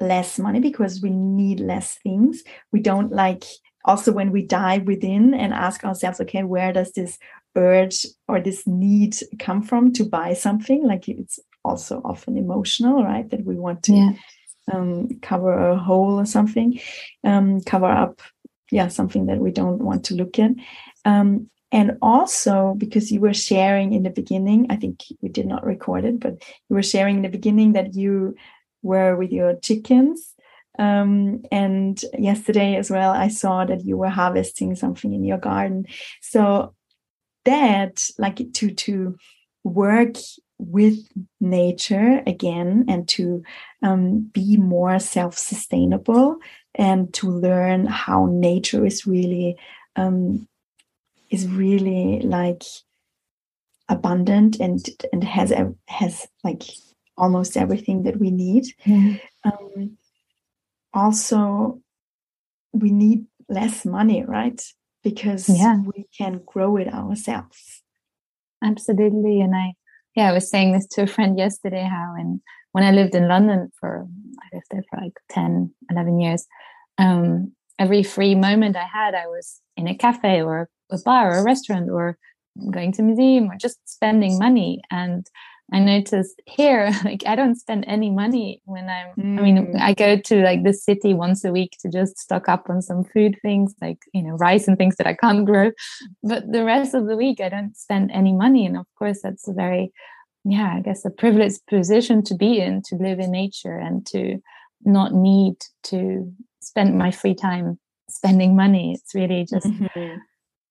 less 0.00 0.38
money 0.38 0.60
because 0.60 1.02
we 1.02 1.10
need 1.10 1.60
less 1.60 1.98
things. 2.02 2.42
We 2.72 2.80
don't 2.80 3.12
like 3.12 3.44
also 3.84 4.12
when 4.12 4.30
we 4.30 4.42
dive 4.42 4.82
within 4.84 5.34
and 5.34 5.52
ask 5.54 5.84
ourselves 5.84 6.20
okay 6.20 6.42
where 6.42 6.72
does 6.72 6.92
this 6.92 7.18
urge 7.56 8.06
or 8.28 8.40
this 8.40 8.66
need 8.66 9.16
come 9.38 9.62
from 9.62 9.92
to 9.94 10.04
buy 10.04 10.34
something? 10.34 10.84
Like 10.84 11.08
it's 11.08 11.38
also 11.64 12.00
often 12.04 12.36
emotional 12.36 13.04
right? 13.04 13.28
That 13.30 13.44
we 13.44 13.56
want 13.56 13.82
to 13.84 13.92
yeah, 13.92 14.12
um, 14.72 15.08
cover 15.20 15.52
a 15.52 15.78
hole 15.78 16.18
or 16.20 16.26
something, 16.26 16.80
um, 17.24 17.60
cover 17.62 17.90
up, 17.90 18.20
yeah, 18.70 18.88
something 18.88 19.26
that 19.26 19.38
we 19.38 19.50
don't 19.50 19.82
want 19.82 20.04
to 20.06 20.14
look 20.14 20.38
at. 20.38 20.52
Um, 21.04 21.50
and 21.72 21.98
also 22.02 22.74
because 22.76 23.12
you 23.12 23.20
were 23.20 23.34
sharing 23.34 23.92
in 23.92 24.02
the 24.02 24.10
beginning, 24.10 24.66
I 24.70 24.76
think 24.76 25.04
we 25.20 25.28
did 25.28 25.46
not 25.46 25.64
record 25.64 26.04
it, 26.04 26.18
but 26.18 26.42
you 26.68 26.74
were 26.74 26.82
sharing 26.82 27.16
in 27.16 27.22
the 27.22 27.28
beginning 27.28 27.72
that 27.72 27.94
you 27.94 28.34
were 28.82 29.16
with 29.16 29.32
your 29.32 29.56
chickens. 29.56 30.34
Um, 30.78 31.42
and 31.52 32.00
yesterday 32.18 32.76
as 32.76 32.90
well, 32.90 33.10
I 33.10 33.28
saw 33.28 33.64
that 33.64 33.84
you 33.84 33.96
were 33.96 34.08
harvesting 34.08 34.74
something 34.76 35.12
in 35.12 35.24
your 35.24 35.38
garden. 35.38 35.86
So 36.22 36.74
that, 37.44 38.08
like 38.18 38.52
to 38.54 38.70
to 38.70 39.16
work 39.64 40.16
with 40.58 40.98
nature 41.40 42.22
again 42.26 42.84
and 42.88 43.08
to 43.08 43.42
um, 43.82 44.30
be 44.32 44.56
more 44.56 44.98
self-sustainable 44.98 46.36
and 46.74 47.12
to 47.14 47.30
learn 47.30 47.86
how 47.86 48.26
nature 48.30 48.84
is 48.84 49.06
really 49.06 49.56
um, 49.96 50.46
is 51.30 51.48
really 51.48 52.20
like 52.20 52.62
abundant 53.88 54.60
and 54.60 54.86
and 55.12 55.24
has 55.24 55.50
ev- 55.50 55.74
has 55.88 56.26
like 56.44 56.62
almost 57.22 57.56
everything 57.56 57.98
that 58.04 58.18
we 58.18 58.30
need 58.30 58.64
yeah. 58.84 59.14
um, 59.44 59.96
also 60.92 61.80
we 62.72 62.90
need 62.90 63.20
less 63.48 63.84
money 63.84 64.24
right 64.24 64.60
because 65.02 65.48
Yeah. 65.48 65.76
we 65.92 66.06
can 66.16 66.40
grow 66.52 66.76
it 66.76 66.88
ourselves 66.92 67.80
Absolutely. 68.62 69.40
And 69.40 69.54
I, 69.54 69.72
yeah, 70.14 70.28
I 70.28 70.32
was 70.32 70.50
saying 70.50 70.72
this 70.72 70.86
to 70.92 71.02
a 71.02 71.06
friend 71.06 71.38
yesterday 71.38 71.82
how 71.90 72.14
in, 72.18 72.40
when 72.72 72.84
I 72.84 72.92
lived 72.92 73.14
in 73.14 73.28
London 73.28 73.70
for, 73.78 74.06
I 74.42 74.56
lived 74.56 74.66
there 74.70 74.84
for 74.90 75.00
like 75.00 75.14
10, 75.30 75.72
11 75.90 76.20
years, 76.20 76.46
um, 76.98 77.52
every 77.78 78.02
free 78.02 78.34
moment 78.34 78.76
I 78.76 78.84
had, 78.84 79.14
I 79.14 79.26
was 79.26 79.60
in 79.76 79.88
a 79.88 79.96
cafe 79.96 80.42
or 80.42 80.68
a 80.90 80.98
bar 81.04 81.32
or 81.34 81.38
a 81.38 81.44
restaurant 81.44 81.88
or 81.90 82.18
going 82.70 82.92
to 82.92 83.02
a 83.02 83.04
museum 83.04 83.50
or 83.50 83.56
just 83.56 83.78
spending 83.86 84.38
money. 84.38 84.82
And 84.90 85.26
I 85.72 85.78
noticed 85.78 86.40
here, 86.46 86.90
like 87.04 87.22
I 87.26 87.36
don't 87.36 87.56
spend 87.56 87.84
any 87.86 88.10
money 88.10 88.60
when 88.64 88.88
I'm, 88.88 89.38
I 89.38 89.42
mean, 89.42 89.56
Mm. 89.60 89.80
I 89.80 89.94
go 89.94 90.16
to 90.16 90.42
like 90.42 90.64
the 90.64 90.72
city 90.72 91.14
once 91.14 91.44
a 91.44 91.52
week 91.52 91.76
to 91.80 91.88
just 91.88 92.18
stock 92.18 92.48
up 92.48 92.70
on 92.70 92.82
some 92.82 93.04
food 93.04 93.36
things 93.42 93.74
like, 93.80 93.98
you 94.12 94.22
know, 94.22 94.36
rice 94.36 94.66
and 94.68 94.78
things 94.78 94.96
that 94.96 95.06
I 95.06 95.14
can't 95.14 95.44
grow. 95.44 95.72
But 96.22 96.50
the 96.50 96.64
rest 96.64 96.94
of 96.94 97.06
the 97.06 97.16
week, 97.16 97.40
I 97.40 97.48
don't 97.48 97.76
spend 97.76 98.10
any 98.10 98.32
money. 98.32 98.66
And 98.66 98.76
of 98.76 98.86
course, 98.98 99.20
that's 99.22 99.48
a 99.48 99.52
very 99.52 99.92
yeah 100.44 100.74
i 100.76 100.80
guess 100.80 101.04
a 101.04 101.10
privileged 101.10 101.60
position 101.68 102.22
to 102.22 102.34
be 102.34 102.60
in 102.60 102.82
to 102.82 102.96
live 102.96 103.18
in 103.18 103.30
nature 103.30 103.76
and 103.76 104.06
to 104.06 104.38
not 104.84 105.12
need 105.12 105.54
to 105.82 106.32
spend 106.60 106.96
my 106.96 107.10
free 107.10 107.34
time 107.34 107.78
spending 108.08 108.56
money 108.56 108.92
it's 108.92 109.14
really 109.14 109.46
just 109.48 109.66
mm-hmm. 109.66 110.16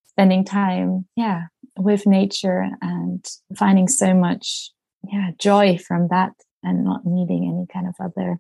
spending 0.08 0.44
time 0.44 1.06
yeah 1.16 1.44
with 1.78 2.06
nature 2.06 2.68
and 2.82 3.26
finding 3.56 3.88
so 3.88 4.14
much 4.14 4.72
yeah 5.08 5.32
joy 5.40 5.78
from 5.78 6.08
that 6.10 6.32
and 6.64 6.84
not 6.84 7.02
needing 7.06 7.48
any 7.48 7.66
kind 7.72 7.88
of 7.88 7.96
other 8.04 8.40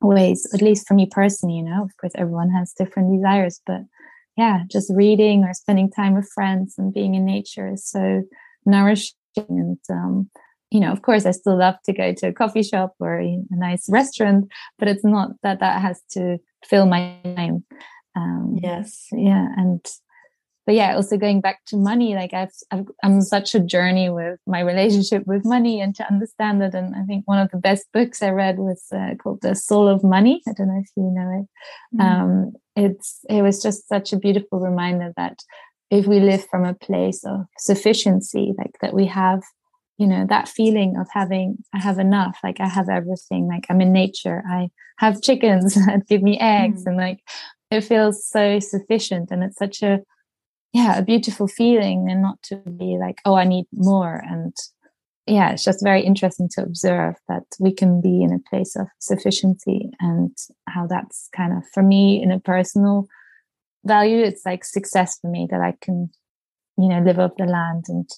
ways 0.00 0.46
at 0.52 0.62
least 0.62 0.86
for 0.86 0.94
me 0.94 1.06
personally 1.10 1.56
you 1.56 1.62
know 1.62 1.82
of 1.82 1.90
course 2.00 2.12
everyone 2.16 2.50
has 2.50 2.72
different 2.72 3.14
desires 3.14 3.60
but 3.66 3.80
yeah 4.36 4.62
just 4.70 4.92
reading 4.94 5.44
or 5.44 5.54
spending 5.54 5.90
time 5.90 6.14
with 6.14 6.30
friends 6.34 6.74
and 6.78 6.92
being 6.92 7.14
in 7.14 7.24
nature 7.24 7.72
is 7.72 7.86
so 7.86 8.22
nourishing. 8.66 9.14
And 9.36 9.78
um, 9.90 10.30
you 10.70 10.78
know 10.78 10.92
of 10.92 11.02
course 11.02 11.26
i 11.26 11.32
still 11.32 11.58
love 11.58 11.74
to 11.86 11.92
go 11.92 12.12
to 12.14 12.28
a 12.28 12.32
coffee 12.32 12.62
shop 12.62 12.94
or 13.00 13.20
a 13.20 13.36
nice 13.50 13.86
restaurant 13.88 14.46
but 14.78 14.86
it's 14.88 15.04
not 15.04 15.30
that 15.42 15.60
that 15.60 15.80
has 15.80 16.00
to 16.12 16.38
fill 16.64 16.86
my 16.86 17.18
time. 17.36 17.64
Um, 18.16 18.58
yes. 18.62 19.08
yeah 19.10 19.48
and 19.56 19.84
but 20.66 20.74
yeah 20.74 20.94
also 20.94 21.16
going 21.16 21.40
back 21.40 21.60
to 21.66 21.76
money 21.76 22.14
like 22.14 22.32
I've, 22.32 22.52
I've 22.70 22.86
i'm 23.02 23.20
such 23.20 23.54
a 23.54 23.60
journey 23.60 24.10
with 24.10 24.38
my 24.46 24.60
relationship 24.60 25.26
with 25.26 25.44
money 25.44 25.80
and 25.80 25.94
to 25.96 26.06
understand 26.06 26.62
it. 26.62 26.74
And 26.74 26.94
i 26.94 27.02
think 27.04 27.26
one 27.26 27.38
of 27.38 27.50
the 27.50 27.58
best 27.58 27.86
books 27.92 28.22
i 28.22 28.30
read 28.30 28.58
was 28.58 28.84
uh, 28.94 29.14
called 29.22 29.40
the 29.42 29.54
soul 29.54 29.88
of 29.88 30.02
money. 30.04 30.42
I 30.48 30.52
don't 30.52 30.68
know 30.68 30.80
if 30.80 30.90
you 30.96 31.10
know 31.12 31.40
it. 31.40 31.98
Mm. 31.98 32.04
um, 32.04 32.52
it's 32.76 33.20
it 33.28 33.42
was 33.42 33.62
just 33.62 33.88
such 33.88 34.12
a 34.12 34.18
beautiful 34.18 34.60
reminder 34.60 35.12
that 35.16 35.38
if 35.90 36.06
we 36.06 36.20
live 36.20 36.44
from 36.50 36.64
a 36.64 36.74
place 36.74 37.22
of 37.24 37.46
sufficiency 37.58 38.52
like 38.58 38.72
that 38.80 38.94
we 38.94 39.06
have 39.06 39.42
you 39.98 40.06
know 40.06 40.26
that 40.28 40.48
feeling 40.48 40.96
of 40.98 41.06
having 41.12 41.56
i 41.72 41.78
have 41.78 42.00
enough 42.00 42.36
like 42.42 42.58
i 42.58 42.66
have 42.66 42.88
everything 42.88 43.46
like 43.46 43.64
i'm 43.70 43.80
in 43.80 43.92
nature 43.92 44.42
i 44.50 44.68
have 44.98 45.22
chickens 45.22 45.74
that 45.86 46.06
give 46.08 46.22
me 46.22 46.38
eggs. 46.40 46.82
Mm. 46.82 46.86
and 46.88 46.96
like 46.96 47.20
it 47.74 47.82
feels 47.82 48.26
so 48.26 48.58
sufficient. 48.60 49.30
And 49.30 49.42
it's 49.42 49.58
such 49.58 49.82
a 49.82 50.00
yeah 50.74 50.98
a 50.98 51.02
beautiful 51.02 51.48
feeling 51.48 52.10
and 52.10 52.20
not 52.20 52.42
to 52.42 52.56
be 52.56 52.98
like 53.00 53.20
oh 53.24 53.36
i 53.36 53.44
need 53.44 53.64
more 53.72 54.22
and 54.28 54.54
yeah 55.26 55.52
it's 55.52 55.64
just 55.64 55.82
very 55.82 56.02
interesting 56.02 56.48
to 56.50 56.62
observe 56.62 57.14
that 57.28 57.44
we 57.58 57.72
can 57.72 58.02
be 58.02 58.22
in 58.22 58.32
a 58.32 58.50
place 58.50 58.76
of 58.76 58.86
sufficiency 58.98 59.88
and 60.00 60.36
how 60.68 60.86
that's 60.86 61.30
kind 61.34 61.56
of 61.56 61.62
for 61.72 61.82
me 61.82 62.22
in 62.22 62.30
a 62.30 62.40
personal 62.40 63.06
value 63.86 64.22
it's 64.22 64.44
like 64.44 64.64
success 64.64 65.18
for 65.20 65.30
me 65.30 65.46
that 65.50 65.60
i 65.60 65.72
can 65.80 66.10
you 66.76 66.88
know 66.88 67.00
live 67.00 67.18
off 67.18 67.36
the 67.38 67.46
land 67.46 67.84
and 67.88 68.10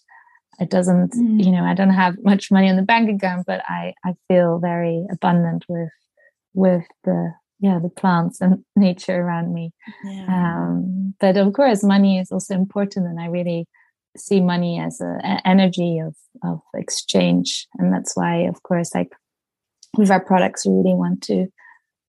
it 0.59 0.71
doesn't 0.71 1.13
mm. 1.13 1.45
you 1.45 1.53
know 1.53 1.65
i 1.65 1.75
don't 1.75 1.91
have 1.91 2.17
much 2.25 2.51
money 2.51 2.69
on 2.69 2.77
the 2.77 2.83
bank 2.83 3.11
account 3.11 3.45
but 3.47 3.63
i 3.69 3.93
i 4.05 4.15
feel 4.29 4.59
very 4.59 5.05
abundant 5.13 5.65
with 5.69 5.91
with 6.55 6.85
the 7.05 7.33
yeah 7.61 7.79
the 7.83 7.89
plants 7.89 8.41
and 8.41 8.65
nature 8.77 9.21
around 9.21 9.53
me 9.53 9.73
yeah. 10.05 10.27
um, 10.29 11.15
but 11.21 11.37
of 11.37 11.53
course 11.53 11.83
money 11.83 12.19
is 12.19 12.31
also 12.31 12.55
important 12.55 13.07
and 13.07 13.21
i 13.21 13.27
really 13.27 13.67
see 14.17 14.41
money 14.41 14.81
as 14.81 15.01
an 15.01 15.41
energy 15.45 15.99
of 15.99 16.15
of 16.43 16.61
exchange 16.75 17.67
and 17.79 17.93
that's 17.93 18.17
why 18.17 18.41
of 18.43 18.63
course 18.63 18.95
like 18.95 19.13
with 19.97 20.11
our 20.11 20.25
products 20.25 20.67
we 20.67 20.73
really 20.73 20.95
want 20.95 21.23
to 21.23 21.47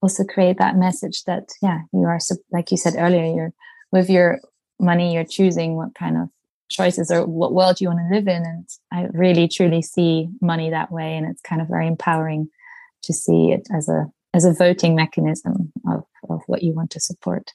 also 0.02 0.24
create 0.24 0.58
that 0.58 0.78
message 0.78 1.24
that 1.26 1.50
yeah 1.62 1.80
you 1.94 2.04
are 2.04 2.20
like 2.52 2.72
you 2.72 2.78
said 2.78 2.96
earlier 2.98 3.26
you're 3.26 3.54
with 3.92 4.10
your 4.10 4.40
money 4.80 5.14
you're 5.14 5.26
choosing 5.26 5.76
what 5.76 5.94
kind 5.96 6.18
of 6.18 6.30
choices 6.70 7.10
or 7.10 7.26
what 7.26 7.54
world 7.54 7.80
you 7.80 7.88
want 7.88 8.00
to 8.00 8.16
live 8.16 8.28
in 8.28 8.44
and 8.46 8.68
i 8.92 9.08
really 9.14 9.48
truly 9.48 9.82
see 9.82 10.28
money 10.42 10.70
that 10.70 10.92
way 10.92 11.16
and 11.16 11.26
it's 11.26 11.42
kind 11.42 11.62
of 11.62 11.68
very 11.68 11.88
empowering 11.88 12.50
to 13.04 13.14
see 13.14 13.52
it 13.52 13.68
as 13.76 13.88
a 13.88 14.06
as 14.38 14.46
a 14.46 14.54
voting 14.54 14.96
mechanism 14.96 15.74
of, 15.92 16.04
of 16.30 16.42
what 16.46 16.62
you 16.64 16.74
want 16.74 16.92
to 16.92 17.00
support 17.00 17.52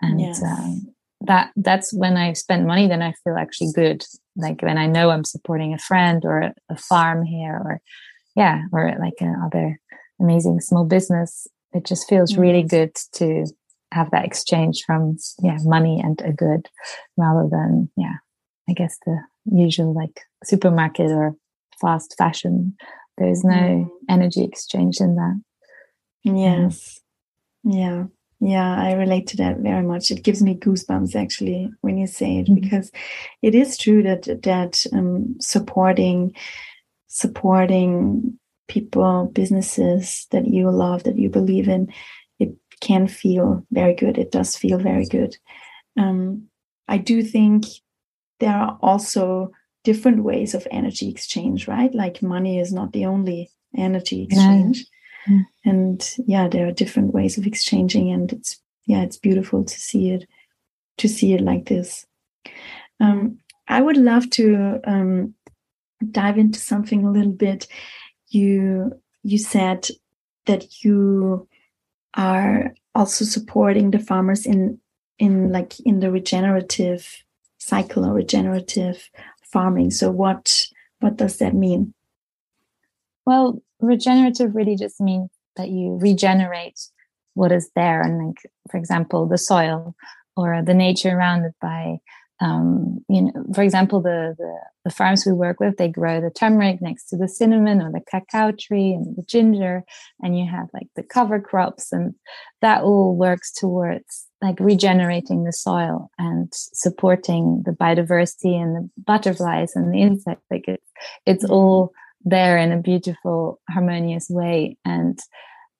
and 0.00 0.20
yes. 0.20 0.42
um, 0.42 0.86
that 1.20 1.50
that's 1.56 1.92
when 1.92 2.16
i 2.16 2.32
spend 2.32 2.66
money 2.66 2.88
then 2.88 3.02
i 3.02 3.12
feel 3.22 3.36
actually 3.36 3.70
good 3.74 4.02
like 4.34 4.62
when 4.62 4.78
i 4.78 4.86
know 4.86 5.10
i'm 5.10 5.24
supporting 5.24 5.74
a 5.74 5.78
friend 5.78 6.24
or 6.24 6.38
a, 6.38 6.54
a 6.70 6.76
farm 6.76 7.24
here 7.24 7.54
or 7.54 7.80
yeah 8.34 8.62
or 8.72 8.92
like 8.98 9.14
another 9.20 9.78
amazing 10.20 10.60
small 10.60 10.84
business 10.84 11.46
it 11.72 11.84
just 11.84 12.08
feels 12.08 12.32
mm-hmm. 12.32 12.42
really 12.42 12.62
good 12.62 12.94
to 13.12 13.44
have 13.92 14.10
that 14.10 14.24
exchange 14.24 14.82
from 14.86 15.16
yeah 15.42 15.58
money 15.64 16.00
and 16.02 16.20
a 16.22 16.32
good 16.32 16.66
rather 17.16 17.48
than 17.50 17.90
yeah 17.96 18.16
i 18.68 18.72
guess 18.72 18.96
the 19.06 19.18
usual 19.46 19.94
like 19.94 20.22
supermarket 20.44 21.10
or 21.10 21.34
fast 21.80 22.14
fashion 22.18 22.74
there's 23.18 23.44
no 23.44 23.54
mm. 23.54 23.88
energy 24.08 24.44
exchange 24.44 25.00
in 25.00 25.14
that 25.14 25.40
Yes. 26.34 27.00
Yeah. 27.62 28.04
Yeah, 28.38 28.76
I 28.78 28.92
relate 28.92 29.28
to 29.28 29.36
that 29.38 29.58
very 29.58 29.82
much. 29.82 30.10
It 30.10 30.22
gives 30.22 30.42
me 30.42 30.54
goosebumps 30.56 31.16
actually 31.16 31.70
when 31.80 31.96
you 31.96 32.06
say 32.06 32.38
it, 32.38 32.46
mm-hmm. 32.46 32.60
because 32.60 32.92
it 33.40 33.54
is 33.54 33.78
true 33.78 34.02
that 34.02 34.42
that 34.42 34.84
um, 34.92 35.36
supporting 35.40 36.34
supporting 37.06 38.38
people, 38.68 39.30
businesses 39.32 40.26
that 40.32 40.46
you 40.46 40.70
love, 40.70 41.04
that 41.04 41.16
you 41.16 41.30
believe 41.30 41.66
in, 41.68 41.90
it 42.38 42.54
can 42.80 43.08
feel 43.08 43.64
very 43.70 43.94
good. 43.94 44.18
It 44.18 44.32
does 44.32 44.54
feel 44.54 44.78
very 44.78 45.06
good. 45.06 45.34
Um, 45.96 46.48
I 46.88 46.98
do 46.98 47.22
think 47.22 47.64
there 48.40 48.54
are 48.54 48.78
also 48.82 49.52
different 49.82 50.24
ways 50.24 50.52
of 50.52 50.66
energy 50.70 51.08
exchange, 51.08 51.68
right? 51.68 51.94
Like 51.94 52.20
money 52.20 52.58
is 52.58 52.72
not 52.72 52.92
the 52.92 53.06
only 53.06 53.50
energy 53.74 54.24
exchange. 54.24 54.84
And 55.64 56.14
yeah 56.26 56.48
there 56.48 56.66
are 56.68 56.72
different 56.72 57.12
ways 57.12 57.38
of 57.38 57.46
exchanging 57.46 58.10
and 58.10 58.32
it's 58.32 58.60
yeah 58.86 59.02
it's 59.02 59.16
beautiful 59.16 59.64
to 59.64 59.80
see 59.80 60.10
it 60.10 60.28
to 60.98 61.08
see 61.08 61.34
it 61.34 61.40
like 61.40 61.66
this. 61.66 62.06
Um, 63.00 63.38
i 63.68 63.82
would 63.82 63.96
love 63.96 64.30
to 64.30 64.80
um, 64.84 65.34
dive 66.10 66.38
into 66.38 66.58
something 66.58 67.04
a 67.04 67.10
little 67.10 67.32
bit. 67.32 67.66
You 68.28 68.92
you 69.22 69.38
said 69.38 69.88
that 70.46 70.84
you 70.84 71.48
are 72.14 72.74
also 72.94 73.24
supporting 73.24 73.90
the 73.90 73.98
farmers 73.98 74.46
in 74.46 74.80
in 75.18 75.50
like 75.52 75.78
in 75.80 76.00
the 76.00 76.10
regenerative 76.10 77.22
cycle 77.58 78.04
or 78.04 78.14
regenerative 78.14 79.10
farming. 79.42 79.90
So 79.90 80.10
what 80.10 80.66
what 81.00 81.16
does 81.16 81.38
that 81.38 81.54
mean? 81.54 81.92
Well 83.24 83.62
regenerative 83.80 84.54
really 84.54 84.76
just 84.76 85.00
means 85.00 85.30
that 85.56 85.68
you 85.68 85.98
regenerate 86.00 86.78
what 87.34 87.52
is 87.52 87.70
there 87.76 88.00
and 88.00 88.28
like 88.28 88.50
for 88.70 88.76
example 88.78 89.26
the 89.26 89.38
soil 89.38 89.94
or 90.36 90.62
the 90.62 90.74
nature 90.74 91.10
around 91.10 91.44
it 91.44 91.54
by 91.60 91.96
um, 92.40 92.98
you 93.08 93.22
know 93.22 93.32
for 93.54 93.62
example 93.62 94.02
the, 94.02 94.34
the, 94.38 94.58
the 94.84 94.90
farms 94.90 95.24
we 95.24 95.32
work 95.32 95.58
with 95.58 95.76
they 95.76 95.88
grow 95.88 96.20
the 96.20 96.30
turmeric 96.30 96.82
next 96.82 97.08
to 97.08 97.16
the 97.16 97.28
cinnamon 97.28 97.80
or 97.80 97.90
the 97.90 98.00
cacao 98.10 98.52
tree 98.52 98.92
and 98.92 99.16
the 99.16 99.22
ginger 99.22 99.82
and 100.20 100.38
you 100.38 100.46
have 100.46 100.68
like 100.74 100.88
the 100.96 101.02
cover 101.02 101.40
crops 101.40 101.92
and 101.92 102.14
that 102.60 102.82
all 102.82 103.16
works 103.16 103.52
towards 103.52 104.26
like 104.42 104.60
regenerating 104.60 105.44
the 105.44 105.52
soil 105.52 106.10
and 106.18 106.48
supporting 106.52 107.62
the 107.64 107.72
biodiversity 107.72 108.54
and 108.54 108.76
the 108.76 108.90
butterflies 109.02 109.74
and 109.74 109.92
the 109.94 110.02
insects 110.02 110.44
like 110.50 110.68
it, 110.68 110.82
it's 111.24 111.44
mm-hmm. 111.44 111.54
all 111.54 111.92
there 112.26 112.58
in 112.58 112.72
a 112.72 112.82
beautiful, 112.82 113.60
harmonious 113.70 114.28
way. 114.28 114.76
And 114.84 115.18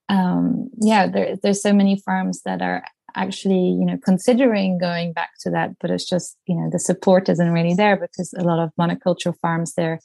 um, 0.08 0.70
yeah, 0.80 1.08
there, 1.08 1.36
there's 1.42 1.60
so 1.60 1.72
many 1.72 2.00
farms 2.00 2.40
that 2.44 2.62
are 2.62 2.84
actually, 3.16 3.70
you 3.78 3.84
know, 3.84 3.98
considering 4.04 4.78
going 4.78 5.12
back 5.12 5.30
to 5.40 5.50
that, 5.50 5.76
but 5.80 5.90
it's 5.90 6.08
just, 6.08 6.36
you 6.46 6.54
know, 6.54 6.70
the 6.70 6.78
support 6.78 7.28
isn't 7.28 7.52
really 7.52 7.74
there 7.74 7.96
because 7.96 8.32
a 8.38 8.44
lot 8.44 8.60
of 8.60 8.70
monocultural 8.80 9.36
farms, 9.40 9.74
they're 9.74 9.98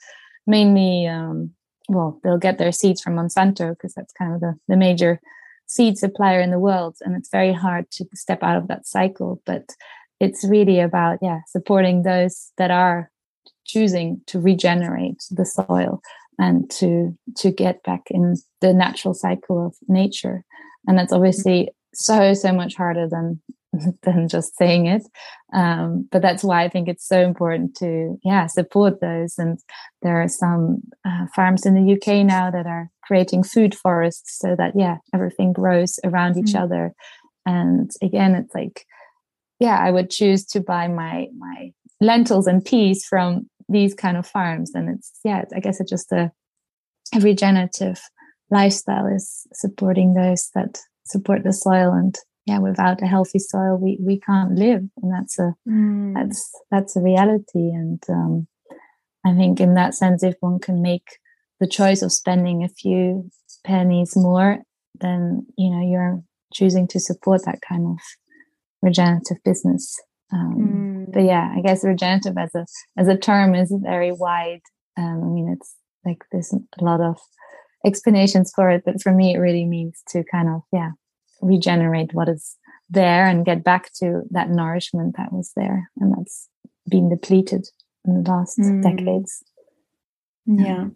mainly, 0.47 1.05
um, 1.05 1.51
well, 1.87 2.19
they'll 2.23 2.39
get 2.39 2.57
their 2.57 2.71
seeds 2.71 3.01
from 3.01 3.15
Monsanto 3.15 3.69
because 3.69 3.93
that's 3.93 4.13
kind 4.13 4.33
of 4.33 4.41
the, 4.41 4.55
the 4.67 4.77
major 4.77 5.21
seed 5.67 5.97
supplier 5.97 6.41
in 6.41 6.49
the 6.49 6.59
world. 6.59 6.95
And 7.01 7.15
it's 7.15 7.29
very 7.29 7.53
hard 7.53 7.91
to 7.91 8.05
step 8.15 8.41
out 8.41 8.57
of 8.57 8.67
that 8.69 8.87
cycle. 8.87 9.41
But 9.45 9.69
it's 10.19 10.43
really 10.43 10.79
about, 10.79 11.19
yeah, 11.21 11.41
supporting 11.47 12.01
those 12.01 12.51
that 12.57 12.71
are 12.71 13.11
choosing 13.65 14.21
to 14.27 14.39
regenerate 14.39 15.23
the 15.29 15.45
soil 15.45 16.01
and 16.39 16.69
to 16.71 17.17
to 17.37 17.51
get 17.51 17.83
back 17.83 18.03
in 18.09 18.35
the 18.61 18.73
natural 18.73 19.13
cycle 19.13 19.65
of 19.65 19.75
nature. 19.87 20.43
And 20.87 20.97
that's 20.97 21.13
obviously 21.13 21.69
so 21.93 22.33
so 22.33 22.51
much 22.51 22.75
harder 22.75 23.07
than 23.07 23.41
than 24.03 24.27
just 24.27 24.57
saying 24.57 24.87
it. 24.87 25.03
Um, 25.53 26.07
but 26.11 26.21
that's 26.21 26.43
why 26.43 26.63
i 26.63 26.69
think 26.69 26.87
it's 26.87 27.07
so 27.07 27.21
important 27.21 27.75
to 27.77 28.17
yeah 28.23 28.47
support 28.47 29.01
those. 29.01 29.35
And 29.37 29.59
there 30.01 30.21
are 30.21 30.27
some 30.27 30.81
uh, 31.05 31.27
farms 31.35 31.65
in 31.65 31.75
the 31.75 31.93
uk 31.93 32.25
now 32.25 32.51
that 32.51 32.65
are 32.65 32.89
creating 33.03 33.43
food 33.43 33.75
forests 33.75 34.37
so 34.39 34.55
that 34.57 34.73
yeah 34.75 34.97
everything 35.13 35.53
grows 35.53 35.99
around 36.03 36.37
each 36.37 36.53
mm-hmm. 36.53 36.63
other. 36.63 36.93
And 37.45 37.89
again 38.01 38.35
it's 38.35 38.53
like 38.53 38.85
yeah 39.59 39.77
i 39.79 39.89
would 39.91 40.09
choose 40.09 40.45
to 40.45 40.59
buy 40.59 40.87
my 40.87 41.27
my 41.37 41.71
lentils 42.01 42.47
and 42.47 42.65
peas 42.65 43.05
from 43.05 43.47
these 43.71 43.93
kind 43.93 44.17
of 44.17 44.27
farms 44.27 44.71
and 44.75 44.89
it's 44.89 45.19
yeah 45.23 45.43
i 45.55 45.59
guess 45.59 45.79
it's 45.79 45.89
just 45.89 46.11
a, 46.11 46.31
a 47.15 47.19
regenerative 47.19 47.99
lifestyle 48.51 49.07
is 49.07 49.47
supporting 49.53 50.13
those 50.13 50.49
that 50.53 50.79
support 51.05 51.43
the 51.43 51.53
soil 51.53 51.91
and 51.93 52.15
yeah 52.45 52.59
without 52.59 53.01
a 53.01 53.07
healthy 53.07 53.39
soil 53.39 53.77
we 53.77 53.97
we 53.99 54.19
can't 54.19 54.55
live. 54.55 54.83
And 55.01 55.13
that's 55.13 55.39
a 55.39 55.53
mm. 55.67 56.13
that's 56.13 56.51
that's 56.69 56.95
a 56.95 57.01
reality. 57.01 57.69
And 57.81 58.01
um, 58.09 58.47
i 59.25 59.33
think 59.33 59.59
in 59.59 59.73
that 59.75 59.95
sense 59.95 60.23
if 60.23 60.35
one 60.39 60.59
can 60.59 60.81
make 60.81 61.07
the 61.59 61.67
choice 61.67 62.01
of 62.01 62.11
spending 62.11 62.63
a 62.63 62.69
few 62.69 63.29
pennies 63.63 64.13
more 64.15 64.59
then 64.99 65.45
you 65.57 65.69
know 65.69 65.81
you're 65.81 66.23
choosing 66.51 66.87
to 66.87 66.99
support 66.99 67.45
that 67.45 67.59
kind 67.61 67.85
of 67.85 67.99
regenerative 68.81 69.37
business 69.45 70.01
um, 70.33 71.05
mm. 71.07 71.13
but 71.13 71.23
yeah 71.23 71.53
i 71.55 71.61
guess 71.61 71.83
regenerative 71.83 72.37
as 72.37 72.53
a 72.55 72.65
as 72.97 73.07
a 73.07 73.17
term 73.17 73.55
is 73.55 73.73
very 73.81 74.11
wide 74.11 74.61
um, 74.97 75.23
i 75.23 75.27
mean 75.27 75.49
it's 75.49 75.75
like 76.05 76.23
there's 76.31 76.53
a 76.53 76.83
lot 76.83 77.01
of 77.01 77.17
explanations 77.85 78.51
for 78.55 78.69
it 78.69 78.83
but 78.85 79.01
for 79.01 79.11
me 79.11 79.33
it 79.33 79.39
really 79.39 79.65
means 79.65 80.01
to 80.07 80.23
kind 80.31 80.49
of 80.49 80.61
yeah 80.71 80.91
regenerate 81.41 82.13
what 82.13 82.29
is 82.29 82.55
there 82.89 83.25
and 83.25 83.45
get 83.45 83.63
back 83.63 83.91
to 83.93 84.21
that 84.29 84.49
nourishment 84.49 85.15
that 85.17 85.31
was 85.31 85.51
there 85.55 85.89
and 85.97 86.13
that's 86.15 86.49
been 86.87 87.09
depleted 87.09 87.67
in 88.05 88.23
the 88.23 88.29
last 88.29 88.59
mm. 88.59 88.81
decades 88.83 89.43
yeah 90.45 90.87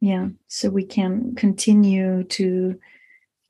yeah 0.00 0.28
so 0.48 0.68
we 0.68 0.84
can 0.84 1.34
continue 1.34 2.22
to 2.24 2.78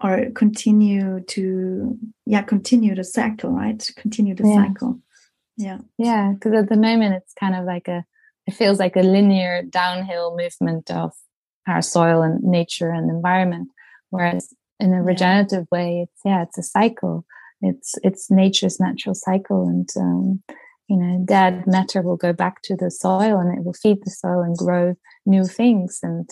or 0.03 0.31
continue 0.35 1.21
to 1.21 1.99
yeah 2.27 2.43
continue 2.43 2.95
the 2.95 3.05
cycle 3.05 3.51
right 3.51 3.89
continue 3.97 4.35
the 4.35 4.47
yeah. 4.47 4.67
cycle 4.67 5.01
yeah 5.57 5.79
yeah 5.99 6.33
because 6.35 6.53
at 6.53 6.69
the 6.69 6.77
moment 6.77 7.15
it's 7.15 7.35
kind 7.35 7.55
of 7.55 7.65
like 7.65 7.89
a 7.89 8.05
it 8.47 8.55
feels 8.55 8.79
like 8.79 8.97
a 8.97 9.01
linear 9.01 9.63
downhill 9.63 10.37
movement 10.37 10.91
of 10.91 11.13
our 11.67 11.83
soil 11.83 12.23
and 12.23 12.43
nature 12.43 12.91
and 12.91 13.11
environment 13.11 13.69
whereas 14.11 14.55
in 14.81 14.93
a 14.93 15.03
regenerative 15.03 15.67
yeah. 15.73 15.79
way 15.79 16.07
it's 16.09 16.21
yeah 16.25 16.43
it's 16.43 16.59
a 16.59 16.63
cycle 16.63 17.25
it's 17.61 17.95
it's 18.03 18.31
nature's 18.31 18.79
natural 18.79 19.15
cycle 19.15 19.67
and 19.67 19.89
um, 19.97 20.43
you 20.89 20.97
know 20.97 21.23
dead 21.25 21.67
matter 21.67 22.03
will 22.03 22.17
go 22.17 22.33
back 22.33 22.63
to 22.63 22.77
the 22.77 22.91
soil 22.91 23.39
and 23.39 23.57
it 23.57 23.65
will 23.65 23.73
feed 23.73 23.99
the 24.05 24.11
soil 24.11 24.41
and 24.41 24.57
grow 24.57 24.95
new 25.27 25.45
things 25.45 25.99
and 26.03 26.31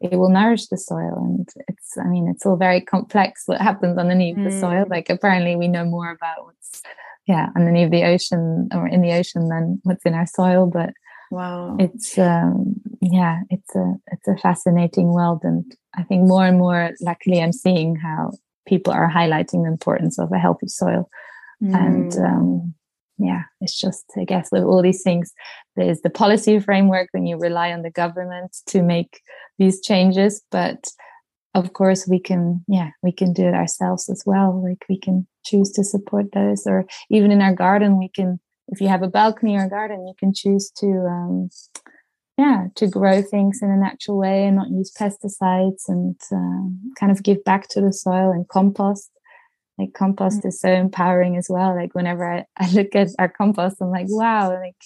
it 0.00 0.16
will 0.16 0.30
nourish 0.30 0.66
the 0.68 0.78
soil 0.78 1.16
and 1.16 1.48
it's 1.68 1.96
i 1.98 2.06
mean 2.06 2.28
it's 2.28 2.46
all 2.46 2.56
very 2.56 2.80
complex 2.80 3.42
what 3.46 3.60
happens 3.60 3.98
underneath 3.98 4.36
mm. 4.36 4.44
the 4.44 4.60
soil 4.60 4.84
like 4.88 5.10
apparently 5.10 5.56
we 5.56 5.68
know 5.68 5.84
more 5.84 6.10
about 6.10 6.44
what's 6.44 6.82
yeah 7.26 7.48
underneath 7.56 7.90
the 7.90 8.04
ocean 8.04 8.68
or 8.72 8.86
in 8.86 9.02
the 9.02 9.12
ocean 9.12 9.48
than 9.48 9.80
what's 9.82 10.04
in 10.04 10.14
our 10.14 10.26
soil 10.26 10.66
but 10.66 10.90
wow 11.30 11.76
it's 11.78 12.16
um 12.18 12.74
yeah 13.02 13.40
it's 13.50 13.74
a 13.74 13.94
it's 14.12 14.28
a 14.28 14.36
fascinating 14.36 15.08
world 15.08 15.40
and 15.42 15.76
i 15.96 16.02
think 16.04 16.26
more 16.26 16.46
and 16.46 16.58
more 16.58 16.90
luckily 17.00 17.40
i'm 17.40 17.52
seeing 17.52 17.96
how 17.96 18.30
people 18.66 18.92
are 18.92 19.10
highlighting 19.10 19.64
the 19.64 19.70
importance 19.70 20.18
of 20.18 20.30
a 20.32 20.38
healthy 20.38 20.68
soil 20.68 21.08
mm. 21.62 21.74
and 21.74 22.16
um 22.18 22.74
yeah 23.18 23.42
it's 23.60 23.78
just 23.78 24.04
i 24.16 24.24
guess 24.24 24.48
with 24.52 24.62
all 24.62 24.82
these 24.82 25.02
things 25.02 25.32
there's 25.76 26.00
the 26.02 26.10
policy 26.10 26.58
framework 26.58 27.08
when 27.12 27.26
you 27.26 27.36
rely 27.36 27.72
on 27.72 27.82
the 27.82 27.90
government 27.90 28.56
to 28.66 28.82
make 28.82 29.20
these 29.58 29.80
changes 29.80 30.42
but 30.50 30.88
of 31.54 31.72
course 31.72 32.06
we 32.08 32.20
can 32.20 32.64
yeah 32.68 32.90
we 33.02 33.12
can 33.12 33.32
do 33.32 33.46
it 33.46 33.54
ourselves 33.54 34.08
as 34.08 34.22
well. 34.26 34.62
Like 34.62 34.84
we 34.88 34.98
can 34.98 35.26
choose 35.44 35.70
to 35.72 35.84
support 35.84 36.26
those 36.32 36.66
or 36.66 36.86
even 37.10 37.30
in 37.30 37.42
our 37.42 37.54
garden 37.54 37.98
we 37.98 38.08
can 38.08 38.38
if 38.68 38.80
you 38.80 38.88
have 38.88 39.02
a 39.02 39.08
balcony 39.08 39.56
or 39.56 39.64
a 39.64 39.68
garden 39.68 40.06
you 40.06 40.14
can 40.18 40.32
choose 40.34 40.70
to 40.76 40.86
um, 40.86 41.48
yeah 42.36 42.66
to 42.76 42.86
grow 42.86 43.22
things 43.22 43.60
in 43.62 43.70
a 43.70 43.76
natural 43.76 44.18
way 44.18 44.44
and 44.44 44.56
not 44.56 44.68
use 44.70 44.92
pesticides 44.92 45.88
and 45.88 46.16
uh, 46.32 46.94
kind 46.98 47.10
of 47.10 47.22
give 47.22 47.42
back 47.44 47.68
to 47.68 47.80
the 47.80 47.92
soil 47.92 48.30
and 48.30 48.48
compost 48.48 49.10
like 49.78 49.94
compost 49.94 50.38
mm-hmm. 50.38 50.48
is 50.48 50.60
so 50.60 50.70
empowering 50.70 51.36
as 51.36 51.48
well 51.48 51.74
like 51.74 51.94
whenever 51.94 52.30
I, 52.30 52.44
I 52.56 52.70
look 52.72 52.94
at 52.94 53.08
our 53.18 53.28
compost 53.28 53.76
i'm 53.80 53.90
like 53.90 54.06
wow 54.08 54.50
like 54.50 54.76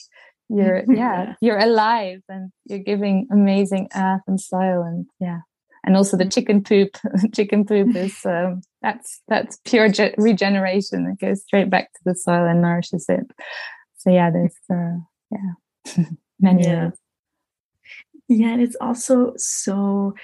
you're 0.48 0.84
yeah 0.88 1.34
you're 1.40 1.58
alive 1.58 2.22
and 2.28 2.52
you're 2.66 2.78
giving 2.78 3.26
amazing 3.30 3.88
earth 3.96 4.22
and 4.26 4.40
soil 4.40 4.82
and 4.82 5.06
yeah 5.20 5.40
and 5.84 5.96
also 5.96 6.16
the 6.16 6.24
mm. 6.24 6.32
chicken 6.32 6.62
poop 6.62 6.96
chicken 7.34 7.64
poop 7.64 7.94
is 7.96 8.24
um, 8.24 8.62
that's 8.82 9.20
that's 9.28 9.58
pure 9.64 9.88
ge- 9.88 10.14
regeneration 10.18 11.06
it 11.06 11.24
goes 11.24 11.42
straight 11.42 11.70
back 11.70 11.92
to 11.92 12.00
the 12.04 12.14
soil 12.14 12.46
and 12.46 12.62
nourishes 12.62 13.06
it 13.08 13.26
so 13.96 14.10
yeah 14.10 14.30
there's 14.30 14.56
uh, 14.70 14.98
yeah 15.30 16.04
many 16.40 16.64
yeah. 16.64 16.90
yeah 18.28 18.48
and 18.48 18.62
it's 18.62 18.76
also 18.80 19.32
so 19.36 20.14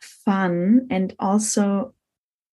fun 0.00 0.86
and 0.90 1.14
also 1.18 1.92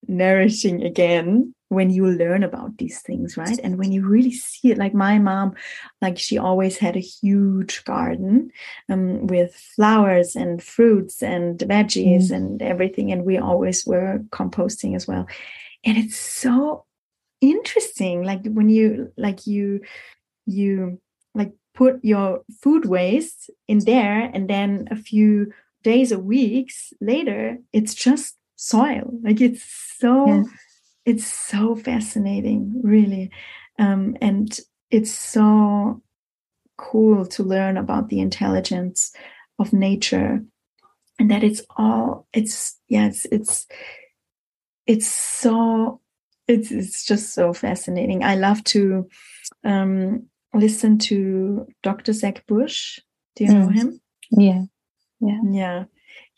nourishing 0.08 0.84
again 0.84 1.54
when 1.70 1.92
you 1.92 2.06
learn 2.06 2.44
about 2.44 2.78
these 2.78 3.00
things 3.00 3.38
right 3.38 3.60
and 3.64 3.78
when 3.78 3.92
you 3.92 4.06
really 4.06 4.32
see 4.32 4.72
it 4.72 4.78
like 4.78 4.94
my 4.94 5.18
mom 5.18 5.54
like 6.02 6.18
she 6.18 6.38
always 6.38 6.78
had 6.78 6.98
a 6.98 7.00
huge 7.00 7.84
garden 7.86 8.52
um, 8.90 9.28
with 9.28 9.56
flowers 9.56 10.36
and 10.36 10.62
fruits 10.62 11.24
and 11.24 11.60
veggies 11.60 12.30
mm. 12.30 12.36
and 12.36 12.62
everything 12.62 13.12
and 13.12 13.24
we 13.24 13.38
always 13.38 13.86
were 13.86 14.20
composting 14.32 14.96
as 14.96 15.08
well 15.08 15.28
and 15.86 15.98
it's 15.98 16.18
so 16.18 16.86
interesting 17.40 18.24
like 18.24 18.42
when 18.46 18.68
you 18.68 19.12
like 19.16 19.48
you 19.48 19.80
you 20.46 21.00
like 21.36 21.54
put 21.74 22.04
your 22.04 22.42
food 22.62 22.86
waste 22.86 23.50
in 23.68 23.80
there 23.86 24.30
and 24.34 24.50
then 24.50 24.88
a 24.92 24.96
few 24.96 25.52
days 25.84 26.12
or 26.12 26.20
weeks 26.20 26.92
later 27.00 27.58
it's 27.72 27.94
just 27.94 28.36
soil 28.56 29.10
like 29.24 29.40
it's 29.40 29.64
so 29.98 30.28
yeah. 30.28 30.44
It's 31.10 31.26
so 31.26 31.76
fascinating 31.76 32.82
really. 32.84 33.32
Um, 33.80 34.16
and 34.22 34.58
it's 34.92 35.12
so 35.12 36.02
cool 36.78 37.26
to 37.26 37.44
learn 37.44 37.78
about 37.78 38.10
the 38.10 38.20
intelligence 38.20 39.12
of 39.58 39.74
nature 39.74 40.42
and 41.18 41.32
that 41.32 41.44
it's 41.44 41.62
all 41.76 42.28
it's 42.32 42.80
yes 42.88 43.26
it's 43.32 43.68
it's 44.86 45.08
so 45.08 46.00
it's 46.48 46.72
it's 46.72 47.06
just 47.06 47.34
so 47.34 47.54
fascinating. 47.54 48.24
I 48.24 48.36
love 48.36 48.64
to 48.66 49.10
um, 49.64 50.28
listen 50.54 51.00
to 51.00 51.68
dr 51.82 52.14
zach 52.14 52.46
bush. 52.48 53.00
Do 53.36 53.46
you 53.46 53.50
mm. 53.50 53.60
know 53.60 53.70
him? 53.70 54.02
Yeah. 54.32 54.64
Yeah. 55.20 55.40
Yeah 55.52 55.84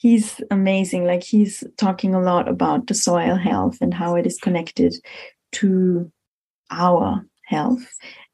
he's 0.01 0.41
amazing. 0.49 1.05
Like 1.05 1.23
he's 1.23 1.63
talking 1.77 2.15
a 2.15 2.21
lot 2.21 2.49
about 2.49 2.87
the 2.87 2.95
soil 2.95 3.35
health 3.35 3.77
and 3.81 3.93
how 3.93 4.15
it 4.15 4.25
is 4.25 4.39
connected 4.39 4.95
to 5.53 6.11
our 6.71 7.23
health. 7.45 7.85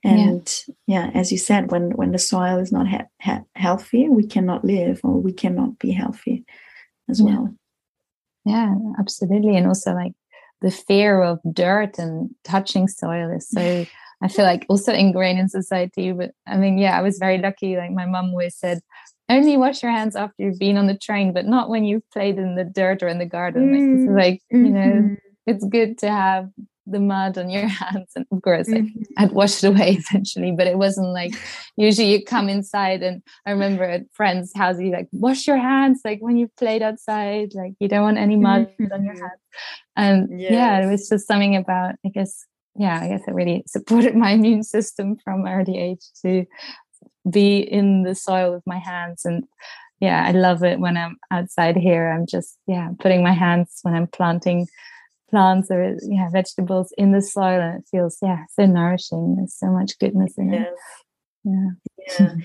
And 0.01 0.49
yeah, 0.87 1.05
yeah 1.11 1.19
as 1.19 1.31
you 1.31 1.37
said, 1.37 1.69
when 1.69 1.91
when 1.91 2.13
the 2.13 2.19
soil 2.19 2.57
is 2.59 2.71
not 2.71 2.87
ha- 2.87 3.09
ha- 3.21 3.43
healthy, 3.55 4.07
we 4.07 4.25
cannot 4.25 4.63
live 4.63 5.01
or 5.03 5.19
we 5.19 5.33
cannot 5.33 5.77
be 5.77 5.91
healthy 5.91 6.45
as 7.09 7.21
well. 7.21 7.53
Yeah, 8.45 8.73
absolutely. 8.97 9.57
And 9.57 9.67
also 9.67 9.93
like 9.93 10.13
the 10.61 10.71
fear 10.71 11.21
of 11.21 11.39
dirt 11.51 11.99
and 11.99 12.29
touching 12.45 12.87
soil 12.87 13.29
is 13.35 13.49
so 13.49 13.85
I 14.21 14.29
feel 14.29 14.45
like 14.45 14.65
also 14.67 14.93
ingrained 14.93 15.39
in 15.39 15.49
society. 15.49 16.11
But 16.11 16.31
I 16.47 16.57
mean, 16.57 16.77
yeah, 16.77 16.97
I 16.97 17.01
was 17.01 17.19
very 17.19 17.37
lucky. 17.37 17.75
Like 17.75 17.91
my 17.91 18.05
mom 18.05 18.29
always 18.29 18.55
said, 18.55 18.79
only 19.29 19.57
wash 19.57 19.83
your 19.83 19.91
hands 19.91 20.15
after 20.15 20.43
you've 20.43 20.59
been 20.59 20.77
on 20.77 20.87
the 20.87 20.97
train, 20.97 21.33
but 21.33 21.45
not 21.45 21.69
when 21.69 21.83
you've 21.83 22.09
played 22.11 22.37
in 22.37 22.55
the 22.55 22.63
dirt 22.63 23.03
or 23.03 23.07
in 23.07 23.19
the 23.19 23.25
garden. 23.25 24.07
Mm. 24.07 24.17
Like, 24.17 24.41
mm-hmm. 24.53 24.65
you 24.65 24.71
know, 24.71 24.79
mm-hmm. 24.79 25.13
it's 25.45 25.65
good 25.65 25.97
to 25.99 26.09
have 26.09 26.49
the 26.85 26.99
mud 26.99 27.37
on 27.37 27.49
your 27.49 27.67
hands. 27.67 28.11
And 28.15 28.25
of 28.31 28.41
course, 28.41 28.67
mm-hmm. 28.67 29.01
I'd 29.17 29.31
wash 29.31 29.63
it 29.63 29.67
away 29.67 29.99
eventually, 30.09 30.51
but 30.51 30.67
it 30.67 30.77
wasn't 30.77 31.09
like 31.09 31.33
usually 31.77 32.11
you 32.11 32.23
come 32.23 32.49
inside. 32.49 33.03
And 33.03 33.21
I 33.45 33.51
remember 33.51 33.83
at 33.83 34.03
friends' 34.13 34.53
houses, 34.55 34.83
you 34.83 34.91
like 34.91 35.09
wash 35.11 35.45
your 35.45 35.57
hands, 35.57 36.01
like 36.05 36.19
when 36.21 36.37
you've 36.37 36.55
played 36.55 36.81
outside, 36.81 37.53
like 37.53 37.73
you 37.79 37.87
don't 37.87 38.03
want 38.03 38.17
any 38.17 38.37
mud 38.37 38.69
mm-hmm. 38.79 38.93
on 38.93 39.03
your 39.03 39.13
mm-hmm. 39.13 39.23
hands. 39.23 39.41
And 39.95 40.39
yes. 40.39 40.51
yeah, 40.51 40.85
it 40.85 40.89
was 40.89 41.09
just 41.09 41.27
something 41.27 41.55
about, 41.55 41.95
I 42.05 42.09
guess, 42.09 42.45
yeah, 42.75 42.99
I 43.01 43.07
guess 43.09 43.23
it 43.27 43.33
really 43.33 43.63
supported 43.67 44.15
my 44.15 44.31
immune 44.31 44.63
system 44.63 45.17
from 45.23 45.47
early 45.47 45.77
age 45.79 46.05
to 46.21 46.45
be 47.29 47.59
in 47.59 48.03
the 48.03 48.15
soil 48.15 48.53
with 48.53 48.63
my 48.65 48.79
hands. 48.79 49.25
And 49.25 49.43
yeah 49.99 50.25
i 50.27 50.31
love 50.31 50.63
it 50.63 50.79
when 50.79 50.95
i'm 50.95 51.17
outside 51.31 51.75
here. 51.75 52.11
I'm 52.11 52.25
just 52.25 52.57
yeah 52.67 52.89
putting 52.99 53.23
my 53.23 53.33
hands 53.33 53.79
when 53.81 53.95
i'm 53.95 54.07
planting 54.07 54.67
plants 55.29 55.69
or 55.71 55.97
yeah 56.03 56.29
vegetables 56.31 56.93
in 56.97 57.11
the 57.11 57.21
soil. 57.21 57.61
And 57.61 57.79
it 57.79 57.85
feels 57.89 58.17
yeah 58.21 58.43
so 58.53 58.65
nourishing. 58.65 59.35
There's 59.35 59.55
so 59.55 59.67
much 59.67 59.97
goodness 59.99 60.33
in 60.37 60.53
it. 60.53 60.73
Yeah. 61.43 61.69
Yeah. 62.19 62.35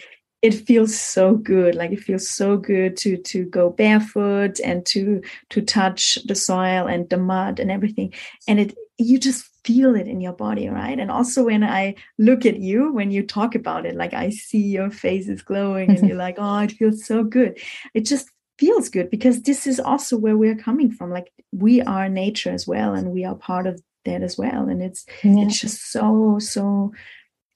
It 0.42 0.54
feels 0.54 0.98
so 0.98 1.34
good. 1.34 1.76
Like 1.76 1.92
it 1.92 2.00
feels 2.00 2.28
so 2.28 2.56
good 2.56 2.96
to 2.98 3.16
to 3.16 3.44
go 3.44 3.70
barefoot 3.70 4.58
and 4.64 4.84
to 4.86 5.22
to 5.50 5.62
touch 5.62 6.18
the 6.26 6.34
soil 6.34 6.86
and 6.86 7.08
the 7.10 7.16
mud 7.16 7.60
and 7.60 7.70
everything. 7.70 8.12
And 8.48 8.58
it 8.58 8.74
you 9.02 9.18
just 9.18 9.48
feel 9.64 9.94
it 9.94 10.08
in 10.08 10.20
your 10.20 10.32
body 10.32 10.68
right? 10.68 10.98
And 10.98 11.10
also 11.10 11.44
when 11.44 11.64
i 11.64 11.94
look 12.18 12.46
at 12.46 12.58
you 12.58 12.92
when 12.92 13.10
you 13.10 13.26
talk 13.26 13.54
about 13.54 13.86
it 13.86 13.94
like 13.94 14.14
i 14.14 14.30
see 14.30 14.62
your 14.62 14.90
face 14.90 15.28
is 15.28 15.42
glowing 15.42 15.90
and 15.90 16.08
you're 16.08 16.16
like 16.26 16.36
oh 16.38 16.58
it 16.58 16.72
feels 16.72 17.04
so 17.04 17.24
good. 17.24 17.58
It 17.94 18.02
just 18.02 18.28
feels 18.58 18.88
good 18.88 19.10
because 19.10 19.42
this 19.42 19.66
is 19.66 19.80
also 19.80 20.16
where 20.16 20.36
we're 20.36 20.56
coming 20.56 20.90
from. 20.90 21.10
Like 21.10 21.32
we 21.52 21.82
are 21.82 22.08
nature 22.08 22.50
as 22.50 22.66
well 22.66 22.94
and 22.94 23.10
we 23.10 23.24
are 23.24 23.34
part 23.34 23.66
of 23.66 23.82
that 24.04 24.22
as 24.22 24.38
well. 24.38 24.68
And 24.68 24.82
it's 24.82 25.04
yeah. 25.24 25.44
it's 25.44 25.60
just 25.60 25.90
so 25.90 26.38
so 26.38 26.92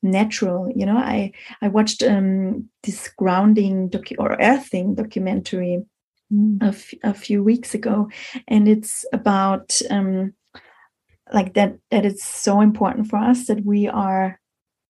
natural 0.02 0.70
you 0.74 0.86
know? 0.86 0.96
I 0.96 1.32
i 1.62 1.68
watched 1.68 2.02
um 2.02 2.68
this 2.82 3.08
grounding 3.16 3.90
docu- 3.90 4.18
or 4.18 4.36
earthing 4.40 4.94
documentary 4.94 5.82
mm. 6.32 6.62
a, 6.62 6.66
f- 6.66 6.94
a 7.02 7.14
few 7.14 7.42
weeks 7.42 7.74
ago 7.74 8.08
and 8.46 8.68
it's 8.68 9.04
about 9.12 9.80
um 9.90 10.32
like 11.32 11.54
that 11.54 11.78
that 11.90 12.04
it's 12.04 12.24
so 12.24 12.60
important 12.60 13.08
for 13.08 13.18
us 13.18 13.46
that 13.46 13.64
we 13.64 13.88
are 13.88 14.40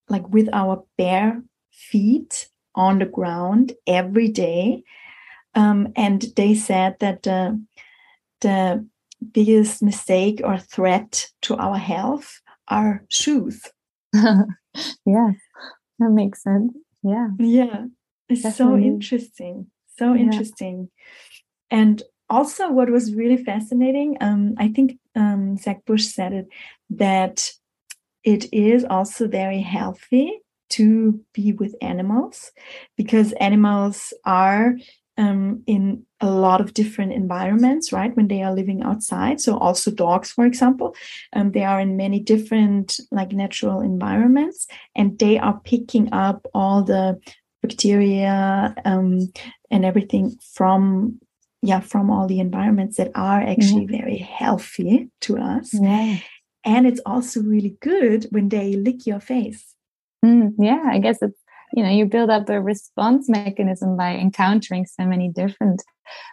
like 0.09 0.29
with 0.29 0.49
our 0.53 0.85
bare 0.99 1.43
feet 1.73 2.49
on 2.75 2.99
the 2.99 3.07
ground 3.07 3.73
every 3.87 4.29
day. 4.29 4.83
Um, 5.55 5.93
and 5.97 6.23
they 6.37 6.55
said 6.55 6.97
that 7.01 7.27
uh, 7.27 7.53
the 8.43 8.87
biggest 9.33 9.83
mistake 9.83 10.43
or 10.45 10.59
threat 10.59 11.29
to 11.43 11.57
our 11.57 11.79
health 11.79 12.41
are 12.69 13.05
shoes. 13.11 13.63
Yeah 15.07 15.31
that 15.99 16.11
makes 16.11 16.43
sense. 16.43 16.75
Yeah. 17.03 17.29
Yeah 17.39 17.87
it's 18.29 18.43
Definitely. 18.43 18.83
so 18.83 18.87
interesting 18.87 19.71
so 19.97 20.13
yeah. 20.13 20.23
interesting. 20.25 20.91
And 21.71 22.03
also 22.29 22.71
what 22.71 22.91
was 22.91 23.15
really 23.15 23.37
fascinating 23.37 24.17
um, 24.21 24.55
i 24.59 24.69
think 24.69 24.99
um, 25.17 25.57
zach 25.57 25.85
bush 25.85 26.05
said 26.07 26.33
it 26.33 26.49
that 26.91 27.51
it 28.25 28.53
is 28.53 28.85
also 28.85 29.29
very 29.29 29.61
healthy 29.61 30.41
to 30.69 31.21
be 31.33 31.53
with 31.53 31.75
animals 31.81 32.51
because 32.97 33.33
animals 33.35 34.13
are 34.25 34.75
um, 35.19 35.63
in 35.67 36.05
a 36.21 36.31
lot 36.31 36.61
of 36.61 36.75
different 36.75 37.13
environments, 37.13 37.93
right? 37.93 38.15
When 38.17 38.29
they 38.29 38.43
are 38.43 38.55
living 38.55 38.83
outside. 38.83 39.41
So 39.41 39.57
also 39.57 39.91
dogs, 39.91 40.33
for 40.33 40.45
example, 40.45 40.95
um, 41.33 41.53
they 41.53 41.65
are 41.65 41.81
in 41.81 41.97
many 41.97 42.21
different 42.21 43.01
like 43.11 43.33
natural 43.33 43.81
environments, 43.81 44.67
and 44.95 45.19
they 45.19 45.39
are 45.39 45.61
picking 45.65 46.13
up 46.13 46.47
all 46.53 46.83
the 46.83 47.19
bacteria 47.63 48.75
um, 48.85 49.33
and 49.71 49.85
everything 49.85 50.37
from 50.53 51.19
yeah 51.63 51.81
from 51.81 52.11
all 52.11 52.27
the 52.27 52.41
environments 52.41 52.97
that 52.97 53.11
are 53.15 53.41
actually 53.41 53.87
yeah. 53.91 53.99
very 54.03 54.19
healthy 54.19 55.11
to 55.23 55.39
us. 55.39 55.71
Yeah. 55.73 56.19
And 56.65 56.87
it's 56.87 57.01
also 57.07 57.41
really 57.43 57.77
good 57.81 58.27
when 58.31 58.49
they 58.49 58.75
lick 58.75 59.07
your 59.07 59.21
face. 59.21 59.75
Mm, 60.25 60.55
yeah, 60.59 60.83
I 60.91 60.99
guess 60.99 61.19
it's 61.23 61.41
you 61.73 61.83
know 61.83 61.91
you 61.91 62.07
build 62.07 62.31
up 62.31 62.49
a 62.49 62.61
response 62.61 63.29
mechanism 63.29 63.97
by 63.97 64.15
encountering 64.17 64.87
so 64.87 65.05
many 65.05 65.29
different 65.29 65.83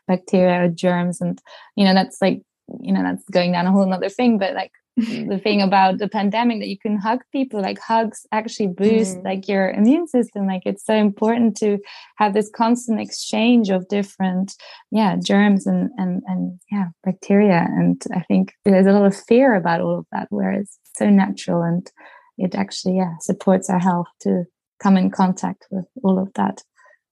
bacteria 0.08 0.66
or 0.66 0.68
germs 0.70 1.22
and 1.22 1.40
you 1.76 1.84
know 1.84 1.94
that's 1.94 2.22
like 2.22 2.42
you 2.82 2.94
know 2.94 3.04
that's 3.04 3.28
going 3.30 3.52
down 3.52 3.66
a 3.66 3.72
whole 3.72 3.92
other 3.92 4.10
thing 4.10 4.38
but 4.38 4.54
like 4.54 4.72
the 4.96 5.40
thing 5.42 5.62
about 5.62 5.98
the 5.98 6.08
pandemic 6.08 6.60
that 6.60 6.68
you 6.68 6.78
can 6.78 6.98
hug 6.98 7.22
people 7.32 7.60
like 7.60 7.80
hugs 7.80 8.28
actually 8.32 8.68
boost 8.68 9.18
mm. 9.18 9.24
like 9.24 9.48
your 9.48 9.72
immune 9.72 10.08
system. 10.08 10.46
Like 10.46 10.64
it's 10.66 10.86
so 10.86 10.94
important 10.94 11.58
to 11.58 11.80
have 12.18 12.34
this 12.34 12.50
constant 12.56 13.00
exchange 13.00 13.70
of 13.70 13.88
different 13.88 14.54
yeah 14.92 15.16
germs 15.16 15.66
and 15.66 15.90
and 15.98 16.22
and 16.28 16.60
yeah 16.72 16.88
bacteria. 17.04 17.66
And 17.70 18.02
i 18.14 18.22
think 18.22 18.54
there's 18.66 18.86
a 18.86 18.92
lot 18.92 19.06
of 19.06 19.16
fear 19.16 19.56
about 19.56 19.82
all 19.82 20.00
of 20.00 20.06
that 20.12 20.28
where 20.30 20.52
it's 20.52 20.78
so 20.96 21.10
natural 21.10 21.64
and 21.64 21.90
it 22.38 22.54
actually 22.54 22.98
yeah 22.98 23.18
supports 23.20 23.70
our 23.70 23.80
health 23.80 24.08
to 24.22 24.44
come 24.82 24.98
in 24.98 25.10
contact 25.10 25.66
with 25.72 25.86
all 26.04 26.20
of 26.20 26.32
that 26.36 26.62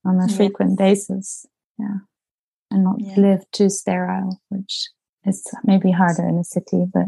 on 0.06 0.20
a 0.20 0.28
frequent 0.28 0.78
basis. 0.78 1.46
Yeah. 1.80 2.00
And 2.70 2.84
not 2.84 2.98
yeah. 3.00 3.16
live 3.18 3.44
too 3.52 3.70
sterile 3.70 4.40
which 4.50 4.90
is 5.26 5.44
maybe 5.64 5.92
harder 5.92 6.28
in 6.28 6.38
a 6.38 6.44
city 6.44 6.86
but 6.94 7.06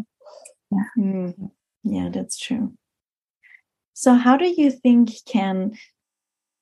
yeah 0.74 1.04
mm. 1.04 1.52
yeah 1.84 2.10
that's 2.10 2.38
true 2.38 2.74
so 3.94 4.14
how 4.14 4.38
do 4.38 4.46
you 4.46 4.72
think 4.72 5.12
can 5.26 5.74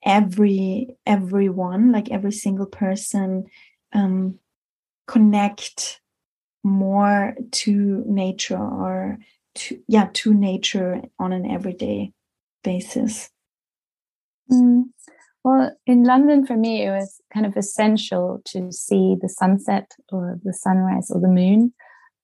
every 0.03 0.95
everyone 1.05 1.91
like 1.91 2.09
every 2.09 2.32
single 2.32 2.66
person 2.66 3.45
um 3.93 4.38
connect 5.07 6.01
more 6.64 7.36
to 7.51 8.03
nature 8.07 8.57
or 8.57 9.18
to 9.55 9.80
yeah 9.88 10.09
to 10.14 10.34
nature 10.34 11.01
on 11.20 11.34
an 11.34 11.49
everyday 11.49 12.12
basis 12.64 13.30
Mm. 14.51 14.84
Well, 15.43 15.76
in 15.88 16.03
London, 16.03 16.45
for 16.45 16.55
me, 16.55 16.86
it 16.86 16.91
was 16.91 17.20
kind 17.34 17.45
of 17.45 17.57
essential 17.57 18.41
to 18.45 18.72
see 18.72 19.16
the 19.20 19.30
sunset 19.30 19.91
or 20.12 20.39
the 20.43 20.53
sunrise 20.53 21.09
or 21.09 21.20
the 21.20 21.28
moon. 21.28 21.74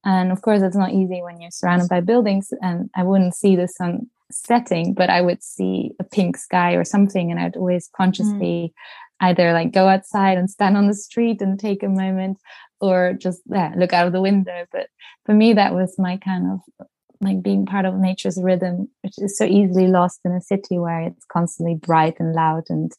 And 0.08 0.32
of 0.32 0.41
course, 0.41 0.62
it's 0.62 0.78
not 0.78 0.93
easy 0.93 1.22
when 1.22 1.41
you're 1.41 1.51
surrounded 1.51 1.89
by 1.89 1.99
buildings, 1.99 2.53
and 2.62 2.89
I 2.95 3.03
wouldn't 3.03 3.36
see 3.36 3.58
the 3.58 3.68
sun 3.68 4.08
setting, 4.32 4.93
but 4.93 5.10
I 5.10 5.20
would 5.20 5.43
see 5.43 5.91
a 5.99 6.05
pink 6.05 6.38
sky 6.38 6.76
or 6.76 6.86
something, 6.86 7.30
and 7.30 7.38
I'd 7.38 7.58
always 7.58 7.89
consciously 7.93 8.72
mm. 8.72 9.28
either 9.28 9.51
like 9.51 9.74
go 9.74 9.89
outside 9.89 10.38
and 10.38 10.49
stand 10.49 10.78
on 10.78 10.88
the 10.88 10.93
street 10.93 11.41
and 11.41 11.60
take 11.60 11.84
a 11.84 11.89
moment, 11.89 12.38
or 12.80 13.18
just 13.20 13.41
yeah, 13.47 13.74
look 13.76 13.91
out 13.91 14.08
of 14.08 14.14
the 14.14 14.22
window. 14.22 14.66
But 14.72 14.88
for 15.26 15.36
me, 15.36 15.51
that 15.53 15.74
was 15.74 15.99
my 15.99 16.16
kind 16.16 16.53
of 16.53 16.88
like 17.20 17.43
being 17.43 17.66
part 17.66 17.84
of 17.84 17.95
nature's 17.95 18.41
rhythm, 18.41 18.88
which 19.01 19.16
is 19.18 19.38
so 19.38 19.43
easily 19.43 19.88
lost 19.88 20.22
in 20.24 20.32
a 20.32 20.39
city 20.39 20.80
where 20.80 21.01
it's 21.01 21.26
constantly 21.26 21.76
bright 21.76 22.16
and 22.22 22.32
loud 22.32 22.64
and 22.70 22.93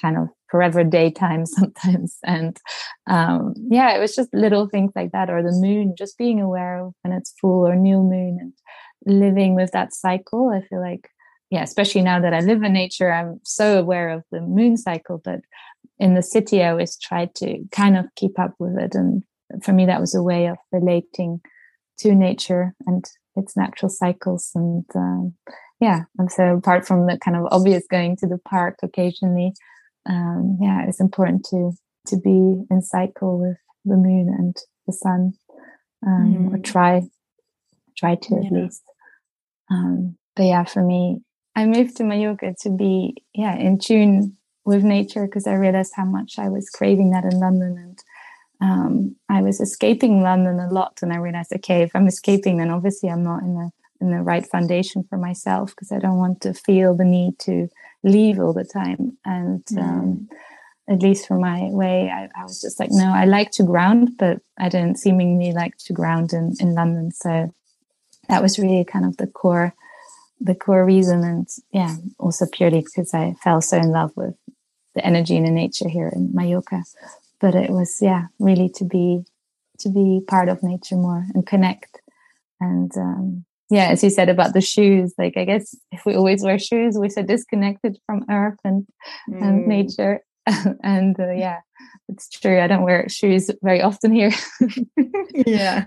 kind 0.00 0.16
of 0.16 0.28
forever 0.50 0.84
daytime 0.84 1.46
sometimes. 1.46 2.18
And 2.24 2.56
um, 3.08 3.54
yeah, 3.70 3.94
it 3.94 4.00
was 4.00 4.14
just 4.14 4.32
little 4.32 4.68
things 4.68 4.92
like 4.94 5.12
that, 5.12 5.30
or 5.30 5.42
the 5.42 5.52
moon, 5.52 5.94
just 5.96 6.18
being 6.18 6.40
aware 6.40 6.84
of 6.84 6.94
when 7.02 7.12
it's 7.12 7.34
full 7.40 7.66
or 7.66 7.76
new 7.76 8.02
moon 8.02 8.38
and 8.40 8.52
living 9.06 9.54
with 9.54 9.72
that 9.72 9.94
cycle. 9.94 10.50
I 10.50 10.66
feel 10.66 10.80
like, 10.80 11.08
yeah, 11.50 11.62
especially 11.62 12.02
now 12.02 12.20
that 12.20 12.34
I 12.34 12.40
live 12.40 12.62
in 12.62 12.72
nature, 12.72 13.12
I'm 13.12 13.40
so 13.44 13.78
aware 13.78 14.10
of 14.10 14.22
the 14.30 14.40
moon 14.40 14.76
cycle, 14.76 15.20
but 15.24 15.40
in 15.98 16.14
the 16.14 16.22
city, 16.22 16.62
I 16.62 16.70
always 16.70 16.96
tried 16.98 17.34
to 17.36 17.64
kind 17.72 17.96
of 17.96 18.06
keep 18.16 18.38
up 18.38 18.54
with 18.58 18.78
it. 18.78 18.94
And 18.94 19.22
for 19.62 19.72
me, 19.72 19.86
that 19.86 20.00
was 20.00 20.14
a 20.14 20.22
way 20.22 20.46
of 20.46 20.56
relating 20.72 21.40
to 21.98 22.14
nature 22.14 22.74
and 22.86 23.04
its 23.36 23.56
natural 23.56 23.88
cycles 23.88 24.50
and 24.54 24.84
um, 24.94 25.34
yeah 25.80 26.02
and 26.18 26.30
so 26.30 26.56
apart 26.56 26.86
from 26.86 27.06
the 27.06 27.18
kind 27.18 27.36
of 27.36 27.46
obvious 27.50 27.84
going 27.90 28.16
to 28.16 28.26
the 28.26 28.38
park 28.38 28.76
occasionally 28.82 29.52
um, 30.08 30.58
yeah 30.60 30.84
it's 30.86 31.00
important 31.00 31.44
to 31.44 31.72
to 32.06 32.16
be 32.16 32.64
in 32.70 32.82
cycle 32.82 33.38
with 33.38 33.56
the 33.84 33.96
moon 33.96 34.34
and 34.36 34.56
the 34.86 34.92
sun 34.92 35.32
um, 36.06 36.50
mm. 36.50 36.54
or 36.54 36.58
try 36.58 37.02
try 37.96 38.14
to 38.14 38.34
yeah. 38.34 38.46
at 38.46 38.52
least 38.52 38.82
um, 39.70 40.16
but 40.34 40.44
yeah 40.44 40.64
for 40.64 40.82
me 40.82 41.20
i 41.54 41.64
moved 41.66 41.96
to 41.96 42.04
mallorca 42.04 42.54
to 42.60 42.70
be 42.70 43.14
yeah 43.34 43.56
in 43.56 43.78
tune 43.78 44.36
with 44.64 44.82
nature 44.82 45.26
because 45.26 45.46
i 45.46 45.54
realized 45.54 45.92
how 45.94 46.04
much 46.04 46.38
i 46.38 46.48
was 46.48 46.70
craving 46.70 47.10
that 47.10 47.24
in 47.24 47.38
london 47.38 47.76
and 47.78 48.02
um, 48.60 49.14
I 49.28 49.42
was 49.42 49.60
escaping 49.60 50.22
London 50.22 50.58
a 50.58 50.72
lot, 50.72 50.98
and 51.02 51.12
I 51.12 51.16
realized, 51.16 51.52
okay, 51.54 51.82
if 51.82 51.94
I'm 51.94 52.08
escaping, 52.08 52.56
then 52.56 52.70
obviously 52.70 53.08
I'm 53.08 53.22
not 53.22 53.42
in 53.42 53.54
the 53.54 53.70
in 54.00 54.10
the 54.10 54.22
right 54.22 54.46
foundation 54.46 55.04
for 55.08 55.18
myself 55.18 55.70
because 55.70 55.90
I 55.90 55.98
don't 55.98 56.18
want 56.18 56.40
to 56.42 56.54
feel 56.54 56.94
the 56.94 57.04
need 57.04 57.38
to 57.40 57.68
leave 58.02 58.38
all 58.38 58.52
the 58.52 58.64
time. 58.64 59.18
And 59.24 59.64
mm. 59.66 59.82
um, 59.82 60.28
at 60.88 61.02
least 61.02 61.28
for 61.28 61.38
my 61.38 61.64
way, 61.64 62.10
I, 62.10 62.28
I, 62.38 62.44
was 62.44 62.60
just 62.60 62.80
like, 62.80 62.90
no, 62.90 63.12
I 63.12 63.24
like 63.24 63.50
to 63.52 63.62
ground, 63.62 64.12
but 64.18 64.40
I 64.58 64.68
didn't 64.68 64.98
seemingly 64.98 65.52
like 65.52 65.76
to 65.86 65.92
ground 65.92 66.32
in 66.32 66.54
in 66.60 66.74
London. 66.74 67.12
So 67.12 67.52
that 68.28 68.42
was 68.42 68.58
really 68.58 68.84
kind 68.84 69.04
of 69.04 69.16
the 69.16 69.26
core 69.26 69.74
the 70.40 70.54
core 70.54 70.84
reason 70.84 71.24
and 71.24 71.48
yeah 71.72 71.96
also 72.18 72.46
purely 72.46 72.80
because 72.80 73.12
i 73.12 73.34
fell 73.42 73.60
so 73.60 73.76
in 73.76 73.90
love 73.90 74.12
with 74.16 74.34
the 74.94 75.04
energy 75.04 75.36
and 75.36 75.46
the 75.46 75.50
nature 75.50 75.88
here 75.88 76.08
in 76.08 76.30
mallorca 76.32 76.84
but 77.40 77.54
it 77.54 77.70
was 77.70 77.98
yeah 78.00 78.26
really 78.38 78.68
to 78.68 78.84
be 78.84 79.24
to 79.78 79.88
be 79.88 80.20
part 80.26 80.48
of 80.48 80.62
nature 80.62 80.96
more 80.96 81.26
and 81.34 81.46
connect 81.46 82.00
and 82.60 82.96
um, 82.96 83.44
yeah 83.70 83.88
as 83.88 84.02
you 84.02 84.10
said 84.10 84.28
about 84.28 84.54
the 84.54 84.60
shoes 84.60 85.14
like 85.18 85.36
i 85.36 85.44
guess 85.44 85.74
if 85.92 86.04
we 86.04 86.14
always 86.14 86.42
wear 86.42 86.58
shoes 86.58 86.94
we're 86.96 87.08
so 87.08 87.22
disconnected 87.22 87.98
from 88.06 88.24
earth 88.30 88.58
and 88.64 88.86
mm. 89.28 89.42
and 89.42 89.66
nature 89.66 90.20
and 90.82 91.18
uh, 91.20 91.30
yeah 91.30 91.60
it's 92.08 92.28
true 92.28 92.60
i 92.60 92.66
don't 92.66 92.82
wear 92.84 93.08
shoes 93.08 93.50
very 93.62 93.82
often 93.82 94.12
here 94.12 94.32
yeah 95.46 95.86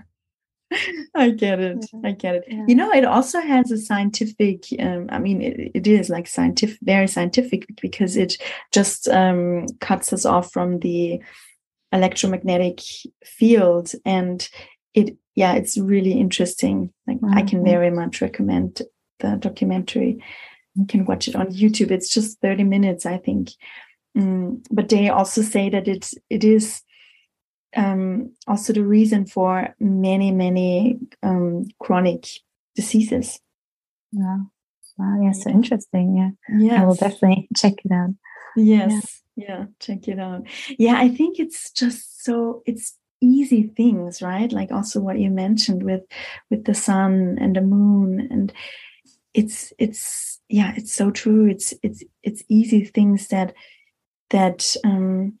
I 1.14 1.30
get 1.30 1.60
it. 1.60 1.84
I 2.04 2.12
get 2.12 2.36
it. 2.36 2.44
Yeah. 2.48 2.64
You 2.66 2.74
know, 2.74 2.90
it 2.92 3.04
also 3.04 3.40
has 3.40 3.70
a 3.70 3.78
scientific. 3.78 4.64
Um, 4.78 5.06
I 5.10 5.18
mean, 5.18 5.42
it, 5.42 5.70
it 5.74 5.86
is 5.86 6.08
like 6.08 6.26
scientific, 6.26 6.78
very 6.82 7.08
scientific, 7.08 7.66
because 7.80 8.16
it 8.16 8.36
just 8.72 9.08
um, 9.08 9.66
cuts 9.80 10.12
us 10.12 10.24
off 10.24 10.52
from 10.52 10.78
the 10.80 11.20
electromagnetic 11.92 12.80
field, 13.24 13.92
and 14.04 14.48
it. 14.94 15.16
Yeah, 15.34 15.54
it's 15.54 15.78
really 15.78 16.12
interesting. 16.12 16.92
Like, 17.06 17.18
mm-hmm. 17.18 17.36
I 17.36 17.42
can 17.42 17.60
mm-hmm. 17.60 17.70
very 17.70 17.90
much 17.90 18.20
recommend 18.20 18.82
the 19.20 19.36
documentary. 19.36 20.22
You 20.74 20.86
can 20.86 21.04
watch 21.04 21.28
it 21.28 21.36
on 21.36 21.48
YouTube. 21.48 21.90
It's 21.90 22.08
just 22.08 22.40
thirty 22.40 22.64
minutes, 22.64 23.06
I 23.06 23.18
think. 23.18 23.50
Mm, 24.16 24.64
but 24.70 24.88
they 24.88 25.08
also 25.08 25.42
say 25.42 25.70
that 25.70 25.88
it 25.88 26.10
it 26.28 26.44
is 26.44 26.82
um, 27.76 28.32
also 28.46 28.72
the 28.72 28.84
reason 28.84 29.26
for 29.26 29.74
many, 29.80 30.30
many 30.30 30.98
um, 31.22 31.64
chronic 31.80 32.26
diseases. 32.74 33.40
Wow. 34.12 34.50
Wow. 34.98 35.20
Yeah. 35.22 35.32
So 35.32 35.50
interesting. 35.50 36.16
Yeah. 36.16 36.30
Yeah. 36.58 36.82
I 36.82 36.86
will 36.86 36.94
definitely 36.94 37.48
check 37.56 37.74
it 37.84 37.92
out. 37.92 38.10
Yes. 38.56 39.22
Yeah. 39.36 39.46
yeah. 39.48 39.64
Check 39.80 40.08
it 40.08 40.18
out. 40.18 40.42
Yeah. 40.78 40.96
I 40.96 41.08
think 41.08 41.38
it's 41.38 41.70
just 41.72 42.22
so, 42.24 42.62
it's 42.66 42.98
easy 43.22 43.68
things, 43.76 44.20
right? 44.20 44.52
Like 44.52 44.72
also 44.72 45.00
what 45.00 45.18
you 45.18 45.30
mentioned 45.30 45.82
with, 45.82 46.02
with 46.50 46.64
the 46.64 46.74
sun 46.74 47.38
and 47.40 47.56
the 47.56 47.62
moon 47.62 48.28
and 48.30 48.52
it's, 49.32 49.72
it's, 49.78 50.40
yeah, 50.48 50.74
it's 50.76 50.92
so 50.92 51.10
true. 51.10 51.46
It's, 51.46 51.72
it's, 51.82 52.02
it's 52.22 52.42
easy 52.48 52.84
things 52.84 53.28
that, 53.28 53.54
that, 54.30 54.76
um, 54.84 55.38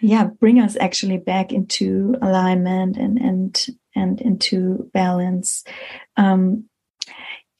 yeah 0.00 0.24
bring 0.24 0.60
us 0.60 0.76
actually 0.78 1.16
back 1.16 1.52
into 1.52 2.16
alignment 2.20 2.96
and 2.96 3.18
and 3.18 3.66
and 3.94 4.20
into 4.20 4.90
balance 4.92 5.64
um 6.16 6.64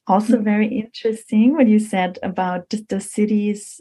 also 0.06 0.36
mm. 0.36 0.44
very 0.44 0.66
interesting 0.66 1.54
what 1.54 1.66
you 1.66 1.78
said 1.78 2.18
about 2.22 2.68
the, 2.70 2.84
the 2.88 3.00
cities 3.00 3.80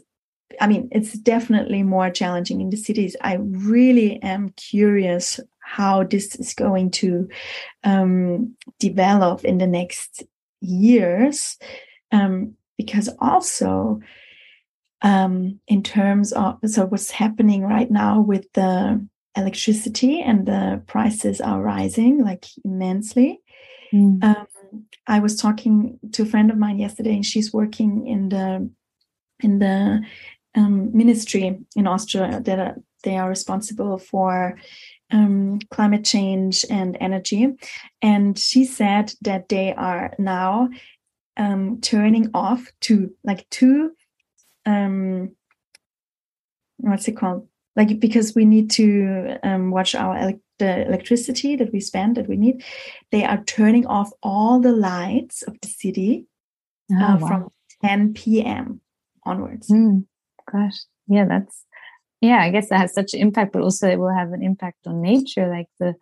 i 0.60 0.66
mean 0.66 0.88
it's 0.92 1.12
definitely 1.14 1.82
more 1.82 2.10
challenging 2.10 2.60
in 2.60 2.70
the 2.70 2.76
cities 2.76 3.16
i 3.20 3.34
really 3.40 4.22
am 4.22 4.50
curious 4.50 5.40
how 5.60 6.04
this 6.04 6.36
is 6.36 6.54
going 6.54 6.90
to 6.90 7.28
um, 7.82 8.54
develop 8.78 9.44
in 9.44 9.58
the 9.58 9.66
next 9.66 10.22
years 10.60 11.58
um, 12.12 12.54
because 12.78 13.08
also 13.18 14.00
um, 15.02 15.60
in 15.66 15.82
terms 15.82 16.32
of 16.32 16.58
so 16.66 16.86
what's 16.86 17.10
happening 17.10 17.62
right 17.62 17.90
now 17.90 18.20
with 18.20 18.50
the 18.52 19.04
electricity 19.36 20.22
and 20.22 20.46
the 20.46 20.82
prices 20.86 21.40
are 21.40 21.60
rising 21.60 22.24
like 22.24 22.46
immensely. 22.64 23.40
Mm. 23.92 24.24
Um, 24.24 24.46
I 25.06 25.20
was 25.20 25.36
talking 25.36 25.98
to 26.12 26.22
a 26.22 26.26
friend 26.26 26.50
of 26.50 26.56
mine 26.56 26.78
yesterday, 26.78 27.14
and 27.14 27.24
she's 27.24 27.52
working 27.52 28.06
in 28.06 28.30
the 28.30 28.70
in 29.40 29.58
the 29.58 30.02
um, 30.56 30.96
ministry 30.96 31.58
in 31.76 31.86
Austria 31.86 32.40
that 32.44 32.58
are, 32.58 32.76
they 33.04 33.16
are 33.16 33.28
responsible 33.28 33.98
for 33.98 34.58
um, 35.12 35.60
climate 35.70 36.04
change 36.04 36.64
and 36.68 36.96
energy. 37.00 37.52
And 38.02 38.38
she 38.38 38.64
said 38.64 39.12
that 39.22 39.48
they 39.48 39.74
are 39.74 40.14
now 40.18 40.70
um, 41.36 41.80
turning 41.80 42.30
off 42.34 42.72
to 42.82 43.14
like 43.24 43.48
two 43.50 43.92
um 44.64 45.30
what's 46.78 47.08
it 47.08 47.16
called 47.16 47.46
like 47.76 48.00
because 48.00 48.34
we 48.34 48.44
need 48.44 48.70
to 48.70 49.38
um, 49.42 49.70
watch 49.70 49.94
our 49.94 50.16
ele- 50.16 50.40
the 50.58 50.86
electricity 50.86 51.54
that 51.56 51.72
we 51.72 51.80
spend 51.80 52.16
that 52.16 52.28
we 52.28 52.36
need 52.36 52.64
they 53.12 53.24
are 53.24 53.42
turning 53.44 53.86
off 53.86 54.10
all 54.22 54.60
the 54.60 54.72
lights 54.72 55.42
of 55.42 55.54
the 55.60 55.68
city 55.68 56.26
oh, 56.92 56.96
uh, 56.96 57.16
wow. 57.18 57.26
from 57.28 57.48
10 57.84 58.14
p.m 58.14 58.80
onwards 59.24 59.68
mm, 59.68 60.04
gosh 60.50 60.76
yeah 61.08 61.24
that's 61.24 61.64
yeah 62.20 62.40
i 62.40 62.50
guess 62.50 62.68
that 62.68 62.80
has 62.80 62.94
such 62.94 63.14
an 63.14 63.20
impact 63.20 63.52
but 63.52 63.62
also 63.62 63.88
it 63.88 63.98
will 63.98 64.14
have 64.14 64.32
an 64.32 64.42
impact 64.42 64.78
on 64.86 65.02
nature 65.02 65.48
like 65.48 65.68
the 65.80 65.94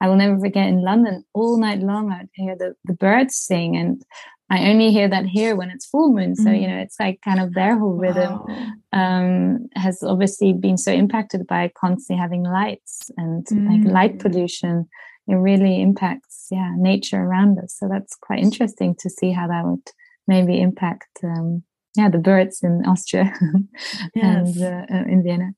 I 0.00 0.08
will 0.08 0.16
never 0.16 0.36
forget 0.36 0.66
in 0.66 0.82
London 0.82 1.24
all 1.32 1.58
night 1.58 1.78
long 1.78 2.10
I'd 2.10 2.28
hear 2.34 2.56
the, 2.58 2.74
the 2.84 2.92
birds 2.92 3.36
sing 3.36 3.76
and 3.76 4.04
I 4.52 4.68
only 4.68 4.92
hear 4.92 5.08
that 5.08 5.24
here 5.24 5.56
when 5.56 5.70
it's 5.70 5.86
full 5.86 6.12
moon. 6.12 6.36
So, 6.36 6.50
you 6.50 6.66
mm. 6.66 6.68
know, 6.68 6.78
it's 6.82 7.00
like 7.00 7.20
kind 7.24 7.40
of 7.40 7.54
their 7.54 7.78
whole 7.78 7.94
rhythm 7.94 8.40
wow. 8.46 8.72
um, 8.92 9.68
has 9.74 10.02
obviously 10.02 10.52
been 10.52 10.76
so 10.76 10.92
impacted 10.92 11.46
by 11.46 11.72
constantly 11.74 12.20
having 12.20 12.42
lights 12.42 13.10
and 13.16 13.46
mm. 13.46 13.66
like 13.66 13.90
light 13.90 14.18
pollution. 14.18 14.90
It 15.26 15.36
really 15.36 15.80
impacts, 15.80 16.48
yeah, 16.50 16.74
nature 16.76 17.22
around 17.22 17.60
us. 17.60 17.74
So 17.78 17.88
that's 17.88 18.14
quite 18.14 18.40
interesting 18.40 18.94
to 18.98 19.08
see 19.08 19.32
how 19.32 19.48
that 19.48 19.64
would 19.64 19.88
maybe 20.26 20.60
impact, 20.60 21.20
um, 21.24 21.62
yeah, 21.94 22.08
the 22.08 22.18
birds 22.18 22.62
in 22.62 22.84
Austria 22.86 23.32
yes. 24.14 24.56
and 24.56 24.62
uh, 24.62 24.94
uh, 24.94 25.04
in 25.04 25.22
Vienna. 25.22 25.52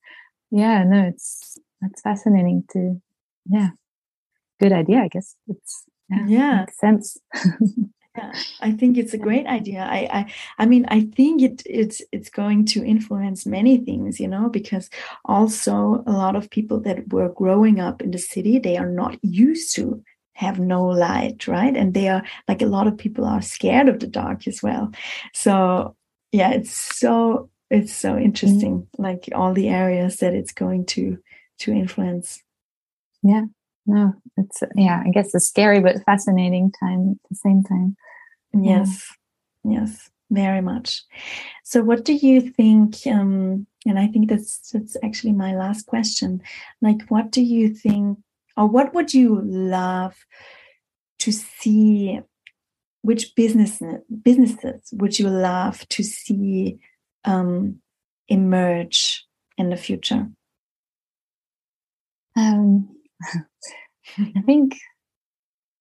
Yeah, 0.51 0.85
no, 0.85 1.03
it's 1.05 1.59
that's 1.81 2.01
fascinating 2.01 2.65
to, 2.73 3.01
yeah, 3.47 3.71
good 4.61 4.73
idea. 4.73 5.01
I 5.01 5.09
guess 5.09 5.37
it's 5.49 5.85
yeah, 6.09 6.27
yeah. 6.27 6.61
makes 6.61 6.79
sense. 6.79 7.19
yeah 8.17 8.33
i 8.61 8.71
think 8.71 8.97
it's 8.97 9.13
a 9.13 9.19
great 9.27 9.47
idea 9.47 9.81
i 9.81 10.09
i 10.13 10.33
i 10.59 10.67
mean 10.67 10.87
i 10.89 11.01
think 11.01 11.43
it 11.43 11.63
it's 11.67 12.01
it's 12.13 12.31
going 12.31 12.65
to 12.65 12.85
influence 12.85 13.45
many 13.45 13.79
things 13.79 14.21
you 14.21 14.29
know 14.29 14.49
because 14.49 14.89
also 15.25 16.05
a 16.07 16.13
lot 16.13 16.37
of 16.37 16.51
people 16.51 16.79
that 16.81 17.13
were 17.13 17.31
growing 17.31 17.81
up 17.81 18.01
in 18.03 18.13
the 18.13 18.19
city 18.19 18.59
they 18.59 18.77
are 18.77 18.89
not 18.89 19.19
used 19.23 19.75
to 19.75 20.01
have 20.35 20.59
no 20.59 20.85
light 20.85 21.49
right 21.49 21.77
and 21.77 21.95
they 21.95 22.09
are 22.09 22.23
like 22.47 22.63
a 22.63 22.67
lot 22.67 22.87
of 22.87 22.97
people 22.97 23.25
are 23.25 23.43
scared 23.43 23.89
of 23.89 24.01
the 24.01 24.07
dark 24.07 24.47
as 24.47 24.63
well 24.63 24.93
so 25.33 25.97
yeah 26.35 26.51
it's 26.51 26.75
so 26.75 27.49
it's 27.71 27.95
so 27.95 28.11
mm-hmm. 28.11 28.25
interesting 28.25 28.81
mm-hmm. 28.81 29.03
like 29.03 29.29
all 29.35 29.55
the 29.55 29.69
areas 29.69 30.17
that 30.17 30.35
it's 30.35 30.53
going 30.53 30.85
to 30.85 31.17
to 31.61 31.73
influence 31.73 32.43
yeah 33.23 33.45
no 33.87 34.13
it's 34.37 34.63
yeah 34.75 35.03
i 35.07 35.11
guess 35.11 35.35
a 35.35 35.41
scary 35.41 35.81
but 35.81 36.03
fascinating 36.05 36.73
time 36.81 37.13
at 37.13 37.29
the 37.31 37.37
same 37.37 37.63
time 37.63 37.97
yes 38.53 39.07
yes 39.63 40.11
very 40.31 40.61
much 40.61 41.03
so 41.63 41.83
what 41.83 42.05
do 42.05 42.13
you 42.13 42.41
think 42.41 42.97
um 43.07 43.67
and 43.87 43.99
i 43.99 44.07
think 44.09 44.29
that's 44.29 44.71
that's 44.73 44.97
actually 45.05 45.33
my 45.33 45.55
last 45.55 45.87
question 45.87 46.41
like 46.83 47.03
what 47.09 47.31
do 47.31 47.43
you 47.43 47.69
think 47.69 48.19
or 48.57 48.67
what 48.67 48.93
would 48.93 49.15
you 49.15 49.41
love 49.45 50.17
to 51.21 51.31
see 51.31 52.21
which 53.05 53.35
business 53.35 53.83
businesses 54.23 54.89
would 54.93 55.19
you 55.19 55.29
love 55.29 55.87
to 55.89 56.03
see 56.03 56.79
um, 57.25 57.81
emerge 58.29 59.25
in 59.59 59.71
the 59.71 59.77
future 59.77 60.29
um, 62.37 62.89
I 64.19 64.41
think, 64.45 64.79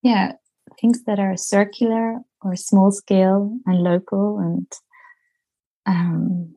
yeah, 0.01 0.33
things 0.79 1.03
that 1.03 1.19
are 1.19 1.37
circular 1.37 2.19
or 2.41 2.55
small 2.55 2.91
scale 2.91 3.57
and 3.65 3.79
local 3.79 4.39
and 4.39 4.67
um, 5.85 6.55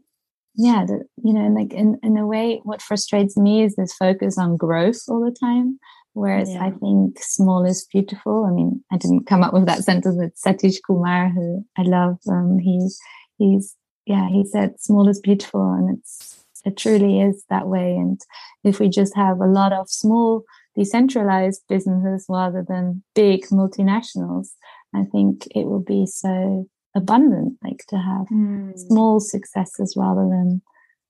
yeah, 0.55 0.85
the, 0.87 1.05
you 1.23 1.35
know, 1.35 1.49
like 1.49 1.73
in, 1.75 1.99
in 2.03 2.17
a 2.17 2.27
way, 2.27 2.61
what 2.63 2.81
frustrates 2.81 3.37
me 3.37 3.63
is 3.63 3.77
this 3.77 3.93
focus 3.95 4.39
on 4.39 4.57
growth 4.57 5.03
all 5.09 5.23
the 5.23 5.37
time. 5.39 5.79
Whereas 6.17 6.51
yeah. 6.51 6.65
I 6.65 6.71
think 6.71 7.19
small 7.21 7.67
is 7.67 7.87
beautiful. 7.93 8.47
I 8.47 8.51
mean, 8.51 8.83
I 8.91 8.97
didn't 8.97 9.27
come 9.27 9.43
up 9.43 9.53
with 9.53 9.67
that 9.67 9.85
sentence 9.85 10.17
with 10.17 10.33
Satish 10.35 10.79
Kumar, 10.87 11.29
who 11.29 11.63
I 11.77 11.83
love. 11.83 12.17
Um, 12.27 12.59
he's, 12.59 12.99
he's, 13.37 13.77
yeah, 14.07 14.27
he 14.31 14.43
said 14.47 14.81
small 14.81 15.09
is 15.11 15.21
beautiful 15.21 15.75
and 15.75 15.99
it's, 15.99 16.43
it 16.65 16.79
truly 16.79 17.21
is 17.21 17.45
that 17.51 17.69
way. 17.69 17.97
And 17.97 18.19
if 18.65 18.81
we 18.81 18.89
just 18.89 19.15
have 19.15 19.41
a 19.41 19.47
lot 19.47 19.75
of 19.75 19.91
small 19.91 20.45
decentralized 20.75 21.61
businesses 21.69 22.25
rather 22.31 22.65
than 22.67 23.03
big 23.15 23.45
multinationals, 23.49 24.53
I 24.95 25.05
think 25.13 25.47
it 25.55 25.67
will 25.67 25.83
be 25.83 26.07
so 26.07 26.67
abundant, 26.95 27.59
like 27.63 27.85
to 27.89 27.99
have 27.99 28.27
mm. 28.33 28.73
small 28.79 29.21
successes 29.21 29.93
rather 29.99 30.27
than, 30.27 30.63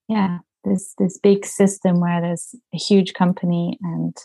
yeah, 0.08 0.38
this 0.64 0.94
this 0.98 1.16
big 1.16 1.46
system 1.46 2.00
where 2.00 2.20
there's 2.20 2.56
a 2.74 2.76
huge 2.76 3.14
company 3.14 3.78
and 3.82 4.16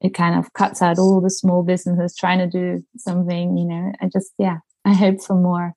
it 0.00 0.14
kind 0.14 0.38
of 0.38 0.52
cuts 0.54 0.82
out 0.82 0.98
all 0.98 1.20
the 1.20 1.30
small 1.30 1.62
businesses 1.62 2.16
trying 2.16 2.38
to 2.38 2.46
do 2.46 2.84
something. 2.96 3.56
You 3.56 3.66
know, 3.66 3.92
I 4.00 4.08
just 4.12 4.32
yeah, 4.38 4.58
I 4.84 4.94
hope 4.94 5.22
for 5.22 5.34
more 5.34 5.74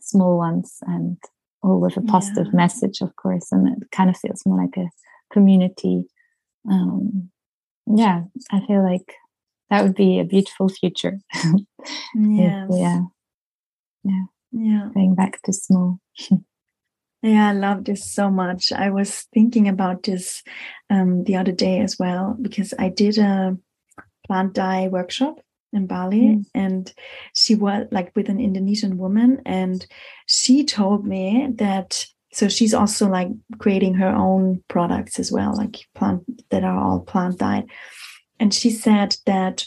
small 0.00 0.36
ones 0.38 0.78
and 0.82 1.16
all 1.62 1.80
with 1.80 1.96
a 1.96 2.02
positive 2.02 2.46
yeah. 2.46 2.56
message, 2.56 3.00
of 3.00 3.16
course, 3.16 3.50
and 3.52 3.68
it 3.68 3.90
kind 3.90 4.10
of 4.10 4.16
feels 4.16 4.42
more 4.44 4.60
like 4.62 4.76
a 4.76 4.88
community 5.32 6.04
um, 6.70 7.30
yeah, 7.86 8.22
I 8.50 8.60
feel 8.66 8.82
like 8.82 9.14
that 9.70 9.82
would 9.82 9.94
be 9.94 10.18
a 10.18 10.24
beautiful 10.24 10.68
future. 10.68 11.18
yes. 11.34 12.68
yeah. 12.70 13.00
Yeah. 14.04 14.24
Yeah. 14.52 14.88
Going 14.94 15.14
back 15.14 15.42
to 15.42 15.52
small. 15.52 15.98
yeah, 17.24 17.48
I 17.48 17.52
love 17.52 17.84
this 17.84 18.04
so 18.04 18.30
much. 18.30 18.70
I 18.70 18.90
was 18.90 19.22
thinking 19.32 19.66
about 19.66 20.02
this 20.02 20.42
um, 20.90 21.24
the 21.24 21.36
other 21.36 21.52
day 21.52 21.80
as 21.80 21.98
well 21.98 22.36
because 22.40 22.74
I 22.78 22.90
did 22.90 23.16
a 23.16 23.56
plant 24.26 24.52
dye 24.52 24.88
workshop 24.88 25.40
in 25.72 25.86
Bali, 25.86 26.20
mm. 26.20 26.44
and 26.54 26.92
she 27.32 27.54
was 27.54 27.86
like 27.90 28.14
with 28.14 28.28
an 28.28 28.40
Indonesian 28.40 28.98
woman, 28.98 29.40
and 29.46 29.86
she 30.26 30.64
told 30.64 31.06
me 31.06 31.48
that. 31.54 32.06
So 32.32 32.48
she's 32.48 32.74
also 32.74 33.08
like 33.08 33.28
creating 33.58 33.94
her 33.94 34.08
own 34.08 34.64
products 34.66 35.20
as 35.20 35.30
well, 35.30 35.56
like 35.56 35.86
plant 35.94 36.24
that 36.50 36.64
are 36.64 36.76
all 36.76 36.98
plant 36.98 37.38
diet. 37.38 37.66
And 38.40 38.52
she 38.52 38.70
said 38.70 39.16
that 39.24 39.64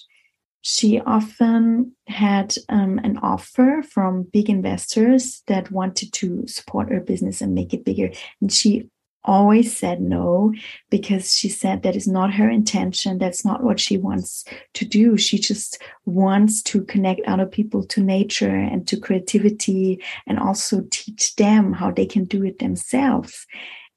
she 0.62 1.00
often 1.00 1.94
had 2.08 2.56
um, 2.70 3.00
an 3.04 3.18
offer 3.20 3.84
from 3.90 4.24
big 4.24 4.50
investors 4.50 5.44
that 5.48 5.72
wanted 5.72 6.12
to 6.14 6.46
support 6.48 6.90
her 6.90 7.00
business 7.00 7.42
and 7.42 7.54
make 7.54 7.74
it 7.74 7.86
bigger. 7.86 8.12
And 8.42 8.52
she 8.52 8.90
always 9.24 9.76
said 9.76 10.02
no 10.02 10.54
because 10.90 11.36
she 11.36 11.50
said 11.50 11.84
that 11.84 11.96
is 11.96 12.08
not 12.08 12.34
her 12.34 12.50
intention. 12.50 13.18
That's 13.18 13.44
not 13.44 13.62
what 13.62 13.80
she 13.80 13.98
wants 13.98 14.46
to 14.74 14.86
do. 14.86 15.18
She 15.18 15.38
just 15.38 15.82
wants 16.06 16.62
to 16.64 16.84
connect 16.86 17.22
other 17.28 17.46
people 17.46 17.86
to 17.88 18.02
nature 18.02 18.56
and 18.56 18.88
to 18.88 19.00
creativity 19.00 20.02
and 20.26 20.40
also 20.40 20.84
teach 20.92 21.36
them 21.36 21.74
how 21.74 21.92
they 21.92 22.06
can 22.06 22.24
do 22.24 22.44
it 22.46 22.60
themselves. 22.60 23.46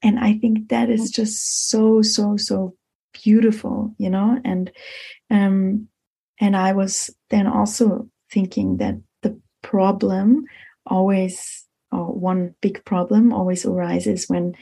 And 0.03 0.19
I 0.19 0.37
think 0.37 0.69
that 0.69 0.89
is 0.89 1.09
just 1.11 1.69
so, 1.69 2.01
so, 2.01 2.35
so 2.35 2.75
beautiful, 3.23 3.95
you 3.97 4.09
know? 4.09 4.39
And, 4.43 4.71
um, 5.29 5.87
and 6.41 6.57
I 6.57 6.73
was 6.73 7.09
then 7.29 7.47
also 7.47 8.09
thinking 8.31 8.77
that 8.77 8.95
the 9.21 9.39
problem 9.61 10.45
always, 10.85 11.65
or 11.91 12.07
one 12.07 12.55
big 12.61 12.83
problem 12.83 13.31
always 13.31 13.65
arises 13.65 14.25
when 14.27 14.55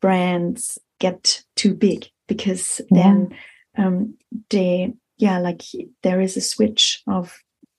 brands 0.00 0.78
get 1.00 1.42
too 1.56 1.74
big 1.74 2.06
because 2.28 2.80
then 2.90 3.34
um, 3.78 4.14
they 4.50 4.92
yeah 5.18 5.38
like 5.38 5.62
there 6.02 6.20
is 6.20 6.36
a 6.36 6.40
switch 6.40 7.02
of 7.06 7.38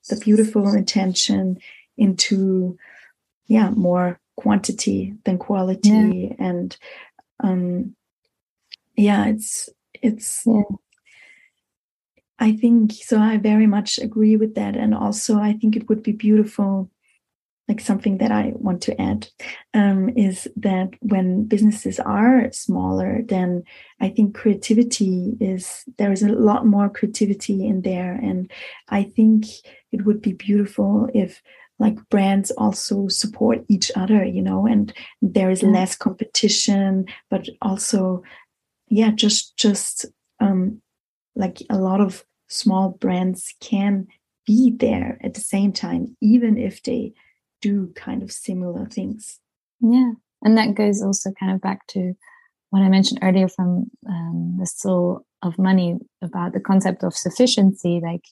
the 0.09 0.15
beautiful 0.15 0.73
intention 0.73 1.57
into 1.97 2.77
yeah 3.47 3.69
more 3.69 4.19
quantity 4.35 5.13
than 5.25 5.37
quality 5.37 5.89
yeah. 5.89 6.35
and 6.39 6.77
um 7.43 7.95
yeah 8.95 9.27
it's 9.27 9.69
it's 9.93 10.43
yeah. 10.45 10.61
I 12.39 12.51
think 12.51 12.91
so 12.91 13.19
i 13.19 13.37
very 13.37 13.67
much 13.67 13.97
agree 13.97 14.35
with 14.35 14.55
that. 14.55 14.75
And 14.75 14.93
also 14.93 15.39
i 15.39 15.53
think 15.53 15.75
it 15.75 15.89
would 15.89 16.03
be 16.03 16.11
beautiful 16.11 16.89
like 17.67 17.81
something 17.81 18.17
that 18.19 18.31
I 18.31 18.53
want 18.55 18.81
to 18.83 18.99
add 19.01 19.27
um, 19.73 20.09
is 20.15 20.47
that 20.55 20.91
when 21.01 21.45
businesses 21.45 21.99
are 21.99 22.49
smaller, 22.53 23.21
then 23.23 23.63
I 23.99 24.09
think 24.09 24.35
creativity 24.35 25.35
is 25.41 25.83
there 25.97 26.11
is 26.11 26.23
a 26.23 26.29
lot 26.29 26.65
more 26.65 26.89
creativity 26.89 27.65
in 27.65 27.81
there, 27.81 28.13
and 28.13 28.49
I 28.89 29.03
think 29.03 29.45
it 29.91 30.05
would 30.05 30.21
be 30.21 30.33
beautiful 30.33 31.09
if 31.13 31.41
like 31.79 31.97
brands 32.09 32.51
also 32.51 33.07
support 33.07 33.63
each 33.67 33.91
other, 33.95 34.23
you 34.23 34.41
know, 34.41 34.65
and 34.65 34.93
there 35.21 35.51
is 35.51 35.61
less 35.61 35.95
competition, 35.95 37.05
but 37.29 37.47
also, 37.61 38.23
yeah, 38.87 39.11
just 39.11 39.57
just 39.57 40.05
um, 40.39 40.81
like 41.35 41.61
a 41.69 41.77
lot 41.77 41.99
of 41.99 42.23
small 42.47 42.89
brands 42.89 43.53
can 43.59 44.07
be 44.45 44.71
there 44.71 45.19
at 45.23 45.33
the 45.33 45.41
same 45.41 45.73
time, 45.73 46.15
even 46.21 46.57
if 46.57 46.81
they 46.83 47.13
do 47.61 47.91
kind 47.95 48.23
of 48.23 48.31
similar 48.31 48.85
things. 48.85 49.39
Yeah. 49.81 50.13
And 50.43 50.57
that 50.57 50.75
goes 50.75 51.01
also 51.01 51.31
kind 51.39 51.53
of 51.53 51.61
back 51.61 51.85
to 51.87 52.13
what 52.69 52.81
I 52.81 52.89
mentioned 52.89 53.19
earlier 53.21 53.47
from 53.47 53.89
um, 54.07 54.57
the 54.59 54.65
soul 54.65 55.25
of 55.41 55.57
money 55.57 55.97
about 56.21 56.53
the 56.53 56.59
concept 56.59 57.03
of 57.03 57.15
sufficiency. 57.15 57.99
Like, 58.01 58.23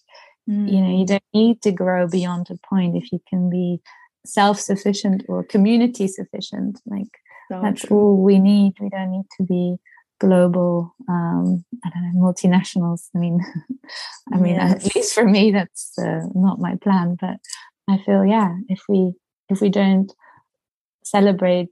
mm. 0.49 0.71
you 0.71 0.81
know, 0.81 0.97
you 0.97 1.05
don't 1.05 1.23
need 1.33 1.61
to 1.63 1.71
grow 1.71 2.07
beyond 2.07 2.47
a 2.49 2.57
point 2.67 2.95
if 2.95 3.11
you 3.11 3.19
can 3.29 3.49
be 3.49 3.79
self 4.25 4.59
sufficient 4.59 5.23
or 5.27 5.43
community 5.43 6.07
sufficient. 6.07 6.79
Like, 6.85 7.19
so 7.51 7.61
that's 7.61 7.81
true. 7.81 7.97
all 7.97 8.17
we 8.23 8.39
need. 8.39 8.73
We 8.79 8.89
don't 8.89 9.11
need 9.11 9.25
to 9.37 9.43
be 9.43 9.77
global 10.25 10.93
um 11.09 11.63
i 11.85 11.89
don't 11.89 12.03
know 12.13 12.21
multinationals 12.25 13.01
i 13.15 13.19
mean 13.19 13.39
i 14.33 14.37
mean 14.37 14.55
yes. 14.55 14.85
at 14.85 14.95
least 14.95 15.13
for 15.13 15.25
me 15.25 15.51
that's 15.51 15.91
uh, 15.99 16.21
not 16.33 16.59
my 16.59 16.75
plan 16.83 17.17
but 17.19 17.37
I 17.87 17.97
feel 17.99 18.25
yeah, 18.25 18.55
if 18.67 18.81
we 18.89 19.13
if 19.49 19.61
we 19.61 19.69
don't 19.69 20.11
celebrate, 21.03 21.69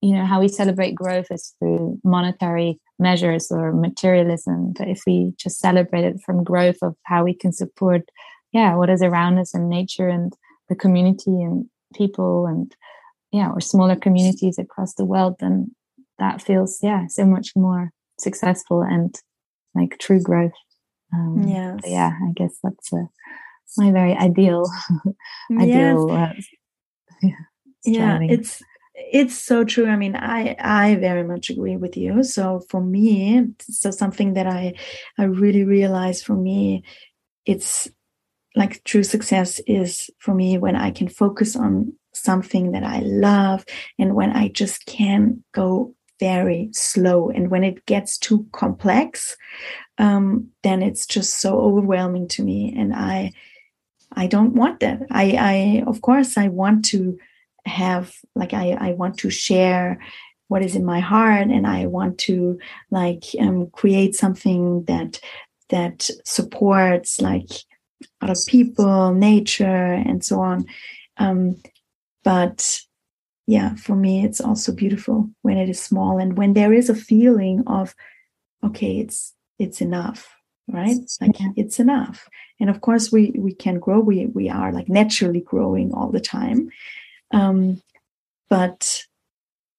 you 0.00 0.14
know, 0.14 0.24
how 0.24 0.40
we 0.40 0.48
celebrate 0.48 0.94
growth 0.94 1.26
is 1.30 1.54
through 1.58 2.00
monetary 2.04 2.80
measures 2.98 3.50
or 3.50 3.72
materialism. 3.72 4.72
But 4.76 4.88
if 4.88 5.02
we 5.06 5.34
just 5.36 5.58
celebrate 5.58 6.04
it 6.04 6.20
from 6.24 6.44
growth 6.44 6.78
of 6.82 6.96
how 7.04 7.24
we 7.24 7.34
can 7.34 7.52
support, 7.52 8.08
yeah, 8.52 8.74
what 8.76 8.88
is 8.88 9.02
around 9.02 9.38
us 9.38 9.52
and 9.52 9.68
nature 9.68 10.08
and 10.08 10.32
the 10.68 10.74
community 10.74 11.42
and 11.42 11.66
people 11.94 12.46
and 12.46 12.74
yeah, 13.32 13.50
or 13.50 13.60
smaller 13.60 13.96
communities 13.96 14.58
across 14.58 14.94
the 14.94 15.04
world, 15.04 15.36
then 15.40 15.74
that 16.18 16.42
feels 16.42 16.78
yeah 16.82 17.06
so 17.08 17.24
much 17.24 17.52
more 17.56 17.90
successful 18.18 18.82
and 18.82 19.14
like 19.74 19.98
true 19.98 20.20
growth. 20.22 20.52
Um, 21.14 21.44
yes. 21.46 21.80
yeah, 21.84 22.12
I 22.22 22.32
guess 22.34 22.58
that's 22.62 22.92
a 22.92 23.08
my 23.76 23.90
very 23.90 24.14
ideal 24.14 24.70
ideal 25.58 26.10
uh, 26.10 26.32
yeah, 27.22 27.30
yeah 27.84 28.18
it's 28.22 28.62
it's 28.94 29.36
so 29.36 29.64
true 29.64 29.86
i 29.86 29.96
mean 29.96 30.16
i 30.16 30.56
i 30.58 30.94
very 30.96 31.22
much 31.22 31.50
agree 31.50 31.76
with 31.76 31.96
you 31.96 32.22
so 32.22 32.62
for 32.70 32.80
me 32.80 33.46
so 33.60 33.90
something 33.90 34.34
that 34.34 34.46
i 34.46 34.72
i 35.18 35.24
really 35.24 35.64
realize 35.64 36.22
for 36.22 36.34
me 36.34 36.82
it's 37.44 37.88
like 38.54 38.82
true 38.84 39.02
success 39.02 39.60
is 39.66 40.08
for 40.18 40.34
me 40.34 40.56
when 40.56 40.76
i 40.76 40.90
can 40.90 41.08
focus 41.08 41.56
on 41.56 41.92
something 42.14 42.72
that 42.72 42.84
i 42.84 43.00
love 43.00 43.64
and 43.98 44.14
when 44.14 44.30
i 44.30 44.48
just 44.48 44.86
can 44.86 45.44
go 45.52 45.94
very 46.18 46.68
slow 46.72 47.30
and 47.30 47.50
when 47.50 47.64
it 47.64 47.84
gets 47.86 48.18
too 48.18 48.46
complex 48.52 49.36
um, 49.98 50.48
then 50.62 50.82
it's 50.82 51.06
just 51.06 51.40
so 51.40 51.58
overwhelming 51.58 52.28
to 52.28 52.42
me 52.42 52.74
and 52.76 52.94
i 52.94 53.32
I 54.16 54.26
don't 54.26 54.54
want 54.54 54.80
that. 54.80 55.02
I, 55.10 55.32
I 55.32 55.82
of 55.86 56.00
course 56.00 56.38
I 56.38 56.48
want 56.48 56.84
to 56.86 57.18
have 57.66 58.14
like 58.34 58.54
I, 58.54 58.70
I 58.70 58.92
want 58.92 59.18
to 59.18 59.30
share 59.30 59.98
what 60.48 60.62
is 60.62 60.76
in 60.76 60.84
my 60.84 61.00
heart 61.00 61.48
and 61.48 61.66
I 61.66 61.86
want 61.86 62.18
to 62.18 62.58
like 62.90 63.24
um, 63.40 63.68
create 63.70 64.14
something 64.14 64.84
that 64.84 65.20
that 65.68 66.08
supports 66.24 67.20
like 67.20 67.48
other 68.20 68.34
people, 68.46 69.12
nature, 69.12 69.64
and 69.64 70.24
so 70.24 70.40
on. 70.40 70.66
Um, 71.16 71.60
but 72.22 72.80
yeah, 73.46 73.74
for 73.76 73.96
me, 73.96 74.24
it's 74.24 74.40
also 74.40 74.72
beautiful 74.72 75.30
when 75.42 75.56
it 75.56 75.68
is 75.68 75.80
small 75.80 76.18
and 76.18 76.36
when 76.36 76.54
there 76.54 76.72
is 76.72 76.90
a 76.90 76.94
feeling 76.94 77.62
of, 77.66 77.94
okay, 78.64 78.98
it's 78.98 79.34
it's 79.58 79.80
enough 79.80 80.36
right? 80.68 80.96
Like 81.20 81.38
yeah. 81.40 81.48
it's 81.56 81.78
enough. 81.78 82.28
And 82.60 82.70
of 82.70 82.80
course 82.80 83.12
we 83.12 83.32
we 83.36 83.54
can 83.54 83.78
grow. 83.78 84.00
We 84.00 84.26
we 84.26 84.48
are 84.48 84.72
like 84.72 84.88
naturally 84.88 85.40
growing 85.40 85.92
all 85.92 86.10
the 86.10 86.20
time. 86.20 86.70
Um 87.32 87.82
but 88.48 89.04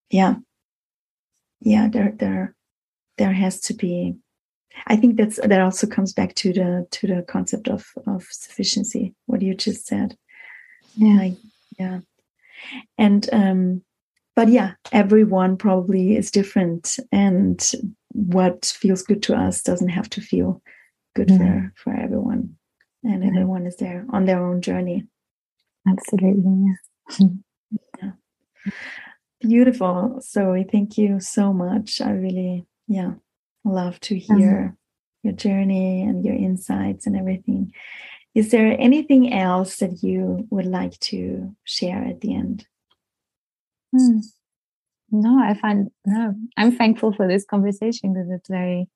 yeah. 0.09 0.35
Yeah 1.61 1.87
there 1.89 2.13
there 2.17 2.55
there 3.17 3.33
has 3.33 3.59
to 3.61 3.73
be 3.73 4.15
i 4.85 4.95
think 4.95 5.17
that's 5.17 5.39
that 5.41 5.59
also 5.59 5.87
comes 5.87 6.13
back 6.13 6.35
to 6.35 6.53
the 6.53 6.87
to 6.91 7.07
the 7.07 7.23
concept 7.23 7.67
of 7.67 7.83
of 8.05 8.23
sufficiency 8.29 9.15
what 9.25 9.41
you 9.41 9.55
just 9.55 9.87
said. 9.87 10.17
Yeah. 10.95 11.17
Like, 11.17 11.33
yeah 11.79 11.99
and 12.97 13.29
um 13.33 13.81
but 14.35 14.47
yeah 14.49 14.73
everyone 14.91 15.57
probably 15.57 16.15
is 16.15 16.31
different 16.31 16.97
and 17.11 17.71
what 18.11 18.65
feels 18.65 19.01
good 19.01 19.21
to 19.23 19.35
us 19.35 19.61
doesn't 19.61 19.89
have 19.89 20.09
to 20.09 20.21
feel 20.21 20.61
good 21.15 21.27
mm-hmm. 21.27 21.43
for 21.43 21.73
for 21.75 21.93
everyone 21.93 22.55
and 23.03 23.21
mm-hmm. 23.21 23.29
everyone 23.29 23.65
is 23.65 23.75
there 23.77 24.05
on 24.11 24.25
their 24.25 24.45
own 24.45 24.61
journey 24.61 25.05
absolutely 25.87 26.75
yeah. 27.19 27.27
yeah 28.01 28.11
beautiful 29.41 30.19
so 30.21 30.63
thank 30.71 30.97
you 30.97 31.19
so 31.19 31.53
much 31.53 32.01
i 32.01 32.11
really 32.11 32.65
yeah 32.87 33.13
love 33.63 33.99
to 33.99 34.17
hear 34.17 34.35
mm-hmm. 34.37 34.75
your 35.23 35.33
journey 35.33 36.03
and 36.03 36.25
your 36.25 36.35
insights 36.35 37.05
and 37.05 37.15
everything 37.15 37.71
is 38.37 38.51
there 38.51 38.75
anything 38.79 39.33
else 39.33 39.77
that 39.77 40.03
you 40.03 40.47
would 40.51 40.67
like 40.67 40.99
to 40.99 41.55
share 41.63 42.03
at 42.03 42.21
the 42.21 42.35
end? 42.35 42.67
Hmm. 43.95 44.19
no 45.11 45.41
i 45.41 45.53
find 45.53 45.89
no 46.05 46.35
i'm 46.57 46.73
thankful 46.75 47.13
for 47.13 47.25
this 47.25 47.45
conversation 47.45 48.13
because 48.13 48.29
it's 48.29 48.49
very 48.49 48.89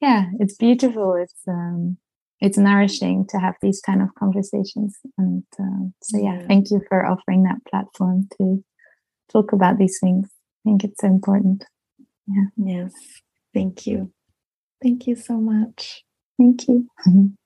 yeah 0.00 0.26
it's 0.38 0.56
beautiful. 0.56 1.14
It's 1.14 1.40
um 1.48 1.96
it's 2.40 2.58
nourishing 2.58 3.26
to 3.30 3.38
have 3.38 3.54
these 3.62 3.80
kind 3.80 4.02
of 4.02 4.14
conversations. 4.14 4.98
And 5.16 5.44
uh, 5.58 5.88
so 6.02 6.18
yeah, 6.18 6.40
yeah. 6.40 6.46
thank 6.46 6.70
you 6.70 6.82
for 6.88 7.06
offering 7.06 7.44
that 7.44 7.64
platform 7.68 8.28
to 8.36 8.62
talk 9.32 9.52
about 9.52 9.78
these 9.78 9.98
things. 10.02 10.28
I 10.28 10.68
think 10.68 10.84
it's 10.84 11.00
so 11.00 11.06
important. 11.06 11.64
Yeah. 12.26 12.44
Yes. 12.56 12.92
Thank 13.54 13.86
you. 13.86 14.12
Thank 14.82 15.06
you 15.06 15.16
so 15.16 15.34
much. 15.40 16.04
Thank 16.38 16.68
you 16.68 16.88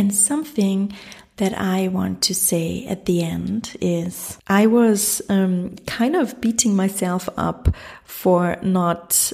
And 0.00 0.14
something 0.14 0.96
that 1.36 1.52
I 1.58 1.88
want 1.88 2.22
to 2.22 2.34
say 2.34 2.86
at 2.86 3.04
the 3.04 3.22
end 3.22 3.76
is 3.82 4.38
I 4.46 4.66
was 4.66 5.20
um, 5.28 5.76
kind 5.86 6.16
of 6.16 6.40
beating 6.40 6.74
myself 6.74 7.28
up 7.36 7.68
for 8.04 8.56
not 8.62 9.30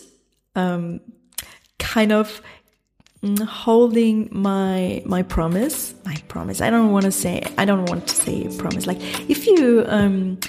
um, 0.56 0.98
kind 1.78 2.10
of 2.10 2.42
holding 3.46 4.28
my 4.32 5.04
my 5.06 5.22
promise. 5.22 5.94
My 6.04 6.16
promise. 6.26 6.60
I 6.60 6.68
don't 6.70 6.90
want 6.90 7.04
to 7.04 7.12
say 7.12 7.44
i 7.58 7.64
don't 7.64 7.86
want 7.86 8.08
to 8.08 8.16
say 8.16 8.48
promise. 8.58 8.88
Like 8.88 9.00
if 9.30 9.46
you 9.46 9.84
um 9.86 10.40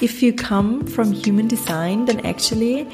if 0.00 0.22
you 0.22 0.32
come 0.32 0.86
from 0.86 1.12
human 1.12 1.48
design 1.48 2.06
then 2.06 2.24
actually 2.24 2.88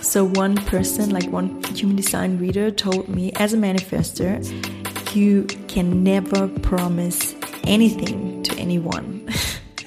so 0.00 0.24
one 0.24 0.56
person 0.56 1.10
like 1.10 1.28
one 1.30 1.60
human 1.74 1.96
design 1.96 2.38
reader 2.38 2.70
told 2.70 3.08
me 3.08 3.32
as 3.32 3.52
a 3.52 3.56
manifestor 3.56 4.30
you 5.14 5.44
can 5.68 6.02
never 6.02 6.48
promise 6.48 7.34
anything 7.64 8.42
to 8.42 8.56
anyone 8.56 9.28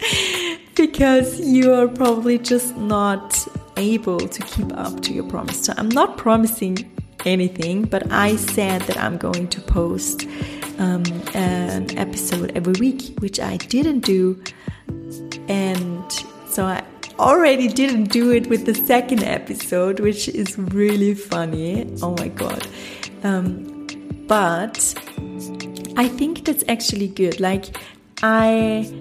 because 0.75 1.39
you 1.39 1.73
are 1.73 1.87
probably 1.87 2.37
just 2.37 2.75
not 2.77 3.47
able 3.77 4.19
to 4.19 4.41
keep 4.43 4.71
up 4.77 5.01
to 5.01 5.13
your 5.13 5.27
promise 5.29 5.65
so 5.65 5.73
i'm 5.77 5.89
not 5.89 6.17
promising 6.17 6.77
anything, 7.25 7.83
but 7.83 8.11
I 8.11 8.35
said 8.35 8.81
that 8.83 8.97
I'm 8.97 9.17
going 9.17 9.47
to 9.49 9.61
post 9.61 10.27
um, 10.79 11.03
an 11.33 11.97
episode 11.97 12.51
every 12.55 12.73
week, 12.73 13.17
which 13.19 13.39
I 13.39 13.57
didn't 13.57 14.01
do. 14.01 14.41
And 15.47 16.11
so 16.47 16.65
I 16.65 16.83
already 17.19 17.67
didn't 17.67 18.05
do 18.05 18.31
it 18.31 18.47
with 18.47 18.65
the 18.65 18.73
second 18.73 19.23
episode, 19.23 19.99
which 19.99 20.27
is 20.29 20.57
really 20.57 21.13
funny. 21.13 21.93
Oh 22.01 22.15
my 22.17 22.27
god. 22.29 22.67
Um, 23.23 23.87
but 24.27 24.93
I 25.97 26.07
think 26.07 26.45
that's 26.45 26.63
actually 26.67 27.07
good. 27.07 27.39
Like, 27.39 27.77
I. 28.21 28.91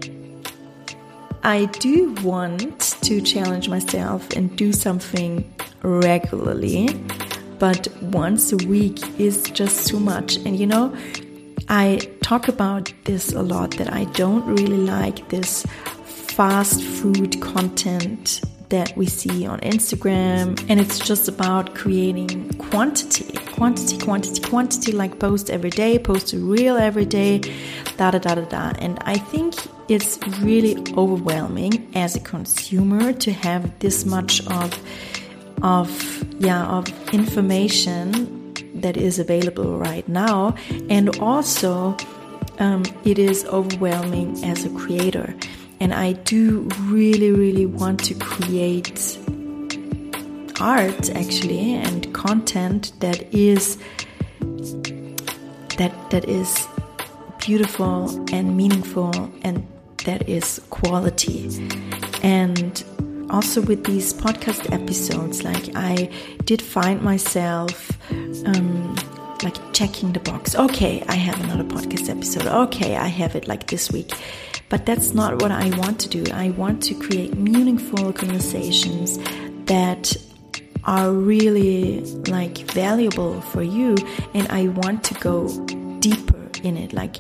I 1.45 1.65
do 1.81 2.13
want 2.23 2.81
to 3.03 3.21
challenge 3.21 3.69
myself 3.69 4.31
and 4.37 4.57
do 4.57 4.73
something 4.73 5.53
regularly 5.83 6.87
but 7.63 7.87
once 8.03 8.53
a 8.53 8.57
week 8.67 8.99
is 9.21 9.45
just 9.53 9.87
too 9.87 10.01
much. 10.01 10.35
And 10.39 10.59
you 10.59 10.67
know, 10.67 10.93
I 11.69 12.11
talk 12.21 12.49
about 12.49 12.93
this 13.05 13.33
a 13.33 13.41
lot 13.41 13.71
that 13.77 13.93
I 13.93 14.03
don't 14.07 14.45
really 14.47 14.79
like 14.79 15.29
this 15.29 15.65
fast 16.05 16.83
food 16.83 17.41
content 17.41 18.43
that 18.73 18.97
we 18.97 19.07
see 19.07 19.47
on 19.47 19.61
Instagram. 19.61 20.59
And 20.69 20.81
it's 20.81 20.99
just 20.99 21.29
about 21.29 21.75
creating 21.75 22.49
quantity, 22.55 23.37
quantity, 23.53 23.99
quantity, 23.99 24.41
quantity, 24.41 24.93
like 24.93 25.19
post 25.19 25.51
every 25.51 25.71
day, 25.71 25.99
post 25.99 26.33
a 26.33 26.39
reel 26.39 26.77
every 26.77 27.05
day, 27.05 27.39
da 27.99 28.11
da 28.11 28.19
da 28.19 28.35
da 28.35 28.45
da. 28.47 28.73
And 28.79 28.99
I 29.03 29.19
think 29.19 29.55
it's 29.89 30.19
really 30.41 30.75
overwhelming 30.97 31.91
as 31.95 32.17
a 32.17 32.21
consumer 32.21 33.13
to 33.13 33.31
have 33.33 33.79
this 33.81 34.07
much 34.07 34.45
of 34.49 34.73
of 35.63 35.89
yeah 36.41 36.67
of 36.67 36.85
information 37.15 38.53
that 38.75 38.97
is 38.97 39.21
available 39.21 39.79
right 39.79 40.09
now 40.09 40.57
and 40.91 41.21
also 41.21 41.97
um, 42.59 42.83
it 43.05 43.17
is 43.17 43.45
overwhelming 43.45 44.43
as 44.45 44.65
a 44.65 44.71
creator 44.71 45.37
and 45.83 45.93
i 45.93 46.13
do 46.13 46.69
really 46.97 47.31
really 47.33 47.67
want 47.67 47.99
to 48.09 48.15
create 48.15 49.19
art 50.61 51.11
actually 51.11 51.75
and 51.75 52.13
content 52.15 52.93
that 53.01 53.21
is 53.35 53.77
that 55.79 55.93
that 56.11 56.25
is 56.29 56.67
beautiful 57.39 58.09
and 58.33 58.57
meaningful 58.57 59.13
and 59.43 59.67
that 60.05 60.29
is 60.29 60.61
quality. 60.71 61.51
And 62.23 62.85
also 63.31 63.61
with 63.63 63.85
these 63.85 64.13
podcast 64.13 64.73
episodes, 64.73 65.43
like 65.43 65.75
I 65.75 66.11
did 66.45 66.63
find 66.63 67.03
myself 67.03 67.99
um, 68.47 68.95
like 69.43 69.73
checking 69.73 70.13
the 70.13 70.21
box. 70.21 70.55
Okay, 70.55 71.03
I 71.09 71.15
have 71.15 71.39
another 71.45 71.65
podcast 71.65 72.09
episode. 72.09 72.47
Okay, 72.47 72.97
I 72.97 73.07
have 73.07 73.35
it 73.35 73.49
like 73.49 73.67
this 73.69 73.91
week. 73.91 74.13
But 74.69 74.87
that's 74.87 75.13
not 75.13 75.43
what 75.43 75.51
I 75.51 75.71
want 75.79 76.01
to 76.01 76.09
do. 76.09 76.25
I 76.33 76.51
want 76.51 76.83
to 76.85 76.95
create 76.95 77.37
meaningful 77.37 78.13
conversations 78.13 79.19
that 79.67 80.17
are 80.85 81.13
really 81.13 82.01
like 82.27 82.59
valuable 82.73 83.41
for 83.41 83.63
you 83.63 83.97
and 84.35 84.49
I 84.49 84.69
want 84.69 85.05
to 85.05 85.15
go 85.15 85.49
deeper 86.01 86.51
in 86.63 86.77
it. 86.77 86.93
Like 86.93 87.17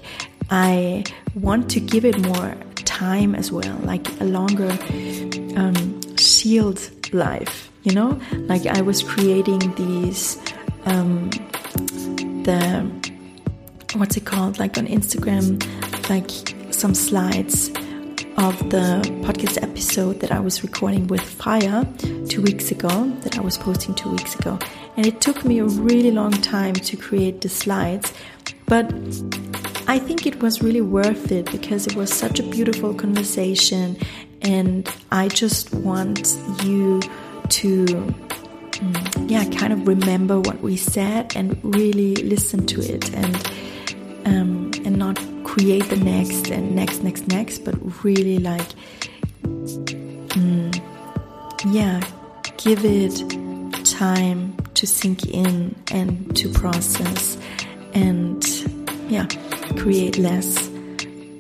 I 0.51 1.05
want 1.35 1.71
to 1.71 1.81
give 1.81 2.05
it 2.05 2.19
more 2.19 2.57
time 2.77 3.35
as 3.35 3.53
well, 3.53 3.77
like 3.85 4.09
a 4.21 4.25
longer 4.25 4.71
um, 5.57 6.01
shield 6.17 6.91
life. 7.13 7.71
You 7.83 7.95
know, 7.95 8.21
like 8.33 8.67
I 8.67 8.81
was 8.81 9.03
creating 9.03 9.75
these 9.75 10.39
um, 10.85 11.31
the 12.45 12.91
what's 13.97 14.17
it 14.17 14.25
called, 14.25 14.59
like 14.59 14.79
on 14.79 14.87
Instagram, 14.87 15.63
like 16.09 16.31
some 16.73 16.95
slides 16.95 17.69
of 18.39 18.59
the 18.71 19.03
podcast 19.21 19.63
episode 19.63 20.21
that 20.21 20.33
I 20.33 20.41
was 20.41 20.63
recording 20.63 21.07
with 21.07 21.21
Fire 21.21 21.87
two 22.29 22.43
weeks 22.43 22.71
ago, 22.71 23.11
that 23.21 23.39
I 23.39 23.41
was 23.43 23.59
posting 23.59 23.95
two 23.95 24.11
weeks 24.11 24.35
ago. 24.35 24.59
And 24.97 25.07
it 25.07 25.21
took 25.21 25.45
me 25.45 25.59
a 25.59 25.65
really 25.65 26.11
long 26.11 26.33
time 26.33 26.75
to 26.75 26.97
create 26.97 27.43
the 27.43 27.49
slides, 27.49 28.13
but 28.67 28.87
I 29.87 29.99
think 29.99 30.27
it 30.27 30.41
was 30.41 30.63
really 30.63 30.81
worth 30.81 31.31
it 31.31 31.51
because 31.51 31.87
it 31.87 31.95
was 31.95 32.13
such 32.13 32.41
a 32.41 32.43
beautiful 32.43 32.95
conversation, 32.95 33.97
and 34.41 34.89
I 35.11 35.29
just 35.29 35.75
want 35.75 36.37
you 36.65 37.01
to, 37.49 38.15
yeah, 39.29 39.45
kind 39.45 39.73
of 39.73 39.87
remember 39.87 40.41
what 40.41 40.61
we 40.61 40.77
said 40.77 41.35
and 41.37 41.59
really 41.63 42.17
listen 42.17 42.67
to 42.67 42.81
it 42.81 43.13
and 43.15 43.37
um, 44.25 44.71
and 44.85 44.97
not 44.97 45.19
create 45.45 45.85
the 45.91 45.97
next 45.97 46.49
and 46.51 46.75
next, 46.75 47.03
next, 47.03 47.29
next, 47.29 47.59
but 47.65 47.75
really 48.05 48.39
like, 48.39 48.69
mm, 49.43 50.73
yeah, 51.73 52.01
give 52.57 52.85
it 52.85 53.23
time 53.85 54.57
to 54.75 54.87
sink 54.87 55.27
in 55.27 55.75
and 55.91 56.35
to 56.37 56.49
process 56.49 57.37
and 57.95 58.45
yeah 59.09 59.27
create 59.77 60.19
less, 60.19 60.69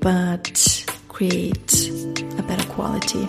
but 0.01 0.85
create 1.09 1.91
a 2.39 2.43
better 2.43 2.69
quality. 2.71 3.29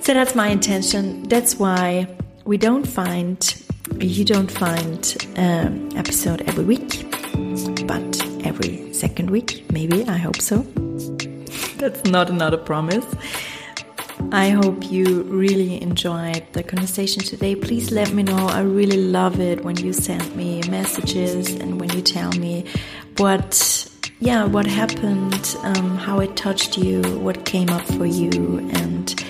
So 0.00 0.14
that's 0.14 0.34
my 0.34 0.48
intention. 0.48 1.22
That's 1.24 1.58
why 1.58 2.06
we 2.44 2.58
don't 2.58 2.86
find, 2.86 3.64
you 3.98 4.24
don't 4.24 4.50
find 4.50 5.16
um, 5.36 5.88
episode 5.96 6.42
every 6.42 6.64
week, 6.64 7.06
but 7.86 8.26
every 8.44 8.92
second 8.92 9.30
week, 9.30 9.64
maybe. 9.72 10.04
I 10.04 10.18
hope 10.18 10.40
so. 10.40 10.58
that's 11.78 12.04
not 12.04 12.28
another 12.30 12.58
promise. 12.58 13.06
I 14.32 14.50
hope 14.50 14.90
you 14.90 15.22
really 15.24 15.82
enjoyed 15.82 16.44
the 16.52 16.62
conversation 16.62 17.22
today. 17.22 17.54
Please 17.56 17.90
let 17.90 18.12
me 18.12 18.22
know. 18.22 18.46
I 18.46 18.60
really 18.60 18.98
love 18.98 19.40
it 19.40 19.64
when 19.64 19.76
you 19.76 19.92
send 19.92 20.34
me 20.36 20.62
messages 20.68 21.54
and 21.54 21.80
when 21.80 21.90
you 21.90 22.02
tell 22.02 22.32
me 22.32 22.64
what 23.16 23.88
yeah 24.20 24.44
what 24.44 24.66
happened 24.66 25.56
um, 25.62 25.96
how 25.98 26.20
it 26.20 26.36
touched 26.36 26.78
you 26.78 27.02
what 27.18 27.44
came 27.44 27.68
up 27.68 27.82
for 27.82 28.06
you 28.06 28.58
and 28.72 29.24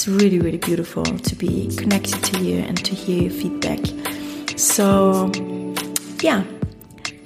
it's 0.00 0.08
really 0.08 0.38
really 0.38 0.56
beautiful 0.56 1.04
to 1.04 1.36
be 1.36 1.68
connected 1.76 2.24
to 2.24 2.42
you 2.42 2.56
and 2.60 2.82
to 2.82 2.94
hear 2.94 3.24
your 3.24 3.30
feedback 3.30 3.80
so 4.58 5.30
yeah 6.22 6.42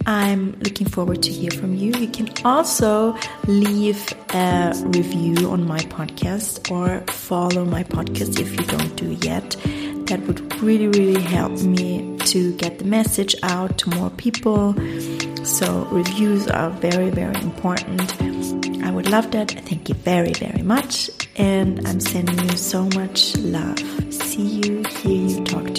I'm 0.06 0.59
looking 0.59 0.88
forward 0.88 1.22
to 1.22 1.30
hear 1.30 1.51
from 1.51 1.74
you. 1.76 1.94
You 1.94 2.09
can 2.09 2.28
also 2.44 3.16
leave 3.46 4.12
a 4.34 4.74
review 4.88 5.48
on 5.48 5.66
my 5.66 5.78
podcast 5.78 6.70
or 6.70 7.01
follow 7.10 7.64
my 7.64 7.84
podcast 7.84 8.38
if 8.38 8.51
you 8.51 8.66
don't 8.66 8.96
do 8.96 9.12
yet. 9.26 9.56
That 10.09 10.20
would 10.26 10.60
really, 10.60 10.88
really 10.88 11.22
help 11.22 11.52
me 11.62 12.18
to 12.26 12.55
get 12.56 12.80
the 12.80 12.84
message 12.84 13.34
out 13.44 13.78
to 13.78 13.90
more 13.90 14.10
people. 14.10 14.74
So, 15.42 15.86
reviews 15.90 16.48
are 16.48 16.68
very, 16.68 17.09
very 17.09 17.40
important. 17.40 18.64
I 18.85 18.90
would 18.90 19.09
love 19.11 19.31
that. 19.31 19.51
Thank 19.51 19.89
you 19.89 19.94
very, 19.94 20.35
very 20.35 20.62
much. 20.62 21.11
And 21.36 21.86
I'm 21.89 22.01
sending 22.01 22.39
you 22.39 22.56
so 22.56 22.85
much 22.94 23.35
love. 23.39 23.78
See 24.12 24.43
you, 24.43 24.85
hear 25.01 25.28
you, 25.31 25.44
talk 25.44 25.73